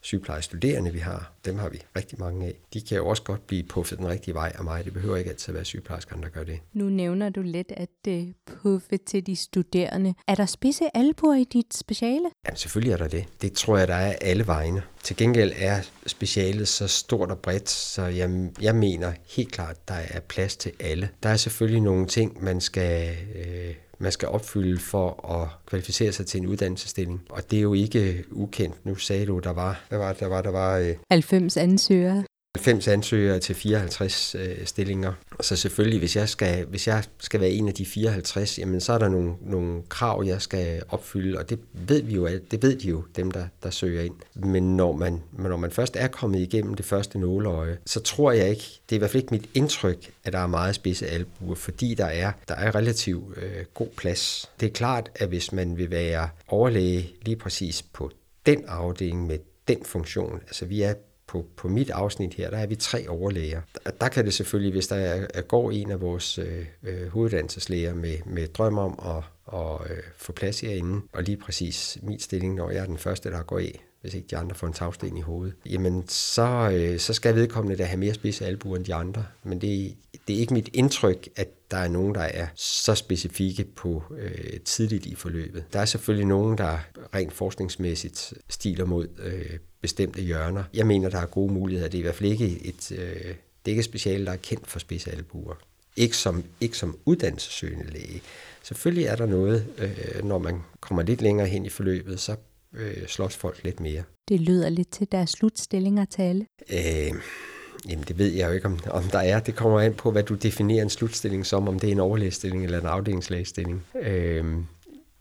sygeplejestuderende, 0.02 0.92
vi 0.92 0.98
har, 0.98 1.32
dem 1.44 1.58
har 1.58 1.68
vi 1.68 1.82
rigtig 1.96 2.20
mange 2.20 2.46
af. 2.46 2.54
De 2.74 2.80
kan 2.80 2.96
jo 2.96 3.06
også 3.06 3.22
godt 3.22 3.46
blive 3.46 3.62
puffet 3.62 3.98
den 3.98 4.08
rigtige 4.08 4.34
vej 4.34 4.52
af 4.54 4.64
mig. 4.64 4.84
Det 4.84 4.92
behøver 4.92 5.16
ikke 5.16 5.30
altid 5.30 5.48
at 5.48 5.54
være 5.54 5.64
sygeplejerskerne, 5.64 6.22
der 6.22 6.28
gør 6.28 6.44
det. 6.44 6.60
Nu 6.72 6.84
nævner 6.84 7.30
du 7.30 7.42
lidt, 7.42 7.72
at 7.76 7.88
det 8.04 8.34
puffe 8.46 8.96
til 8.96 9.26
de 9.26 9.36
studerende. 9.36 10.14
Er 10.28 10.34
der 10.34 10.46
spidse 10.46 10.96
albuer 10.96 11.36
i 11.36 11.44
dit 11.44 11.74
speciale? 11.74 12.30
Ja, 12.48 12.54
selvfølgelig 12.54 12.92
er 12.92 12.96
der 12.96 13.08
det. 13.08 13.24
Det 13.42 13.52
tror 13.52 13.78
jeg, 13.78 13.88
der 13.88 13.94
er 13.94 14.12
alle 14.20 14.46
vegne. 14.46 14.82
Til 15.02 15.16
gengæld 15.16 15.52
er 15.56 15.80
specialet 16.06 16.68
så 16.68 16.88
stort 16.88 17.30
og 17.30 17.38
bredt, 17.38 17.70
så 17.70 18.02
jeg, 18.02 18.50
jeg 18.60 18.74
mener 18.74 19.12
helt 19.36 19.52
klart, 19.52 19.88
der 19.88 19.94
er 19.94 20.20
plads 20.20 20.56
til 20.56 20.72
alle. 20.80 21.08
Der 21.22 21.28
er 21.28 21.36
selvfølgelig 21.36 21.80
nogle 21.80 22.06
ting, 22.06 22.44
man 22.44 22.60
skal 22.60 23.16
øh, 23.34 23.74
man 24.02 24.12
skal 24.12 24.28
opfylde 24.28 24.80
for 24.80 25.30
at 25.40 25.48
kvalificere 25.66 26.12
sig 26.12 26.26
til 26.26 26.40
en 26.40 26.46
uddannelsesstilling. 26.46 27.22
Og 27.30 27.50
det 27.50 27.56
er 27.56 27.62
jo 27.62 27.74
ikke 27.74 28.24
ukendt. 28.30 28.86
Nu 28.86 28.94
sagde 28.94 29.26
du, 29.26 29.38
der 29.38 29.50
var, 29.50 29.84
der 29.90 29.96
var, 29.96 30.12
der 30.12 30.26
var, 30.26 30.42
der 30.42 30.50
var 30.50 30.78
øh, 30.78 30.94
90 31.10 31.56
ansøgere. 31.56 32.24
90 32.54 32.88
ansøgere 32.88 33.38
til 33.38 33.54
54 33.54 34.34
øh, 34.34 34.66
stillinger. 34.66 35.12
Så 35.40 35.56
selvfølgelig, 35.56 35.98
hvis 35.98 36.16
jeg, 36.16 36.28
skal, 36.28 36.64
hvis 36.64 36.86
jeg 36.86 37.04
skal 37.18 37.40
være 37.40 37.50
en 37.50 37.68
af 37.68 37.74
de 37.74 37.86
54, 37.86 38.58
jamen 38.58 38.80
så 38.80 38.92
er 38.92 38.98
der 38.98 39.08
nogle, 39.08 39.34
nogle 39.40 39.82
krav, 39.88 40.24
jeg 40.26 40.42
skal 40.42 40.82
opfylde, 40.88 41.38
og 41.38 41.50
det 41.50 41.58
ved 41.72 42.02
vi 42.02 42.14
jo, 42.14 42.28
det 42.50 42.62
ved 42.62 42.76
de 42.76 42.88
jo, 42.88 43.04
dem 43.16 43.30
der, 43.30 43.46
der 43.62 43.70
søger 43.70 44.02
ind. 44.02 44.14
Men 44.34 44.76
når 44.76 44.92
man, 44.92 45.22
når 45.32 45.56
man 45.56 45.70
først 45.70 45.96
er 45.96 46.08
kommet 46.08 46.40
igennem 46.40 46.74
det 46.74 46.84
første 46.84 47.18
nåleøje, 47.18 47.78
så 47.86 48.00
tror 48.00 48.32
jeg 48.32 48.50
ikke, 48.50 48.80
det 48.88 48.94
er 48.94 48.96
i 48.96 48.98
hvert 48.98 49.10
fald 49.10 49.22
ikke 49.22 49.34
mit 49.34 49.50
indtryk, 49.54 50.10
at 50.24 50.32
der 50.32 50.38
er 50.38 50.46
meget 50.46 50.74
spidse 50.74 51.06
albuer, 51.06 51.54
fordi 51.54 51.94
der 51.94 52.06
er, 52.06 52.32
der 52.48 52.54
er 52.54 52.74
relativt 52.74 53.38
øh, 53.38 53.64
god 53.74 53.88
plads. 53.96 54.50
Det 54.60 54.66
er 54.66 54.72
klart, 54.72 55.10
at 55.14 55.28
hvis 55.28 55.52
man 55.52 55.78
vil 55.78 55.90
være 55.90 56.28
overlæge 56.48 57.12
lige 57.22 57.36
præcis 57.36 57.82
på 57.82 58.10
den 58.46 58.64
afdeling 58.68 59.26
med 59.26 59.38
den 59.68 59.78
funktion, 59.84 60.40
altså 60.46 60.64
vi 60.64 60.82
er 60.82 60.94
på, 61.32 61.46
på 61.56 61.68
mit 61.68 61.90
afsnit 61.90 62.34
her, 62.34 62.50
der 62.50 62.58
er 62.58 62.66
vi 62.66 62.74
tre 62.74 63.08
overlæger. 63.08 63.60
Der, 63.84 63.90
der 63.90 64.08
kan 64.08 64.24
det 64.24 64.34
selvfølgelig, 64.34 64.72
hvis 64.72 64.86
der 64.86 64.96
er, 64.96 65.26
er 65.34 65.42
går 65.42 65.70
en 65.70 65.90
af 65.90 66.00
vores 66.00 66.38
øh, 66.38 66.66
øh 66.82 67.08
hoveduddannelseslæger 67.08 67.94
med, 67.94 68.16
med 68.26 68.46
drøm 68.46 68.78
om 68.78 68.98
at, 69.06 69.24
og, 69.44 69.86
øh, 69.90 70.02
få 70.16 70.32
plads 70.32 70.60
herinde, 70.60 71.00
og 71.12 71.22
lige 71.22 71.36
præcis 71.36 71.98
min 72.02 72.20
stilling, 72.20 72.54
når 72.54 72.70
jeg 72.70 72.82
er 72.82 72.86
den 72.86 72.98
første, 72.98 73.30
der 73.30 73.42
går 73.42 73.58
af, 73.58 73.84
hvis 74.00 74.14
ikke 74.14 74.28
de 74.30 74.36
andre 74.36 74.54
får 74.54 74.66
en 74.66 74.72
tagsten 74.72 75.16
i 75.16 75.20
hovedet, 75.20 75.54
jamen 75.66 76.04
så, 76.08 76.70
øh, 76.72 76.98
så 76.98 77.12
skal 77.12 77.34
vedkommende 77.34 77.78
da 77.78 77.84
have 77.84 77.98
mere 77.98 78.14
spids 78.14 78.40
albuer 78.40 78.76
end 78.76 78.84
de 78.84 78.94
andre. 78.94 79.24
Men 79.42 79.60
det, 79.60 79.96
det 80.28 80.36
er 80.36 80.40
ikke 80.40 80.54
mit 80.54 80.70
indtryk, 80.72 81.28
at 81.36 81.48
der 81.72 81.78
er 81.78 81.88
nogen, 81.88 82.14
der 82.14 82.20
er 82.20 82.46
så 82.54 82.94
specifikke 82.94 83.64
på 83.64 84.02
øh, 84.18 84.60
tidligt 84.64 85.06
i 85.06 85.14
forløbet. 85.14 85.64
Der 85.72 85.80
er 85.80 85.84
selvfølgelig 85.84 86.26
nogen, 86.26 86.58
der 86.58 86.78
rent 87.14 87.32
forskningsmæssigt 87.32 88.34
stiler 88.48 88.84
mod 88.84 89.08
øh, 89.18 89.58
bestemte 89.80 90.22
hjørner. 90.22 90.64
Jeg 90.74 90.86
mener, 90.86 91.08
der 91.08 91.18
er 91.18 91.26
gode 91.26 91.52
muligheder. 91.52 91.88
Det 91.88 91.98
er 91.98 92.00
i 92.00 92.02
hvert 92.02 92.14
fald 92.14 92.30
ikke 92.30 92.66
et, 92.66 92.92
øh, 92.92 92.98
det 92.98 93.66
er 93.66 93.70
ikke 93.70 93.80
et 93.80 93.84
speciale, 93.84 94.26
der 94.26 94.32
er 94.32 94.36
kendt 94.36 94.66
for 94.66 94.78
spidsalbuer. 94.78 95.54
Ikke 95.96 96.16
som, 96.16 96.44
ikke 96.60 96.78
som 96.78 96.98
uddannelsessøgende 97.04 97.90
læge. 97.90 98.22
Selvfølgelig 98.62 99.06
er 99.06 99.16
der 99.16 99.26
noget, 99.26 99.66
øh, 99.78 100.24
når 100.24 100.38
man 100.38 100.60
kommer 100.80 101.02
lidt 101.02 101.22
længere 101.22 101.46
hen 101.46 101.66
i 101.66 101.68
forløbet, 101.68 102.20
så 102.20 102.36
øh, 102.74 103.06
slås 103.06 103.36
folk 103.36 103.64
lidt 103.64 103.80
mere. 103.80 104.02
Det 104.28 104.40
lyder 104.40 104.68
lidt 104.68 104.90
til 104.90 105.08
deres 105.12 105.30
slutstillinger 105.30 106.04
til 106.04 106.22
alle. 106.22 106.46
Øh, 106.72 107.14
jamen, 107.88 108.04
det 108.08 108.18
ved 108.18 108.32
jeg 108.32 108.48
jo 108.48 108.52
ikke, 108.52 108.66
om, 108.66 108.78
om 108.90 109.02
der 109.02 109.18
er. 109.18 109.40
Det 109.40 109.56
kommer 109.56 109.80
an 109.80 109.94
på, 109.94 110.10
hvad 110.10 110.22
du 110.22 110.34
definerer 110.34 110.82
en 110.82 110.90
slutstilling 110.90 111.46
som, 111.46 111.68
om 111.68 111.78
det 111.78 111.88
er 111.88 111.92
en 111.92 112.00
overlægestilling 112.00 112.64
eller 112.64 112.80
en 112.80 112.86
afdelingslægestilling. 112.86 113.84
Øh, 114.02 114.44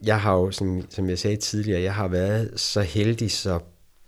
jeg 0.04 0.22
har 0.22 0.34
jo, 0.34 0.52
som, 0.52 0.86
som 0.90 1.10
jeg 1.10 1.20
sagde 1.20 1.38
tidligere, 1.38 1.82
jeg 1.82 1.94
har 1.94 2.08
været 2.08 2.60
så 2.60 2.82
heldig, 2.82 3.32
så 3.32 3.60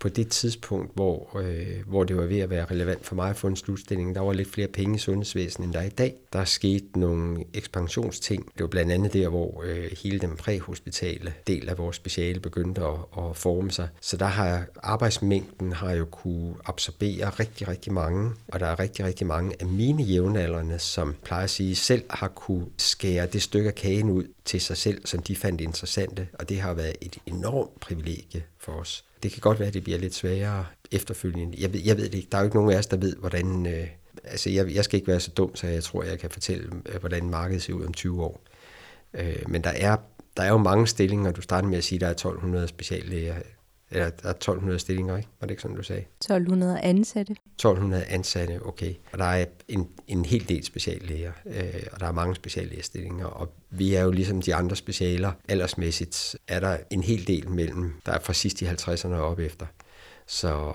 på 0.04 0.08
det 0.08 0.28
tidspunkt, 0.28 0.94
hvor, 0.94 1.38
øh, 1.38 1.86
hvor 1.86 2.04
det 2.04 2.16
var 2.16 2.26
ved 2.26 2.38
at 2.38 2.50
være 2.50 2.64
relevant 2.64 3.06
for 3.06 3.14
mig 3.14 3.30
at 3.30 3.36
få 3.36 3.46
en 3.46 3.56
slutstilling, 3.56 4.14
der 4.14 4.20
var 4.20 4.32
lidt 4.32 4.50
flere 4.50 4.68
penge 4.68 4.94
i 4.94 4.98
sundhedsvæsenet, 4.98 5.66
end 5.66 5.74
der 5.74 5.80
er 5.80 5.84
i 5.84 5.88
dag. 5.88 6.14
Der 6.32 6.44
skete 6.44 7.00
nogle 7.00 7.44
ekspansionsting. 7.54 8.46
Det 8.54 8.60
var 8.60 8.66
blandt 8.66 8.92
andet 8.92 9.12
der, 9.12 9.28
hvor 9.28 9.62
øh, 9.66 9.90
hele 10.02 10.18
den 10.18 10.36
præhospitale 10.36 11.34
del 11.46 11.68
af 11.68 11.78
vores 11.78 11.96
speciale 11.96 12.40
begyndte 12.40 12.80
at, 12.80 12.98
at 13.18 13.36
forme 13.36 13.70
sig. 13.70 13.88
Så 14.00 14.16
der 14.16 14.26
har 14.26 14.66
arbejdsmængden 14.82 15.72
har 15.72 15.92
jo 15.92 16.04
kunne 16.04 16.54
absorbere 16.64 17.30
rigtig, 17.30 17.68
rigtig 17.68 17.92
mange, 17.92 18.30
og 18.48 18.60
der 18.60 18.66
er 18.66 18.80
rigtig, 18.80 19.04
rigtig 19.04 19.26
mange 19.26 19.54
af 19.60 19.66
mine 19.66 20.02
jævnaldrende, 20.02 20.78
som 20.78 21.14
plejer 21.24 21.44
at 21.44 21.50
sige, 21.50 21.74
selv 21.74 22.04
har 22.10 22.28
kunne 22.28 22.66
skære 22.78 23.26
det 23.26 23.42
stykke 23.42 23.68
af 23.68 23.74
kagen 23.74 24.10
ud 24.10 24.24
til 24.44 24.60
sig 24.60 24.76
selv, 24.76 25.06
som 25.06 25.22
de 25.22 25.36
fandt 25.36 25.60
interessante, 25.60 26.28
og 26.38 26.48
det 26.48 26.60
har 26.60 26.74
været 26.74 26.96
et 27.00 27.18
enormt 27.26 27.80
privilegie 27.80 28.42
for 28.58 28.72
os. 28.72 29.04
Det 29.24 29.32
kan 29.32 29.40
godt 29.40 29.58
være, 29.58 29.68
at 29.68 29.74
det 29.74 29.84
bliver 29.84 29.98
lidt 29.98 30.14
sværere 30.14 30.66
efterfølgende. 30.92 31.56
Jeg 31.60 31.72
ved, 31.72 31.80
jeg 31.84 31.96
ved 31.96 32.04
det 32.04 32.14
ikke. 32.14 32.28
Der 32.32 32.38
er 32.38 32.42
jo 32.42 32.44
ikke 32.44 32.56
nogen 32.56 32.70
af 32.72 32.78
os, 32.78 32.86
der 32.86 32.96
ved, 32.96 33.16
hvordan... 33.16 33.66
Øh, 33.66 33.86
altså, 34.24 34.50
jeg, 34.50 34.74
jeg 34.74 34.84
skal 34.84 34.96
ikke 34.96 35.08
være 35.08 35.20
så 35.20 35.30
dum, 35.30 35.56
så 35.56 35.66
jeg 35.66 35.84
tror, 35.84 36.02
jeg 36.02 36.18
kan 36.18 36.30
fortælle, 36.30 36.70
øh, 36.86 37.00
hvordan 37.00 37.30
markedet 37.30 37.62
ser 37.62 37.72
ud 37.72 37.84
om 37.84 37.92
20 37.92 38.22
år. 38.22 38.40
Øh, 39.14 39.42
men 39.48 39.64
der 39.64 39.70
er, 39.70 39.96
der 40.36 40.42
er 40.42 40.48
jo 40.48 40.58
mange 40.58 40.86
stillinger. 40.86 41.32
Du 41.32 41.40
starter 41.40 41.68
med 41.68 41.78
at 41.78 41.84
sige, 41.84 41.96
at 41.96 42.00
der 42.00 42.06
er 42.06 42.10
1200 42.10 42.68
speciallæger 42.68 43.34
eller 43.94 44.10
der 44.10 44.28
er 44.28 44.32
1200 44.32 44.78
stillinger, 44.78 45.16
ikke? 45.16 45.28
Var 45.40 45.46
det 45.46 45.50
ikke 45.50 45.62
sådan, 45.62 45.76
du 45.76 45.82
sagde? 45.82 46.04
1200 46.16 46.80
ansatte. 46.80 47.32
1200 47.32 48.04
ansatte, 48.04 48.66
okay. 48.66 48.94
Og 49.12 49.18
der 49.18 49.24
er 49.24 49.44
en, 49.68 49.88
en 50.08 50.24
hel 50.24 50.48
del 50.48 50.64
speciallæger, 50.64 51.32
øh, 51.46 51.82
og 51.92 52.00
der 52.00 52.06
er 52.06 52.12
mange 52.12 52.34
speciallægestillinger, 52.34 53.26
og 53.26 53.52
vi 53.70 53.94
er 53.94 54.02
jo 54.02 54.10
ligesom 54.10 54.42
de 54.42 54.54
andre 54.54 54.76
specialer, 54.76 55.32
aldersmæssigt 55.48 56.36
er 56.48 56.60
der 56.60 56.78
en 56.90 57.02
hel 57.02 57.26
del 57.26 57.48
mellem, 57.48 57.92
der 58.06 58.12
er 58.12 58.20
fra 58.20 58.32
sidst 58.32 58.62
i 58.62 58.64
50'erne 58.64 59.14
og 59.14 59.28
op 59.28 59.38
efter. 59.38 59.66
Så 60.26 60.72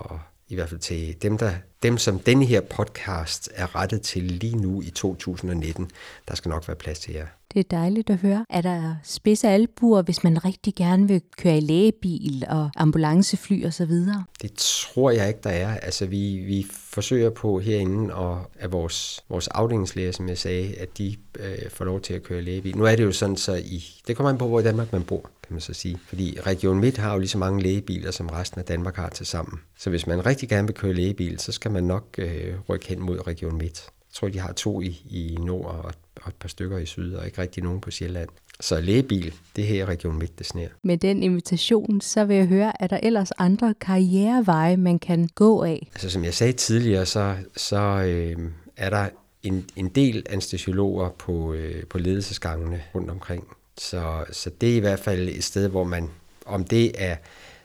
i 0.48 0.54
hvert 0.54 0.68
fald 0.68 0.80
til 0.80 1.22
dem, 1.22 1.38
der, 1.38 1.52
dem 1.82 1.98
som 1.98 2.18
denne 2.18 2.44
her 2.44 2.60
podcast 2.60 3.50
er 3.54 3.76
rettet 3.76 4.02
til 4.02 4.22
lige 4.22 4.56
nu 4.56 4.82
i 4.82 4.90
2019, 4.90 5.90
der 6.28 6.34
skal 6.34 6.48
nok 6.48 6.68
være 6.68 6.76
plads 6.76 7.00
til 7.00 7.14
jer. 7.14 7.26
Det 7.54 7.60
er 7.60 7.64
dejligt 7.70 8.10
at 8.10 8.16
høre. 8.16 8.46
Er 8.50 8.60
der 8.60 8.94
spidse 9.04 9.48
albuer, 9.48 10.02
hvis 10.02 10.24
man 10.24 10.44
rigtig 10.44 10.74
gerne 10.74 11.08
vil 11.08 11.22
køre 11.36 11.56
i 11.56 11.60
lægebil 11.60 12.44
og 12.48 12.70
ambulancefly 12.76 13.64
og 13.66 13.72
så 13.72 13.84
videre? 13.84 14.24
Det 14.42 14.52
tror 14.56 15.10
jeg 15.10 15.28
ikke, 15.28 15.40
der 15.44 15.50
er. 15.50 15.76
Altså, 15.76 16.06
vi, 16.06 16.36
vi 16.36 16.66
forsøger 16.70 17.30
på 17.30 17.58
herinde, 17.58 18.14
og 18.14 18.44
at 18.58 18.72
vores, 18.72 19.20
vores 19.28 19.48
afdelingslæger, 19.48 20.12
som 20.12 20.28
jeg 20.28 20.38
sagde, 20.38 20.74
at 20.74 20.98
de 20.98 21.16
øh, 21.38 21.70
får 21.70 21.84
lov 21.84 22.00
til 22.00 22.14
at 22.14 22.22
køre 22.22 22.42
lægebil. 22.42 22.76
Nu 22.76 22.84
er 22.84 22.96
det 22.96 23.04
jo 23.04 23.12
sådan, 23.12 23.36
så 23.36 23.54
i, 23.54 23.84
det 24.06 24.16
kommer 24.16 24.30
an 24.30 24.38
på, 24.38 24.48
hvor 24.48 24.60
i 24.60 24.62
Danmark 24.62 24.92
man 24.92 25.02
bor, 25.02 25.20
kan 25.20 25.54
man 25.54 25.60
så 25.60 25.72
sige. 25.72 25.98
Fordi 26.06 26.38
Region 26.46 26.80
Midt 26.80 26.96
har 26.96 27.12
jo 27.12 27.18
lige 27.18 27.28
så 27.28 27.38
mange 27.38 27.62
lægebiler, 27.62 28.10
som 28.10 28.28
resten 28.28 28.58
af 28.58 28.64
Danmark 28.64 28.96
har 28.96 29.08
til 29.08 29.26
sammen. 29.26 29.60
Så 29.78 29.90
hvis 29.90 30.06
man 30.06 30.26
rigtig 30.26 30.48
gerne 30.48 30.68
vil 30.68 30.76
køre 30.76 30.94
lægebil, 30.94 31.38
så 31.38 31.52
skal 31.52 31.70
man 31.70 31.84
nok 31.84 32.04
øh, 32.18 32.54
rykke 32.68 32.88
hen 32.88 33.00
mod 33.00 33.26
Region 33.26 33.58
Midt. 33.58 33.90
Jeg 34.10 34.14
tror, 34.14 34.28
de 34.28 34.38
har 34.38 34.52
to 34.52 34.80
i, 34.80 35.02
i 35.10 35.36
nord 35.40 35.64
og, 35.64 35.92
og 36.22 36.28
et 36.28 36.34
par 36.34 36.48
stykker 36.48 36.78
i 36.78 36.86
syd, 36.86 37.14
og 37.14 37.26
ikke 37.26 37.42
rigtig 37.42 37.62
nogen 37.62 37.80
på 37.80 37.90
Sjælland. 37.90 38.28
Så 38.60 38.80
lægebil, 38.80 39.34
det 39.56 39.66
her 39.66 39.82
er 39.82 39.88
Region 39.88 40.18
Midt, 40.18 40.38
det 40.38 40.46
sner. 40.46 40.68
Med 40.84 40.98
den 40.98 41.22
invitation, 41.22 42.00
så 42.00 42.24
vil 42.24 42.36
jeg 42.36 42.46
høre, 42.46 42.82
er 42.82 42.86
der 42.86 43.00
ellers 43.02 43.30
andre 43.38 43.74
karriereveje, 43.80 44.76
man 44.76 44.98
kan 44.98 45.28
gå 45.34 45.62
af? 45.64 45.88
Altså 45.92 46.10
som 46.10 46.24
jeg 46.24 46.34
sagde 46.34 46.52
tidligere, 46.52 47.06
så, 47.06 47.36
så 47.56 47.76
øh, 47.76 48.36
er 48.76 48.90
der 48.90 49.08
en, 49.42 49.68
en 49.76 49.88
del 49.88 50.26
anestesiologer 50.30 51.08
på, 51.08 51.52
øh, 51.52 51.84
på 51.86 51.98
ledelsesgangene 51.98 52.82
rundt 52.94 53.10
omkring. 53.10 53.48
Så, 53.78 54.24
så 54.32 54.50
det 54.60 54.72
er 54.72 54.76
i 54.76 54.80
hvert 54.80 55.00
fald 55.00 55.28
et 55.28 55.44
sted, 55.44 55.68
hvor 55.68 55.84
man, 55.84 56.10
om 56.46 56.64
det 56.64 57.02
er 57.02 57.16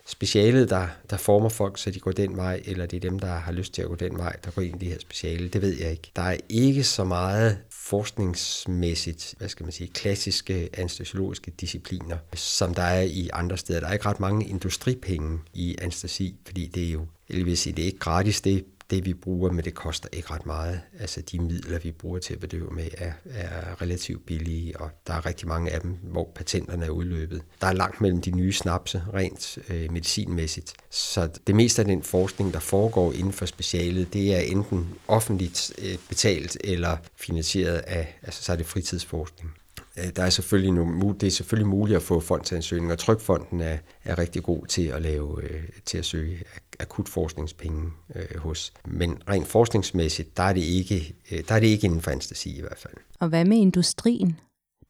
specialet, 0.08 0.70
der, 0.70 0.88
der 1.10 1.18
former 1.18 1.50
folk, 1.50 1.78
så 1.78 1.92
de 1.92 2.00
går 2.00 2.12
den 2.12 2.38
vej, 2.38 2.62
eller 2.66 2.86
det 2.86 2.98
er 2.98 3.10
dem, 3.10 3.20
der 3.20 3.34
har 3.34 3.52
lyst 3.52 3.74
til 3.74 3.82
at 3.82 3.88
gå 3.88 3.96
den 3.96 4.18
vej, 4.18 4.36
der 4.46 4.52
går 4.52 4.62
ind 4.62 4.76
i 4.76 4.86
det 4.86 4.94
her 4.94 5.00
speciale. 5.00 5.48
Det 5.48 5.62
ved 5.62 5.78
jeg 5.80 5.92
ikke. 5.92 6.12
Der 6.16 6.22
er 6.22 6.38
ikke 6.50 6.84
så 6.84 7.04
meget 7.04 7.58
forskningsmæssigt, 7.72 9.36
hvad 9.38 9.50
skal 9.50 9.64
man 9.64 9.72
sige, 9.72 9.88
klassiske 9.88 10.70
anestesiologiske 10.74 11.52
discipliner, 11.52 12.18
som 12.34 12.74
der 12.74 12.82
er 12.82 13.02
i 13.02 13.30
andre 13.34 13.58
steder. 13.58 13.80
Der 13.80 13.88
er 13.88 13.94
ikke 13.94 14.06
ret 14.06 14.20
mange 14.20 14.48
industripenge 14.48 15.40
i 15.54 15.76
anestesi, 15.82 16.36
fordi 16.46 16.68
det 16.68 16.88
er 16.88 16.92
jo, 16.92 17.06
eller 17.30 17.46
vil 17.46 17.58
sige, 17.58 17.74
det 17.74 17.82
er 17.82 17.86
ikke 17.86 18.00
gratis, 18.00 18.42
det 18.42 18.66
det 18.90 19.06
vi 19.06 19.14
bruger, 19.14 19.52
men 19.52 19.66
det 19.66 19.74
koster 19.74 20.10
ikke 20.14 20.32
ret 20.32 20.46
meget. 20.46 20.82
Altså 21.00 21.22
de 21.22 21.40
midler, 21.40 21.80
vi 21.80 21.92
bruger 21.92 22.20
til 22.20 22.34
at 22.34 22.40
bedøve 22.40 22.72
med, 22.72 22.88
er, 22.98 23.12
er 23.26 23.82
relativt 23.82 24.26
billige, 24.26 24.80
og 24.82 24.90
der 25.08 25.14
er 25.14 25.26
rigtig 25.26 25.48
mange 25.48 25.72
af 25.72 25.82
dem, 25.82 25.92
hvor 26.04 26.32
patenterne 26.36 26.86
er 26.86 26.90
udløbet. 26.90 27.42
Der 27.62 27.68
er 27.68 27.74
langt 27.74 28.02
mellem 28.02 28.22
de 28.22 28.32
nye 28.32 28.54
snapse, 28.54 29.04
rent 29.14 29.58
øh, 29.70 29.92
medicinmæssigt. 29.92 30.74
Så 30.90 31.30
det 31.48 31.56
meste 31.56 31.82
af 31.82 31.86
den 31.86 32.04
forskning, 32.04 32.54
der 32.54 32.60
foregår 32.60 33.14
inden 33.14 33.34
for 33.34 33.46
specialet, 33.46 34.14
det 34.14 34.36
er 34.36 34.40
enten 34.40 34.90
offentligt 35.08 35.72
øh, 35.82 35.98
betalt 36.10 36.58
eller 36.64 36.98
finansieret 37.16 37.78
af, 37.78 38.20
altså 38.24 38.44
så 38.44 38.52
er 38.52 38.56
det 38.56 38.66
fritidsforskning. 38.66 39.52
Øh, 40.00 40.10
der 40.16 40.24
er 40.24 40.30
selvfølgelig 40.30 40.72
nogle, 40.72 41.16
det 41.20 41.28
er 41.28 41.32
selvfølgelig 41.32 41.68
muligt 41.68 41.96
at 41.96 42.04
få 42.04 42.20
fondsansøgning, 42.20 42.92
og 42.92 43.00
Trykfonden 43.00 43.62
er, 43.62 43.78
er 44.04 44.18
rigtig 44.18 44.44
god 44.44 44.66
til 44.66 44.88
at 44.88 45.02
lave 45.02 45.44
øh, 45.44 45.64
til 45.86 45.98
at 45.98 46.06
søge 46.06 46.44
akut 46.80 47.10
forskningspenge 47.10 47.92
øh, 48.16 48.40
hos. 48.40 48.74
Men 48.86 49.18
rent 49.30 49.48
forskningsmæssigt, 49.48 50.38
der 50.38 50.44
er 50.44 50.54
det 50.54 50.62
ikke, 50.62 51.16
øh, 51.32 51.44
der 51.48 51.56
er 51.56 51.60
det 51.60 51.68
ikke 51.68 51.86
inden 51.86 52.02
for 52.02 52.12
anestesi 52.12 52.58
i 52.58 52.62
hvert 52.62 52.78
fald. 52.78 52.94
Og 53.20 53.30
hvad 53.30 53.46
med 53.46 53.58
industrien? 53.58 54.40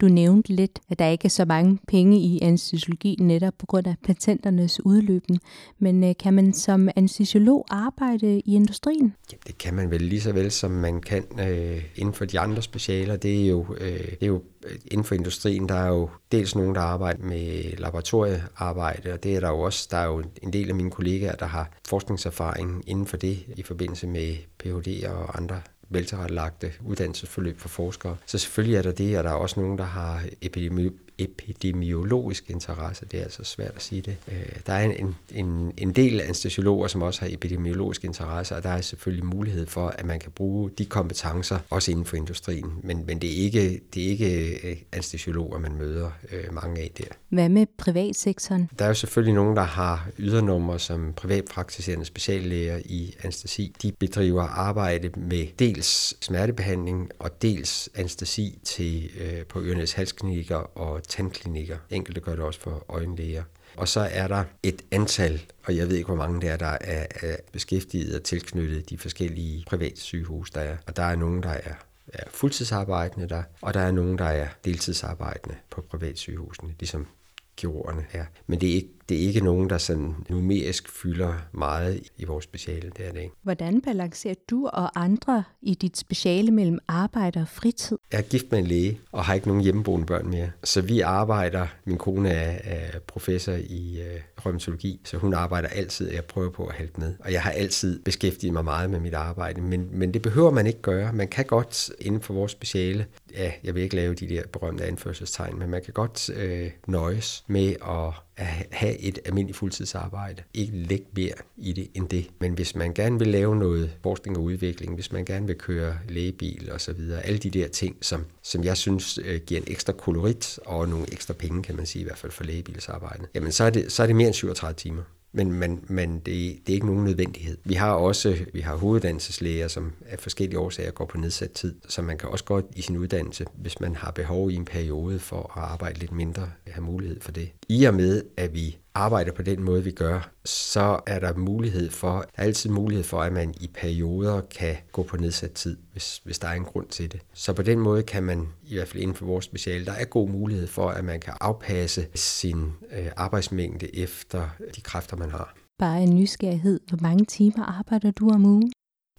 Du 0.02 0.08
nævnte 0.08 0.54
lidt, 0.54 0.80
at 0.90 1.00
der 1.00 1.08
ikke 1.08 1.26
er 1.26 1.30
så 1.30 1.46
mange 1.46 1.80
penge 1.88 2.20
i 2.20 2.40
anestesiologi 2.42 3.18
netop 3.20 3.54
på 3.60 3.66
grund 3.66 3.88
af 3.88 3.96
patenternes 4.04 4.86
udløben. 4.86 5.40
Men 5.80 6.04
øh, 6.04 6.14
kan 6.20 6.34
man 6.34 6.54
som 6.54 6.90
anestesiolog 6.96 7.66
arbejde 7.70 8.40
i 8.40 8.56
industrien? 8.56 9.16
Ja, 9.32 9.38
det 9.48 9.58
kan 9.58 9.74
man 9.74 9.92
vel 9.92 10.02
lige 10.02 10.22
så 10.22 10.32
vel, 10.32 10.52
som 10.52 10.72
man 10.72 11.02
kan 11.02 11.24
øh, 11.40 11.84
inden 11.96 12.14
for 12.14 12.26
de 12.26 12.40
andre 12.40 12.62
specialer. 12.62 13.16
Det 13.16 13.44
er 13.44 13.48
jo, 13.48 13.66
øh, 13.80 13.88
det 13.90 14.24
er 14.24 14.28
jo 14.28 14.42
øh, 14.66 14.76
inden 14.92 15.04
for 15.04 15.16
industrien, 15.16 15.70
der 15.70 15.76
er 15.76 15.88
jo 15.88 16.10
dels 16.32 16.56
nogen, 16.56 16.76
der 16.76 16.82
arbejder 16.82 17.24
med 17.24 17.78
laboratoriearbejde, 17.78 19.14
og 19.14 19.24
det 19.24 19.36
er 19.36 19.40
der 19.40 19.50
jo 19.50 19.60
også. 19.60 19.88
Der 19.92 19.98
er 19.98 20.06
jo 20.06 20.24
en 20.42 20.54
del 20.54 20.70
af 20.70 20.76
mine 20.76 20.92
kollegaer, 20.92 21.36
der 21.36 21.46
har 21.46 21.72
forskningserfaring 21.88 22.84
inden 22.88 23.06
for 23.06 23.18
det 23.18 23.46
i 23.58 23.64
forbindelse 23.64 24.08
med 24.08 24.36
Ph.D. 24.60 25.06
og 25.08 25.38
andre 25.38 25.62
veltilrettelagte 25.96 26.72
uddannelsesforløb 26.86 27.60
for 27.60 27.70
forskere. 27.70 28.18
Så 28.26 28.38
selvfølgelig 28.38 28.78
er 28.78 28.82
der 28.82 28.92
det, 28.92 29.18
og 29.18 29.24
der 29.24 29.30
er 29.30 29.34
også 29.34 29.60
nogen, 29.60 29.78
der 29.78 29.84
har 29.84 30.24
epidemi 30.42 30.90
epidemiologisk 31.18 32.50
interesse. 32.50 33.06
Det 33.06 33.20
er 33.20 33.24
altså 33.24 33.44
svært 33.44 33.72
at 33.76 33.82
sige 33.82 34.02
det. 34.02 34.18
Øh, 34.28 34.36
der 34.68 34.74
er 34.74 34.84
en, 34.84 35.16
en, 35.32 35.74
en 35.78 35.92
del 35.92 36.22
anestesiologer, 36.22 36.88
som 36.88 37.02
også 37.02 37.22
har 37.22 37.28
epidemiologisk 37.32 38.04
interesse, 38.04 38.56
og 38.56 38.64
der 38.64 38.70
er 38.70 38.82
selvfølgelig 38.82 39.26
mulighed 39.26 39.68
for, 39.68 39.88
at 39.88 40.06
man 40.06 40.20
kan 40.20 40.32
bruge 40.32 40.72
de 40.78 40.86
kompetencer 40.86 41.60
også 41.70 41.92
inden 41.92 42.06
for 42.06 42.18
industrien. 42.18 42.72
Men, 42.84 43.06
men 43.06 43.20
det, 43.22 43.40
er 43.40 43.44
ikke, 43.44 43.82
det 43.94 44.04
er 44.04 44.08
ikke 44.08 44.60
øh, 44.70 44.78
anestesiologer, 44.92 45.60
man 45.60 45.76
møder 45.76 46.12
øh, 46.32 46.54
mange 46.54 46.82
af 46.82 46.92
der. 46.98 47.06
Hvad 47.30 47.50
med 47.50 47.66
privatsektoren? 47.78 48.70
Der 48.80 48.86
er 48.86 48.90
jo 48.90 48.94
selvfølgelig 48.94 49.36
nogen, 49.36 49.56
der 49.56 49.64
har 49.64 50.10
ydernummer 50.20 50.78
som 50.78 51.14
privatpraktiserende 51.14 52.06
speciallæger 52.06 52.80
i 52.86 53.16
anestesi. 53.24 53.76
De 53.82 53.92
bedriver 53.92 54.44
arbejde 54.44 55.10
med 55.20 55.48
dels 55.60 56.26
smertebehandling 56.26 57.10
og 57.20 57.42
dels 57.42 57.90
anestesi 57.96 58.60
til, 58.64 59.10
øh, 59.20 59.46
på 59.46 59.62
Ørenes 59.62 59.94
Halsklinikker 59.94 60.78
og 60.78 61.05
tandklinikker. 61.08 61.78
Enkelte 61.90 62.22
gør 62.22 62.36
det 62.36 62.44
også 62.44 62.60
for 62.60 62.86
øjenlæger. 62.90 63.44
Og 63.78 63.88
så 63.88 64.00
er 64.12 64.28
der 64.28 64.44
et 64.64 64.82
antal, 64.92 65.42
og 65.64 65.76
jeg 65.76 65.88
ved 65.88 65.96
ikke, 65.96 66.08
hvor 66.08 66.16
mange 66.16 66.42
der 66.42 66.52
er, 66.52 66.58
der 66.58 66.78
er, 66.82 67.06
er 67.22 67.38
beskæftiget 67.52 68.16
og 68.16 68.24
tilknyttet 68.24 68.90
de 68.90 68.98
forskellige 68.98 69.64
private 69.68 70.02
sygehus, 70.02 70.52
der 70.52 70.62
er. 70.62 70.78
Og 70.88 70.96
der 70.96 71.04
er 71.04 71.16
nogen, 71.16 71.44
der 71.44 71.50
er 71.50 71.74
er 72.14 72.24
fuldtidsarbejdende 72.30 73.30
der, 73.30 73.44
og 73.62 73.74
der 73.74 73.80
er 73.80 73.92
nogen, 73.92 74.18
der 74.18 74.26
er 74.26 74.48
deltidsarbejdende 74.66 75.56
på 75.70 75.82
privatsygehusene, 75.82 76.76
ligesom 76.80 77.08
kirurgerne 77.56 78.06
er. 78.12 78.26
Men 78.48 78.62
det 78.62 78.70
er 78.70 78.74
ikke 78.74 78.95
det 79.10 79.18
er 79.18 79.28
ikke 79.28 79.40
nogen, 79.40 79.70
der 79.70 79.78
sådan 79.78 80.16
numerisk 80.30 80.90
fylder 80.90 81.34
meget 81.52 82.02
i 82.18 82.26
vores 82.26 82.44
speciale, 82.44 82.92
det 82.98 83.08
er 83.08 83.12
det 83.12 83.22
ikke. 83.22 83.36
Hvordan 83.44 83.82
balancerer 83.82 84.36
du 84.50 84.68
og 84.68 85.04
andre 85.04 85.44
i 85.62 85.74
dit 85.74 85.98
speciale 85.98 86.52
mellem 86.52 86.80
arbejde 86.88 87.40
og 87.40 87.48
fritid? 87.48 87.98
Jeg 88.12 88.18
er 88.18 88.22
gift 88.22 88.52
med 88.52 88.60
en 88.60 88.66
læge 88.66 89.00
og 89.12 89.26
har 89.26 89.34
ikke 89.34 89.48
nogen 89.48 89.64
hjemmeboende 89.64 90.06
børn 90.06 90.28
mere. 90.30 90.52
Så 90.64 90.82
vi 90.82 91.00
arbejder, 91.00 91.68
min 91.86 91.98
kone 91.98 92.30
er, 92.30 92.60
er 92.64 93.00
professor 93.00 93.52
i 93.54 94.02
øh, 94.02 94.22
rheumatologi, 94.46 95.02
så 95.04 95.18
hun 95.18 95.34
arbejder 95.34 95.68
altid, 95.68 96.12
jeg 96.12 96.26
prøver 96.26 96.50
på 96.50 96.66
at 96.66 96.76
halte 96.76 97.00
med. 97.00 97.14
Og 97.20 97.32
jeg 97.32 97.42
har 97.42 97.52
altid 97.52 98.00
beskæftiget 98.00 98.54
mig 98.54 98.64
meget 98.64 98.90
med 98.90 99.00
mit 99.00 99.14
arbejde, 99.14 99.62
men, 99.62 99.90
men 99.92 100.14
det 100.14 100.22
behøver 100.22 100.52
man 100.52 100.68
ikke 100.68 100.82
gøre. 100.82 101.14
Man 101.14 101.28
kan 101.28 101.46
godt 101.46 101.90
inden 102.00 102.22
for 102.22 102.34
vores 102.34 102.52
speciale, 102.52 103.06
ja, 103.34 103.52
jeg 103.64 103.76
vil 103.76 103.84
ikke 103.84 103.96
lave 103.96 104.14
de 104.14 104.30
der 104.30 104.42
berømte 104.54 104.84
anførselstegn, 104.84 105.60
men 105.60 105.70
man 105.70 105.82
kan 105.84 105.94
godt 105.94 106.30
øh, 106.30 106.72
nøjes 106.88 107.44
med 107.48 107.76
at 107.90 108.14
at 108.38 108.46
have 108.72 108.98
et 109.00 109.20
almindeligt 109.26 109.58
fuldtidsarbejde. 109.58 110.44
Ikke 110.54 110.78
lægge 110.78 111.06
mere 111.16 111.34
i 111.58 111.74
det 111.74 111.88
end 111.94 112.10
det. 112.10 112.28
Men 112.40 112.54
hvis 112.54 112.76
man 112.76 112.94
gerne 112.94 113.20
vil 113.20 113.28
lave 113.28 113.56
noget 113.56 113.92
forskning 114.04 114.38
og 114.38 114.44
udvikling, 114.44 114.94
hvis 114.94 115.12
man 115.12 115.26
gerne 115.26 115.48
vil 115.48 115.58
køre 115.58 115.98
lægebil 116.10 116.70
og 116.72 116.82
så 116.82 116.94
videre, 116.94 117.26
alle 117.26 117.38
de 117.38 117.50
der 117.50 117.68
ting, 117.68 117.98
som, 118.02 118.26
som 118.44 118.64
jeg 118.64 118.78
synes 118.78 119.20
øh, 119.26 119.42
giver 119.42 119.62
en 119.62 119.68
ekstra 119.68 119.94
kolorit 119.94 120.60
og 120.66 120.90
nogle 120.90 121.06
ekstra 121.12 121.34
penge, 121.34 121.64
kan 121.64 121.76
man 121.76 121.86
sige 121.86 122.02
i 122.02 122.06
hvert 122.06 122.18
fald 122.18 122.32
for 122.32 122.44
lægebilsarbejdet, 122.44 123.28
jamen 123.36 123.52
så 123.52 123.64
er 123.64 123.70
det, 123.70 123.92
så 123.92 124.04
er 124.04 124.08
det 124.08 124.16
mere 124.16 124.28
end 124.28 124.34
37 124.34 124.76
timer 124.76 125.04
men, 125.36 125.52
men, 125.52 125.86
men 125.88 126.14
det, 126.14 126.26
det 126.26 126.70
er 126.70 126.74
ikke 126.74 126.86
nogen 126.86 127.04
nødvendighed. 127.04 127.58
Vi 127.64 127.74
har 127.74 127.92
også 127.92 128.38
vi 128.54 128.60
har 128.60 128.76
hoveduddannelseslæger, 128.76 129.68
som 129.68 129.94
af 130.06 130.20
forskellige 130.20 130.60
årsager 130.60 130.92
går 130.92 131.06
på 131.06 131.18
nedsat 131.18 131.52
tid, 131.52 131.76
så 131.88 132.02
man 132.02 132.18
kan 132.18 132.30
også 132.30 132.44
godt 132.44 132.66
i 132.76 132.82
sin 132.82 132.98
uddannelse, 132.98 133.46
hvis 133.56 133.80
man 133.80 133.96
har 133.96 134.12
behov 134.12 134.52
i 134.52 134.56
en 134.56 134.66
periode 134.66 135.20
for 135.20 135.58
at 135.58 135.64
arbejde 135.64 136.00
lidt 136.00 136.12
mindre, 136.12 136.50
have 136.68 136.84
mulighed 136.84 137.22
for 137.22 137.32
det. 137.32 137.50
I 137.70 137.84
og 137.84 137.94
med, 137.94 138.24
at 138.38 138.54
vi 138.54 138.78
arbejder 138.94 139.32
på 139.32 139.42
den 139.42 139.64
måde, 139.64 139.84
vi 139.84 139.92
gør, 139.92 140.32
så 140.46 141.00
er 141.08 141.20
der 141.20 141.38
mulighed 141.38 141.90
for, 141.90 142.26
er 142.36 142.44
altid 142.44 142.70
mulighed 142.70 143.04
for, 143.04 143.22
at 143.22 143.34
man 143.34 143.54
i 143.62 143.68
perioder 143.68 144.42
kan 144.42 144.76
gå 144.92 145.04
på 145.04 145.18
nedsat 145.18 145.52
tid, 145.52 145.78
hvis, 145.92 146.22
hvis 146.24 146.40
der 146.40 146.48
er 146.48 146.54
en 146.54 146.64
grund 146.64 146.88
til 146.88 147.12
det. 147.12 147.22
Så 147.34 147.54
på 147.54 147.62
den 147.62 147.80
måde 147.80 148.04
kan 148.04 148.24
man, 148.24 148.48
i 148.64 148.76
hvert 148.76 148.88
fald 148.88 149.04
inden 149.04 149.16
for 149.16 149.26
vores 149.26 149.46
speciale, 149.46 149.86
der 149.86 149.92
er 149.92 150.06
god 150.06 150.30
mulighed 150.30 150.68
for, 150.68 150.90
at 150.90 151.06
man 151.06 151.20
kan 151.20 151.34
afpasse 151.42 152.08
sin 152.16 152.74
øh, 152.92 153.08
arbejdsmængde 153.18 153.96
efter 153.96 154.50
de 154.76 154.82
kræfter, 154.82 155.18
man 155.18 155.32
har. 155.32 155.56
Bare 155.80 156.04
en 156.04 156.16
nysgerrighed. 156.16 156.80
Hvor 156.90 157.00
mange 157.02 157.26
timer 157.26 157.66
arbejder 157.80 158.12
du 158.12 158.30
om 158.30 158.46
ugen? 158.46 158.72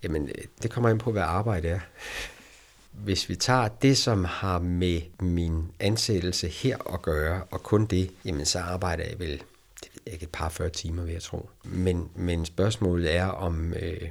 Jamen, 0.03 0.23
øh, 0.23 0.45
det 0.63 0.71
kommer 0.71 0.91
ind 0.91 0.99
på, 0.99 1.13
hvad 1.13 1.23
arbejde 1.23 1.69
er. 1.69 1.81
Hvis 3.05 3.29
vi 3.29 3.37
tager 3.37 3.69
det, 3.69 3.99
som 3.99 4.25
har 4.25 4.59
med 4.59 5.01
min 5.21 5.65
ansættelse 5.81 6.49
her 6.49 6.95
at 6.95 7.03
gøre, 7.03 7.43
og 7.51 7.63
kun 7.63 7.87
det, 7.87 8.11
jamen 8.25 8.47
så 8.47 8.59
arbejder 8.59 9.05
jeg 9.05 9.19
vel 9.19 9.43
ikke 10.07 10.23
et 10.23 10.31
par 10.31 10.49
40 10.49 10.71
timer, 10.71 11.03
vil 11.03 11.13
jeg 11.13 11.23
tro. 11.23 11.49
Men, 11.65 12.09
men 12.15 12.47
spørgsmålet 12.47 13.15
er, 13.15 13.27
om 13.27 13.73
øh, 13.75 14.09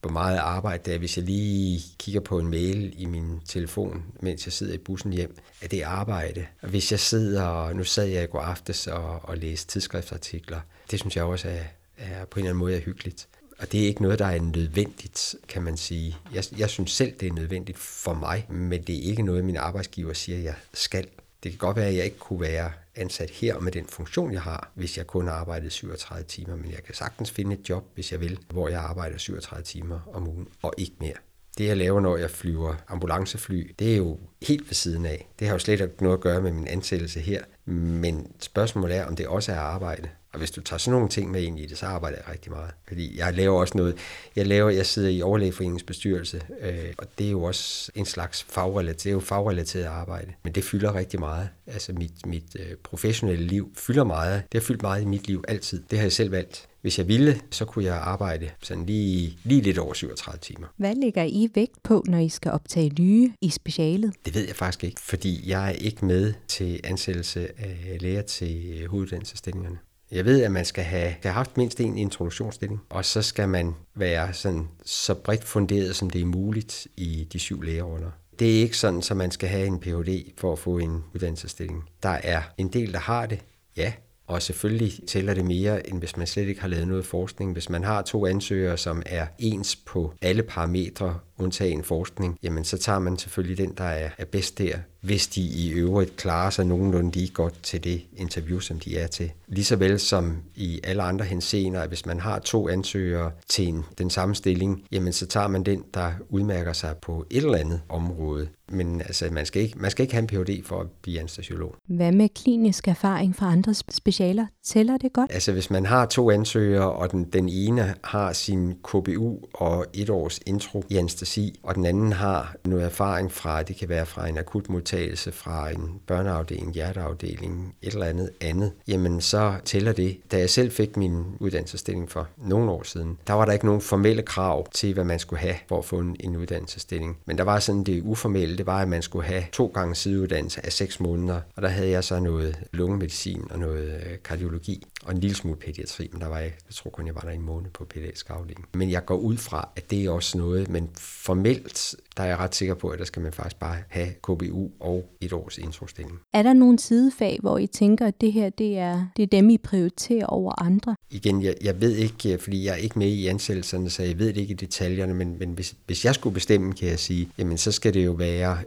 hvor 0.00 0.10
meget 0.10 0.38
arbejde 0.38 0.82
det 0.84 0.94
er, 0.94 0.98
hvis 0.98 1.16
jeg 1.16 1.24
lige 1.24 1.80
kigger 1.98 2.20
på 2.20 2.38
en 2.38 2.48
mail 2.48 2.94
i 3.02 3.04
min 3.04 3.40
telefon, 3.44 4.04
mens 4.20 4.46
jeg 4.46 4.52
sidder 4.52 4.74
i 4.74 4.78
bussen 4.78 5.12
hjem, 5.12 5.36
er 5.62 5.68
det 5.68 5.82
arbejde. 5.82 6.46
Og 6.62 6.68
hvis 6.68 6.90
jeg 6.90 7.00
sidder, 7.00 7.72
nu 7.72 7.84
sad 7.84 8.04
jeg 8.04 8.24
i 8.24 8.26
går 8.26 8.40
aftes 8.40 8.86
og, 8.86 9.20
og 9.22 9.36
læste 9.36 9.68
tidsskriftsartikler, 9.68 10.60
det 10.90 11.00
synes 11.00 11.16
jeg 11.16 11.24
også 11.24 11.48
er, 11.48 11.62
er 11.96 12.24
på 12.24 12.40
en 12.40 12.44
eller 12.44 12.50
anden 12.50 12.58
måde 12.58 12.76
er 12.76 12.80
hyggeligt. 12.80 13.28
Og 13.58 13.72
det 13.72 13.82
er 13.82 13.86
ikke 13.86 14.02
noget, 14.02 14.18
der 14.18 14.26
er 14.26 14.40
nødvendigt, 14.40 15.34
kan 15.48 15.62
man 15.62 15.76
sige. 15.76 16.16
Jeg, 16.34 16.44
jeg 16.58 16.70
synes 16.70 16.90
selv, 16.90 17.12
det 17.20 17.28
er 17.28 17.32
nødvendigt 17.32 17.78
for 17.78 18.14
mig, 18.14 18.46
men 18.50 18.82
det 18.82 18.98
er 18.98 19.02
ikke 19.02 19.22
noget, 19.22 19.44
min 19.44 19.56
arbejdsgiver 19.56 20.12
siger, 20.12 20.38
jeg 20.38 20.54
skal. 20.74 21.06
Det 21.42 21.52
kan 21.52 21.58
godt 21.58 21.76
være, 21.76 21.86
at 21.86 21.96
jeg 21.96 22.04
ikke 22.04 22.18
kunne 22.18 22.40
være 22.40 22.72
ansat 22.94 23.30
her 23.30 23.58
med 23.58 23.72
den 23.72 23.86
funktion, 23.86 24.32
jeg 24.32 24.42
har, 24.42 24.70
hvis 24.74 24.98
jeg 24.98 25.06
kun 25.06 25.28
arbejdede 25.28 25.70
37 25.70 26.24
timer, 26.24 26.56
men 26.56 26.70
jeg 26.70 26.82
kan 26.84 26.94
sagtens 26.94 27.30
finde 27.30 27.56
et 27.56 27.68
job, 27.68 27.84
hvis 27.94 28.12
jeg 28.12 28.20
vil, 28.20 28.38
hvor 28.50 28.68
jeg 28.68 28.80
arbejder 28.80 29.18
37 29.18 29.64
timer 29.64 30.00
om 30.12 30.28
ugen, 30.28 30.48
og 30.62 30.74
ikke 30.76 30.94
mere. 31.00 31.14
Det 31.58 31.66
jeg 31.66 31.76
laver, 31.76 32.00
når 32.00 32.16
jeg 32.16 32.30
flyver 32.30 32.74
ambulancefly, 32.88 33.74
det 33.78 33.92
er 33.92 33.96
jo 33.96 34.18
helt 34.42 34.66
ved 34.68 34.74
siden 34.74 35.06
af. 35.06 35.28
Det 35.38 35.46
har 35.46 35.54
jo 35.54 35.58
slet 35.58 35.80
ikke 35.80 36.02
noget 36.02 36.16
at 36.16 36.22
gøre 36.22 36.42
med 36.42 36.52
min 36.52 36.66
ansættelse 36.66 37.20
her, 37.20 37.42
men 37.64 38.26
spørgsmålet 38.40 38.96
er, 38.96 39.04
om 39.04 39.16
det 39.16 39.26
også 39.26 39.52
er 39.52 39.56
arbejde. 39.56 40.08
Og 40.36 40.40
hvis 40.40 40.50
du 40.50 40.60
tager 40.60 40.78
sådan 40.78 40.92
nogle 40.92 41.08
ting 41.08 41.30
med 41.30 41.42
ind 41.42 41.60
i 41.60 41.66
det, 41.66 41.78
så 41.78 41.86
arbejder 41.86 42.16
jeg 42.16 42.32
rigtig 42.32 42.52
meget. 42.52 42.70
Fordi 42.88 43.18
jeg 43.18 43.34
laver 43.34 43.60
også 43.60 43.78
noget, 43.78 43.96
jeg 44.36 44.46
laver, 44.46 44.70
jeg 44.70 44.86
sidder 44.86 45.08
i 45.08 45.22
overlægeforeningens 45.22 45.82
bestyrelse, 45.82 46.42
øh, 46.60 46.92
og 46.98 47.06
det 47.18 47.26
er 47.26 47.30
jo 47.30 47.42
også 47.42 47.92
en 47.94 48.04
slags 48.04 48.42
fagrelateret, 48.48 49.04
det 49.04 49.10
er 49.10 49.12
jo 49.12 49.20
fagrelateret 49.20 49.84
arbejde. 49.84 50.32
Men 50.44 50.52
det 50.52 50.64
fylder 50.64 50.94
rigtig 50.94 51.20
meget. 51.20 51.48
Altså 51.66 51.92
mit, 51.92 52.26
mit 52.26 52.56
øh, 52.58 52.76
professionelle 52.84 53.46
liv 53.46 53.72
fylder 53.76 54.04
meget. 54.04 54.42
Det 54.52 54.60
har 54.60 54.66
fyldt 54.66 54.82
meget 54.82 55.02
i 55.02 55.04
mit 55.04 55.26
liv 55.26 55.44
altid. 55.48 55.82
Det 55.90 55.98
har 55.98 56.04
jeg 56.04 56.12
selv 56.12 56.30
valgt. 56.30 56.68
Hvis 56.80 56.98
jeg 56.98 57.08
ville, 57.08 57.40
så 57.50 57.64
kunne 57.64 57.84
jeg 57.84 57.96
arbejde 57.96 58.50
sådan 58.62 58.86
lige, 58.86 59.38
lige 59.44 59.60
lidt 59.60 59.78
over 59.78 59.94
37 59.94 60.38
timer. 60.38 60.66
Hvad 60.76 60.94
lægger 60.94 61.22
I 61.22 61.48
vægt 61.54 61.82
på, 61.82 62.04
når 62.08 62.18
I 62.18 62.28
skal 62.28 62.52
optage 62.52 62.92
nye 62.98 63.32
i 63.42 63.50
specialet? 63.50 64.14
Det 64.24 64.34
ved 64.34 64.46
jeg 64.46 64.56
faktisk 64.56 64.84
ikke, 64.84 65.00
fordi 65.00 65.50
jeg 65.50 65.68
er 65.68 65.72
ikke 65.72 66.06
med 66.06 66.34
til 66.48 66.80
ansættelse 66.84 67.48
af 67.60 67.98
læger 68.00 68.22
til 68.22 68.86
hoveduddannelsesstillingerne. 68.88 69.78
Jeg 70.10 70.24
ved, 70.24 70.42
at 70.42 70.52
man 70.52 70.64
skal 70.64 70.84
have, 70.84 71.14
have 71.22 71.32
haft 71.32 71.56
mindst 71.56 71.80
en 71.80 71.98
introduktionsstilling, 71.98 72.80
og 72.88 73.04
så 73.04 73.22
skal 73.22 73.48
man 73.48 73.74
være 73.94 74.32
sådan, 74.32 74.68
så 74.84 75.14
bredt 75.14 75.44
funderet, 75.44 75.96
som 75.96 76.10
det 76.10 76.20
er 76.20 76.26
muligt 76.26 76.86
i 76.96 77.28
de 77.32 77.38
syv 77.38 77.62
lægerunder. 77.62 78.10
Det 78.38 78.56
er 78.56 78.62
ikke 78.62 78.76
sådan, 78.76 79.02
at 79.10 79.16
man 79.16 79.30
skal 79.30 79.48
have 79.48 79.66
en 79.66 79.80
Ph.D. 79.80 80.32
for 80.38 80.52
at 80.52 80.58
få 80.58 80.78
en 80.78 81.04
uddannelsesstilling. 81.14 81.84
Der 82.02 82.08
er 82.08 82.42
en 82.58 82.68
del, 82.68 82.92
der 82.92 82.98
har 82.98 83.26
det, 83.26 83.40
ja, 83.76 83.92
og 84.26 84.42
selvfølgelig 84.42 85.08
tæller 85.08 85.34
det 85.34 85.44
mere, 85.44 85.88
end 85.88 85.98
hvis 85.98 86.16
man 86.16 86.26
slet 86.26 86.48
ikke 86.48 86.60
har 86.60 86.68
lavet 86.68 86.88
noget 86.88 87.06
forskning. 87.06 87.52
Hvis 87.52 87.68
man 87.68 87.84
har 87.84 88.02
to 88.02 88.26
ansøgere, 88.26 88.76
som 88.76 89.02
er 89.06 89.26
ens 89.38 89.76
på 89.76 90.14
alle 90.22 90.42
parametre, 90.42 91.18
undtagen 91.38 91.84
forskning, 91.84 92.38
jamen 92.42 92.64
så 92.64 92.78
tager 92.78 92.98
man 92.98 93.18
selvfølgelig 93.18 93.58
den, 93.58 93.74
der 93.78 93.84
er, 93.84 94.10
er 94.18 94.24
bedst 94.24 94.58
der, 94.58 94.78
hvis 95.06 95.26
de 95.26 95.40
i 95.40 95.70
øvrigt 95.70 96.16
klarer 96.16 96.50
sig 96.50 96.66
nogenlunde 96.66 97.10
lige 97.10 97.28
godt 97.28 97.62
til 97.62 97.84
det 97.84 98.02
interview, 98.16 98.58
som 98.58 98.80
de 98.80 98.98
er 98.98 99.06
til. 99.06 99.32
Ligesåvel 99.48 99.98
som 100.00 100.36
i 100.54 100.80
alle 100.84 101.02
andre 101.02 101.24
henseender, 101.24 101.80
at 101.80 101.88
hvis 101.88 102.06
man 102.06 102.20
har 102.20 102.38
to 102.38 102.68
ansøgere 102.68 103.30
til 103.48 103.68
en, 103.68 103.84
den 103.98 104.10
samme 104.10 104.34
stilling, 104.34 104.82
jamen 104.92 105.12
så 105.12 105.26
tager 105.26 105.48
man 105.48 105.62
den, 105.62 105.84
der 105.94 106.12
udmærker 106.28 106.72
sig 106.72 106.96
på 107.02 107.26
et 107.30 107.44
eller 107.44 107.58
andet 107.58 107.80
område. 107.88 108.48
Men 108.68 109.00
altså, 109.00 109.28
man 109.32 109.46
skal 109.46 109.62
ikke, 109.62 109.78
man 109.78 109.90
skal 109.90 110.02
ikke 110.02 110.14
have 110.14 110.22
en 110.22 110.26
Ph.D. 110.26 110.64
for 110.64 110.80
at 110.80 110.86
blive 111.02 111.20
anestesiolog. 111.20 111.74
Hvad 111.88 112.12
med 112.12 112.28
klinisk 112.28 112.88
erfaring 112.88 113.36
fra 113.36 113.52
andre 113.52 113.74
specialer? 113.74 114.46
Tæller 114.64 114.96
det 114.96 115.12
godt? 115.12 115.32
Altså, 115.32 115.52
hvis 115.52 115.70
man 115.70 115.86
har 115.86 116.06
to 116.06 116.30
ansøgere, 116.30 116.92
og 116.92 117.10
den, 117.10 117.24
den 117.24 117.48
ene 117.48 117.94
har 118.04 118.32
sin 118.32 118.74
KBU 118.84 119.38
og 119.54 119.86
et 119.94 120.10
års 120.10 120.40
intro 120.46 120.84
i 120.88 120.96
anestesi, 120.96 121.25
og 121.62 121.74
den 121.74 121.86
anden 121.86 122.12
har 122.12 122.54
noget 122.64 122.84
erfaring 122.84 123.32
fra, 123.32 123.62
det 123.62 123.76
kan 123.76 123.88
være 123.88 124.06
fra 124.06 124.28
en 124.28 124.38
akutmodtagelse, 124.38 125.32
fra 125.32 125.70
en 125.70 126.00
børneafdeling, 126.06 126.72
hjerteafdeling, 126.72 127.74
et 127.82 127.92
eller 127.92 128.06
andet 128.06 128.30
andet, 128.40 128.72
jamen 128.88 129.20
så 129.20 129.54
tæller 129.64 129.92
det. 129.92 130.18
Da 130.32 130.38
jeg 130.38 130.50
selv 130.50 130.70
fik 130.70 130.96
min 130.96 131.24
uddannelsesstilling 131.40 132.10
for 132.10 132.28
nogle 132.36 132.70
år 132.70 132.82
siden, 132.82 133.18
der 133.26 133.32
var 133.32 133.44
der 133.44 133.52
ikke 133.52 133.66
nogen 133.66 133.80
formelle 133.80 134.22
krav 134.22 134.66
til, 134.72 134.94
hvad 134.94 135.04
man 135.04 135.18
skulle 135.18 135.40
have 135.40 135.56
for 135.68 135.78
at 135.78 135.84
få 135.84 135.98
en, 135.98 136.16
en 136.20 136.36
uddannelsesstilling. 136.36 137.18
Men 137.26 137.38
der 137.38 137.44
var 137.44 137.58
sådan 137.58 137.84
det 137.84 138.02
uformelle, 138.02 138.58
det 138.58 138.66
var, 138.66 138.82
at 138.82 138.88
man 138.88 139.02
skulle 139.02 139.26
have 139.26 139.44
to 139.52 139.70
gange 139.74 139.94
sideuddannelse 139.94 140.66
af 140.66 140.72
seks 140.72 141.00
måneder, 141.00 141.40
og 141.56 141.62
der 141.62 141.68
havde 141.68 141.90
jeg 141.90 142.04
så 142.04 142.20
noget 142.20 142.56
lungemedicin 142.72 143.44
og 143.50 143.58
noget 143.58 144.02
øh, 144.06 144.18
kardiologi 144.24 144.86
og 145.04 145.12
en 145.12 145.18
lille 145.18 145.36
smule 145.36 145.56
pædiatri, 145.56 146.08
men 146.12 146.20
der 146.20 146.28
var 146.28 146.38
jeg, 146.38 146.52
jeg 146.68 146.74
tror 146.74 146.90
kun, 146.90 147.06
jeg 147.06 147.14
var 147.14 147.20
der 147.20 147.30
en 147.30 147.42
måned 147.42 147.70
på 147.70 147.84
pædiatrisk 147.84 148.30
afdeling. 148.30 148.66
Men 148.74 148.90
jeg 148.90 149.04
går 149.04 149.16
ud 149.16 149.36
fra, 149.36 149.68
at 149.76 149.90
det 149.90 150.04
er 150.04 150.10
også 150.10 150.38
noget, 150.38 150.68
men 150.68 150.90
formelt, 151.24 151.94
der 152.16 152.22
er 152.22 152.26
jeg 152.26 152.38
ret 152.38 152.54
sikker 152.54 152.74
på, 152.74 152.88
at 152.88 152.98
der 152.98 153.04
skal 153.04 153.22
man 153.22 153.32
faktisk 153.32 153.58
bare 153.58 153.76
have 153.88 154.08
KBU 154.22 154.70
og 154.80 155.10
et 155.20 155.32
års 155.32 155.58
introstilling. 155.58 156.18
Er 156.34 156.42
der 156.42 156.52
nogle 156.52 156.78
sidefag, 156.78 157.38
hvor 157.40 157.58
I 157.58 157.66
tænker, 157.66 158.06
at 158.06 158.20
det 158.20 158.32
her 158.32 158.50
det 158.50 158.78
er, 158.78 159.06
det 159.16 159.22
er 159.22 159.26
dem, 159.26 159.50
I 159.50 159.58
prioriterer 159.58 160.26
over 160.26 160.62
andre? 160.62 160.96
Igen, 161.10 161.42
jeg, 161.42 161.54
jeg 161.62 161.80
ved 161.80 161.96
ikke, 161.96 162.38
fordi 162.38 162.64
jeg 162.64 162.72
er 162.72 162.76
ikke 162.76 162.98
med 162.98 163.08
i 163.08 163.26
ansættelserne, 163.26 163.90
så 163.90 164.02
jeg 164.02 164.18
ved 164.18 164.26
det 164.26 164.36
ikke 164.36 164.52
i 164.52 164.56
detaljerne, 164.56 165.14
men, 165.14 165.38
men 165.38 165.52
hvis, 165.52 165.74
hvis 165.86 166.04
jeg 166.04 166.14
skulle 166.14 166.34
bestemme, 166.34 166.72
kan 166.72 166.88
jeg 166.88 166.98
sige, 166.98 167.28
jamen 167.38 167.58
så 167.58 167.72
skal 167.72 167.94
det 167.94 168.04
jo 168.04 168.12
være 168.12 168.58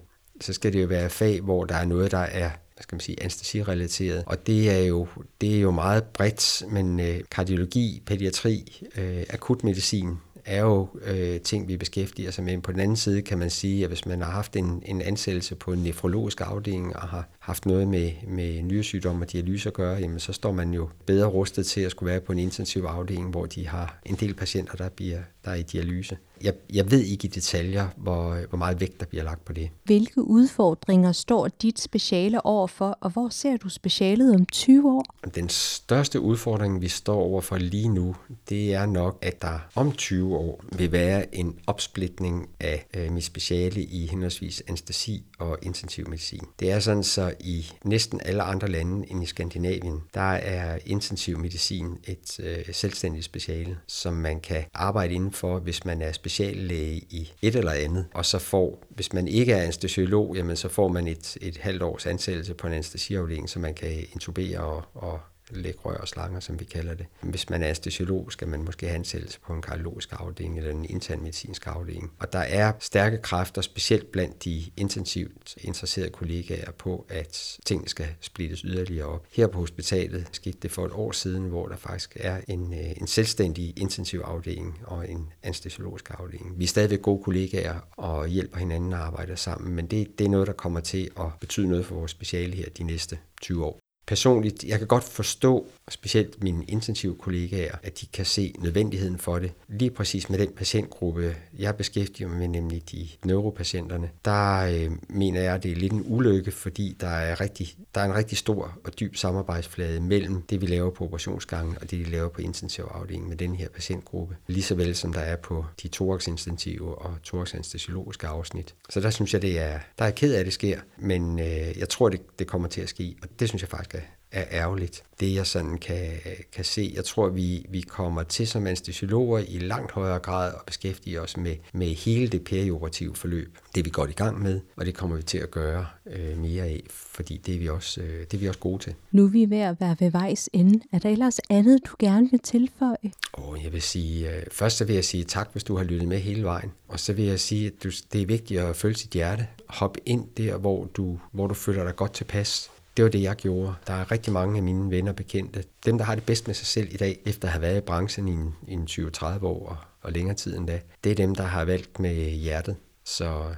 så 0.41 0.53
skal 0.53 0.73
det 0.73 0.81
jo 0.81 0.87
være 0.87 1.09
fag, 1.09 1.41
hvor 1.41 1.65
der 1.65 1.75
er 1.75 1.85
noget, 1.85 2.11
der 2.11 2.17
er 2.17 2.49
hvad 2.79 2.83
skal 2.83 2.95
man 2.95 2.99
sige, 2.99 3.21
anestesirelateret. 3.21 4.23
Og 4.25 4.47
det 4.47 4.71
er 4.71 4.79
jo, 4.79 5.07
det 5.41 5.55
er 5.55 5.61
jo 5.61 5.71
meget 5.71 6.03
bredt, 6.03 6.63
men 6.71 6.99
øh, 6.99 7.19
kardiologi, 7.31 8.01
pædiatri, 8.05 8.85
øh, 8.97 9.23
akutmedicin, 9.29 10.17
er 10.49 10.61
jo 10.61 10.87
øh, 11.01 11.39
ting, 11.39 11.67
vi 11.67 11.77
beskæftiger 11.77 12.31
sig 12.31 12.43
med. 12.43 12.61
På 12.61 12.71
den 12.71 12.79
anden 12.79 12.97
side 12.97 13.21
kan 13.21 13.37
man 13.37 13.49
sige, 13.49 13.83
at 13.83 13.89
hvis 13.89 14.05
man 14.05 14.21
har 14.21 14.31
haft 14.31 14.55
en, 14.55 14.83
en 14.85 15.01
ansættelse 15.01 15.55
på 15.55 15.73
en 15.73 15.79
nefrologisk 15.79 16.41
afdeling 16.41 16.95
og 16.95 17.01
har 17.01 17.29
haft 17.49 17.65
noget 17.65 17.87
med, 17.87 18.11
med 18.27 18.61
nyresygdom 18.61 19.21
og 19.21 19.31
dialyse 19.31 19.69
at 19.69 19.73
gøre, 19.73 19.97
jamen 19.97 20.19
så 20.19 20.33
står 20.33 20.51
man 20.51 20.73
jo 20.73 20.89
bedre 21.05 21.27
rustet 21.27 21.65
til 21.65 21.81
at 21.81 21.91
skulle 21.91 22.11
være 22.11 22.21
på 22.21 22.31
en 22.31 22.39
intensiv 22.39 22.81
afdeling, 22.83 23.29
hvor 23.29 23.45
de 23.45 23.67
har 23.67 23.99
en 24.05 24.15
del 24.15 24.33
patienter, 24.33 24.75
der, 24.75 24.89
bliver, 24.89 25.19
der 25.45 25.51
er 25.51 25.55
i 25.55 25.61
dialyse. 25.61 26.17
Jeg, 26.43 26.53
jeg 26.73 26.91
ved 26.91 27.01
ikke 27.01 27.27
i 27.27 27.29
detaljer, 27.29 27.87
hvor, 27.97 28.47
hvor 28.49 28.57
meget 28.57 28.79
vægt 28.79 28.99
der 28.99 29.05
bliver 29.05 29.23
lagt 29.23 29.45
på 29.45 29.53
det. 29.53 29.69
Hvilke 29.83 30.21
udfordringer 30.23 31.11
står 31.11 31.47
dit 31.47 31.79
speciale 31.79 32.45
overfor, 32.45 32.97
og 33.01 33.09
hvor 33.09 33.29
ser 33.29 33.57
du 33.57 33.69
specialet 33.69 34.35
om 34.35 34.45
20 34.45 34.91
år? 34.91 35.05
Den 35.35 35.49
største 35.49 36.19
udfordring, 36.19 36.81
vi 36.81 36.87
står 36.87 37.21
overfor 37.21 37.57
lige 37.57 37.89
nu, 37.89 38.15
det 38.49 38.73
er 38.73 38.85
nok, 38.85 39.17
at 39.21 39.41
der 39.41 39.59
om 39.75 39.91
20 39.91 40.35
år 40.35 40.63
vil 40.77 40.91
være 40.91 41.35
en 41.35 41.59
opsplitning 41.67 42.49
af 42.59 42.87
øh, 42.93 43.11
mit 43.11 43.23
speciale 43.23 43.83
i 43.83 44.07
henholdsvis 44.07 44.63
anestesi 44.67 45.23
og 45.39 45.57
intensiv 45.61 46.09
medicin. 46.09 46.43
Det 46.59 46.71
er 46.71 46.79
sådan, 46.79 47.03
så 47.03 47.33
i 47.39 47.71
næsten 47.83 48.21
alle 48.25 48.43
andre 48.43 48.67
lande 48.67 49.11
end 49.11 49.23
i 49.23 49.25
Skandinavien, 49.25 50.03
der 50.13 50.31
er 50.31 50.79
intensiv 50.85 51.37
medicin 51.37 51.97
et 52.07 52.39
øh, 52.39 52.73
selvstændigt 52.73 53.25
speciale, 53.25 53.77
som 53.87 54.13
man 54.13 54.39
kan 54.39 54.65
arbejde 54.73 55.13
inden 55.13 55.31
for, 55.31 55.59
hvis 55.59 55.85
man 55.85 56.01
er 56.01 56.11
speciallæge 56.11 56.97
i 57.09 57.31
et 57.41 57.55
eller 57.55 57.71
andet, 57.71 58.05
og 58.13 58.25
så 58.25 58.39
får, 58.39 58.83
hvis 58.89 59.13
man 59.13 59.27
ikke 59.27 59.53
er 59.53 59.63
anestesiolog, 59.63 60.35
jamen 60.35 60.55
så 60.55 60.69
får 60.69 60.87
man 60.87 61.07
et, 61.07 61.37
et 61.41 61.57
halvt 61.57 61.81
års 61.81 62.05
ansættelse 62.05 62.53
på 62.53 62.67
en 62.67 62.73
anestesiafdeling, 62.73 63.49
så 63.49 63.59
man 63.59 63.73
kan 63.73 63.91
intubere 64.13 64.59
og, 64.59 64.83
og 64.93 65.19
lækrør 65.49 65.97
og 65.97 66.07
slanger, 66.07 66.39
som 66.39 66.59
vi 66.59 66.65
kalder 66.65 66.93
det. 66.93 67.05
Hvis 67.21 67.49
man 67.49 67.61
er 67.61 67.65
anestesiolog, 67.65 68.31
skal 68.31 68.47
man 68.47 68.63
måske 68.63 68.85
have 68.85 68.95
ansættelse 68.95 69.39
på 69.39 69.53
en 69.53 69.61
kardiologisk 69.61 70.13
afdeling 70.19 70.57
eller 70.57 70.71
en 70.71 70.85
internmedicinsk 70.89 71.67
afdeling. 71.67 72.11
Og 72.19 72.33
der 72.33 72.39
er 72.39 72.73
stærke 72.79 73.17
kræfter, 73.17 73.61
specielt 73.61 74.11
blandt 74.11 74.43
de 74.43 74.63
intensivt 74.77 75.55
interesserede 75.57 76.09
kollegaer 76.09 76.71
på, 76.71 77.05
at 77.09 77.59
ting 77.65 77.89
skal 77.89 78.07
splittes 78.21 78.59
yderligere 78.59 79.05
op. 79.05 79.25
Her 79.31 79.47
på 79.47 79.59
hospitalet 79.59 80.27
skete 80.31 80.57
det 80.61 80.71
for 80.71 80.85
et 80.85 80.91
år 80.91 81.11
siden, 81.11 81.43
hvor 81.43 81.67
der 81.67 81.75
faktisk 81.75 82.17
er 82.19 82.41
en, 82.47 82.73
øh, 82.73 82.91
en 82.97 83.07
selvstændig 83.07 83.73
intensiv 83.79 84.19
afdeling 84.19 84.79
og 84.85 85.09
en 85.09 85.33
anestesiologisk 85.43 86.11
afdeling. 86.19 86.59
Vi 86.59 86.63
er 86.63 86.67
stadigvæk 86.67 87.01
gode 87.01 87.23
kollegaer 87.23 87.79
og 87.91 88.27
hjælper 88.27 88.57
hinanden 88.57 88.93
og 88.93 88.99
arbejder 88.99 89.35
sammen, 89.35 89.75
men 89.75 89.87
det, 89.87 90.19
det 90.19 90.25
er 90.25 90.29
noget, 90.29 90.47
der 90.47 90.53
kommer 90.53 90.79
til 90.79 91.11
at 91.19 91.25
betyde 91.39 91.67
noget 91.67 91.85
for 91.85 91.95
vores 91.95 92.11
speciale 92.11 92.55
her 92.55 92.69
de 92.69 92.83
næste 92.83 93.17
20 93.41 93.65
år 93.65 93.78
personligt, 94.09 94.63
jeg 94.63 94.77
kan 94.77 94.87
godt 94.87 95.03
forstå, 95.03 95.67
specielt 95.89 96.43
mine 96.43 96.65
intensive 96.65 97.15
kollegaer, 97.15 97.75
at 97.83 98.01
de 98.01 98.05
kan 98.05 98.25
se 98.25 98.55
nødvendigheden 98.59 99.17
for 99.17 99.39
det. 99.39 99.51
Lige 99.67 99.91
præcis 99.91 100.29
med 100.29 100.39
den 100.39 100.51
patientgruppe, 100.57 101.35
jeg 101.59 101.75
beskæftiger 101.75 102.29
mig 102.29 102.37
med, 102.37 102.47
nemlig 102.47 102.91
de 102.91 103.07
neuropatienterne, 103.25 104.09
der 104.25 104.59
øh, 104.59 104.91
mener 105.09 105.41
jeg, 105.41 105.55
at 105.55 105.63
det 105.63 105.71
er 105.71 105.75
lidt 105.75 105.93
en 105.93 106.03
ulykke, 106.05 106.51
fordi 106.51 106.95
der 107.01 107.07
er, 107.07 107.41
rigtig, 107.41 107.75
der 107.95 108.01
er 108.01 108.05
en 108.05 108.15
rigtig 108.15 108.37
stor 108.37 108.77
og 108.83 108.99
dyb 108.99 109.15
samarbejdsflade 109.15 110.01
mellem 110.01 110.41
det, 110.41 110.61
vi 110.61 110.65
laver 110.65 110.91
på 110.91 111.03
operationsgangen 111.03 111.77
og 111.81 111.91
det, 111.91 111.99
vi 111.99 112.03
laver 112.03 112.29
på 112.29 112.41
intensivafdelingen 112.41 113.29
med 113.29 113.37
den 113.37 113.55
her 113.55 113.69
patientgruppe. 113.69 114.35
Lige 114.47 114.63
så 114.63 114.75
vel 114.75 114.95
som 114.95 115.13
der 115.13 115.21
er 115.21 115.35
på 115.35 115.65
de 115.83 115.87
thoraxintensive 115.87 116.97
og 116.97 117.15
thoraxanestesiologiske 117.23 118.27
afsnit. 118.27 118.75
Så 118.89 118.99
der 118.99 119.09
synes 119.09 119.33
jeg, 119.33 119.41
det 119.41 119.59
er, 119.59 119.79
der 119.99 120.05
er 120.05 120.11
ked 120.11 120.33
af, 120.33 120.39
at 120.39 120.45
det 120.45 120.53
sker, 120.53 120.79
men 120.97 121.39
øh, 121.39 121.77
jeg 121.77 121.89
tror, 121.89 122.09
det, 122.09 122.39
det 122.39 122.47
kommer 122.47 122.67
til 122.67 122.81
at 122.81 122.89
ske, 122.89 123.15
og 123.21 123.27
det 123.39 123.49
synes 123.49 123.61
jeg 123.61 123.69
faktisk 123.69 123.98
er 124.31 124.39
er 124.39 124.45
ærgerligt. 124.51 125.03
Det 125.19 125.35
jeg 125.35 125.47
sådan 125.47 125.77
kan, 125.77 126.07
kan 126.53 126.65
se, 126.65 126.93
jeg 126.95 127.05
tror, 127.05 127.29
vi, 127.29 127.65
vi 127.69 127.81
kommer 127.81 128.23
til 128.23 128.47
som 128.47 128.67
anestesiologer 128.67 129.39
i 129.47 129.59
langt 129.59 129.91
højere 129.91 130.19
grad 130.19 130.53
at 130.53 130.61
beskæftige 130.65 131.21
os 131.21 131.37
med, 131.37 131.55
med 131.73 131.87
hele 131.87 132.27
det 132.27 132.43
perioperative 132.43 133.15
forløb. 133.15 133.57
Det 133.75 133.81
er 133.81 133.83
vi 133.83 133.89
godt 133.89 134.09
i 134.09 134.13
gang 134.13 134.41
med, 134.41 134.59
og 134.75 134.85
det 134.85 134.95
kommer 134.95 135.15
vi 135.15 135.23
til 135.23 135.37
at 135.37 135.51
gøre 135.51 135.85
øh, 136.05 136.37
mere 136.37 136.63
af, 136.63 136.83
fordi 136.89 137.37
det 137.37 137.55
er, 137.55 137.59
vi 137.59 137.69
også, 137.69 138.01
øh, 138.01 138.19
det 138.19 138.33
er 138.33 138.37
vi 138.37 138.47
også 138.47 138.59
gode 138.59 138.83
til. 138.83 138.93
Nu 139.11 139.23
er 139.25 139.29
vi 139.29 139.49
ved 139.49 139.57
at 139.57 139.75
være 139.79 139.95
ved 139.99 140.11
vejs 140.11 140.49
ende. 140.53 140.79
Er 140.91 140.99
der 140.99 141.09
ellers 141.09 141.39
andet, 141.49 141.81
du 141.85 141.91
gerne 141.99 142.27
vil 142.31 142.39
tilføje? 142.39 143.11
Oh, 143.33 143.63
jeg 143.63 143.73
vil 143.73 143.81
sige, 143.81 144.35
øh, 144.35 144.43
først 144.51 144.77
så 144.77 144.85
vil 144.85 144.95
jeg 144.95 145.05
sige 145.05 145.23
tak, 145.23 145.49
hvis 145.51 145.63
du 145.63 145.77
har 145.77 145.83
lyttet 145.83 146.07
med 146.07 146.19
hele 146.19 146.43
vejen. 146.43 146.71
Og 146.87 146.99
så 146.99 147.13
vil 147.13 147.25
jeg 147.25 147.39
sige, 147.39 147.67
at 147.67 147.73
du, 147.83 147.89
det 148.13 148.21
er 148.21 148.25
vigtigt 148.25 148.59
at 148.59 148.75
følge 148.75 148.95
sit 148.95 149.11
hjerte. 149.11 149.47
Hop 149.67 149.97
ind 150.05 150.27
der, 150.37 150.57
hvor 150.57 150.85
du, 150.85 151.19
hvor 151.31 151.47
du 151.47 151.53
føler 151.53 151.83
dig 151.83 151.95
godt 151.95 152.13
tilpas 152.13 152.71
det 152.99 153.03
var 153.03 153.11
det, 153.11 153.21
jeg 153.21 153.35
gjorde. 153.35 153.73
Der 153.87 153.93
er 153.93 154.11
rigtig 154.11 154.33
mange 154.33 154.57
af 154.57 154.63
mine 154.63 154.91
venner 154.91 155.11
bekendte. 155.11 155.63
Dem, 155.85 155.97
der 155.97 156.05
har 156.05 156.15
det 156.15 156.23
bedst 156.23 156.47
med 156.47 156.55
sig 156.55 156.67
selv 156.67 156.93
i 156.93 156.97
dag, 156.97 157.19
efter 157.25 157.47
at 157.47 157.51
have 157.51 157.61
været 157.61 157.77
i 157.77 157.81
branchen 157.81 158.27
i 158.27 158.31
en, 158.31 158.55
en 158.67 158.83
20-30 158.83 159.45
år 159.45 159.69
og, 159.69 159.77
og 160.01 160.11
længere 160.11 160.35
tid 160.35 160.57
end 160.57 160.67
da, 160.67 160.81
det 161.03 161.11
er 161.11 161.15
dem, 161.15 161.35
der 161.35 161.43
har 161.43 161.65
valgt 161.65 161.99
med 161.99 162.31
hjertet. 162.31 162.75
Så 163.05 163.55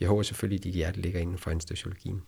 jeg 0.00 0.08
håber 0.08 0.22
selvfølgelig, 0.22 0.58
at 0.58 0.64
dit 0.64 0.74
hjerte 0.74 1.00
ligger 1.00 1.20
inden 1.20 1.38
for 1.38 1.50
anestesiologien. 1.50 2.20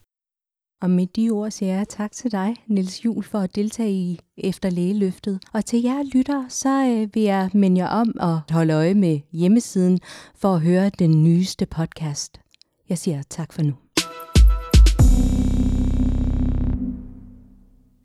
Og 0.82 0.90
med 0.90 1.06
de 1.06 1.30
ord 1.30 1.50
siger 1.50 1.74
jeg 1.74 1.88
tak 1.88 2.12
til 2.12 2.32
dig, 2.32 2.56
Niels 2.66 3.04
Jul, 3.04 3.24
for 3.24 3.38
at 3.38 3.54
deltage 3.54 3.92
i 3.92 4.20
Efter 4.36 4.70
Lægeløftet. 4.70 5.40
Og 5.52 5.64
til 5.64 5.82
jer 5.82 6.02
lytter, 6.14 6.48
så 6.48 6.86
øh, 6.86 7.14
vil 7.14 7.22
jeg 7.22 7.50
minde 7.54 7.80
jer 7.80 7.88
om 7.88 8.14
at 8.20 8.54
holde 8.54 8.74
øje 8.74 8.94
med 8.94 9.20
hjemmesiden 9.32 10.00
for 10.36 10.54
at 10.54 10.60
høre 10.60 10.90
den 10.98 11.24
nyeste 11.24 11.66
podcast. 11.66 12.40
Jeg 12.88 12.98
siger 12.98 13.22
tak 13.22 13.52
for 13.52 13.62
nu. 13.62 13.74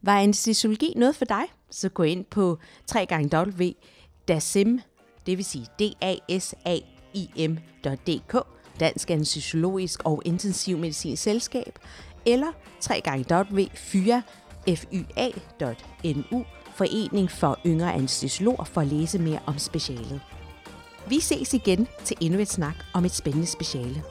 Var 0.08 0.20
anestesiologi 0.20 0.94
noget 0.96 1.16
for 1.16 1.26
dig? 1.26 1.44
Så 1.72 1.90
gå 1.90 2.04
ind 2.04 2.26
på 2.26 2.58
www.dasim, 2.96 4.80
det 5.26 5.38
vil 5.38 5.46
sige 5.46 5.66
d 5.80 5.82
a 6.02 6.16
s 6.40 6.56
a 6.66 6.78
i 7.14 7.48
m.dk, 7.50 8.38
Dansk 8.80 9.10
Anestesiologisk 9.10 10.04
og 10.06 10.22
Intensiv 10.26 10.78
Medicinsk 10.78 11.24
Selskab, 11.24 11.80
eller 12.26 12.52
www.fyra.nu, 12.90 13.86
Forening 16.76 17.32
for 17.32 17.60
Yngre 17.66 17.94
Anestesiologer, 17.94 18.64
for 18.64 18.82
at 18.82 18.88
læse 18.88 19.20
mere 19.20 19.40
om 19.46 19.58
specialet. 19.58 20.22
Vi 21.08 21.20
ses 21.20 21.54
igen 21.54 21.88
til 22.04 22.18
endnu 22.22 22.40
et 22.40 22.50
snak 22.50 22.76
om 22.94 23.06
et 23.06 23.12
spændende 23.12 23.48
speciale. 23.48 24.04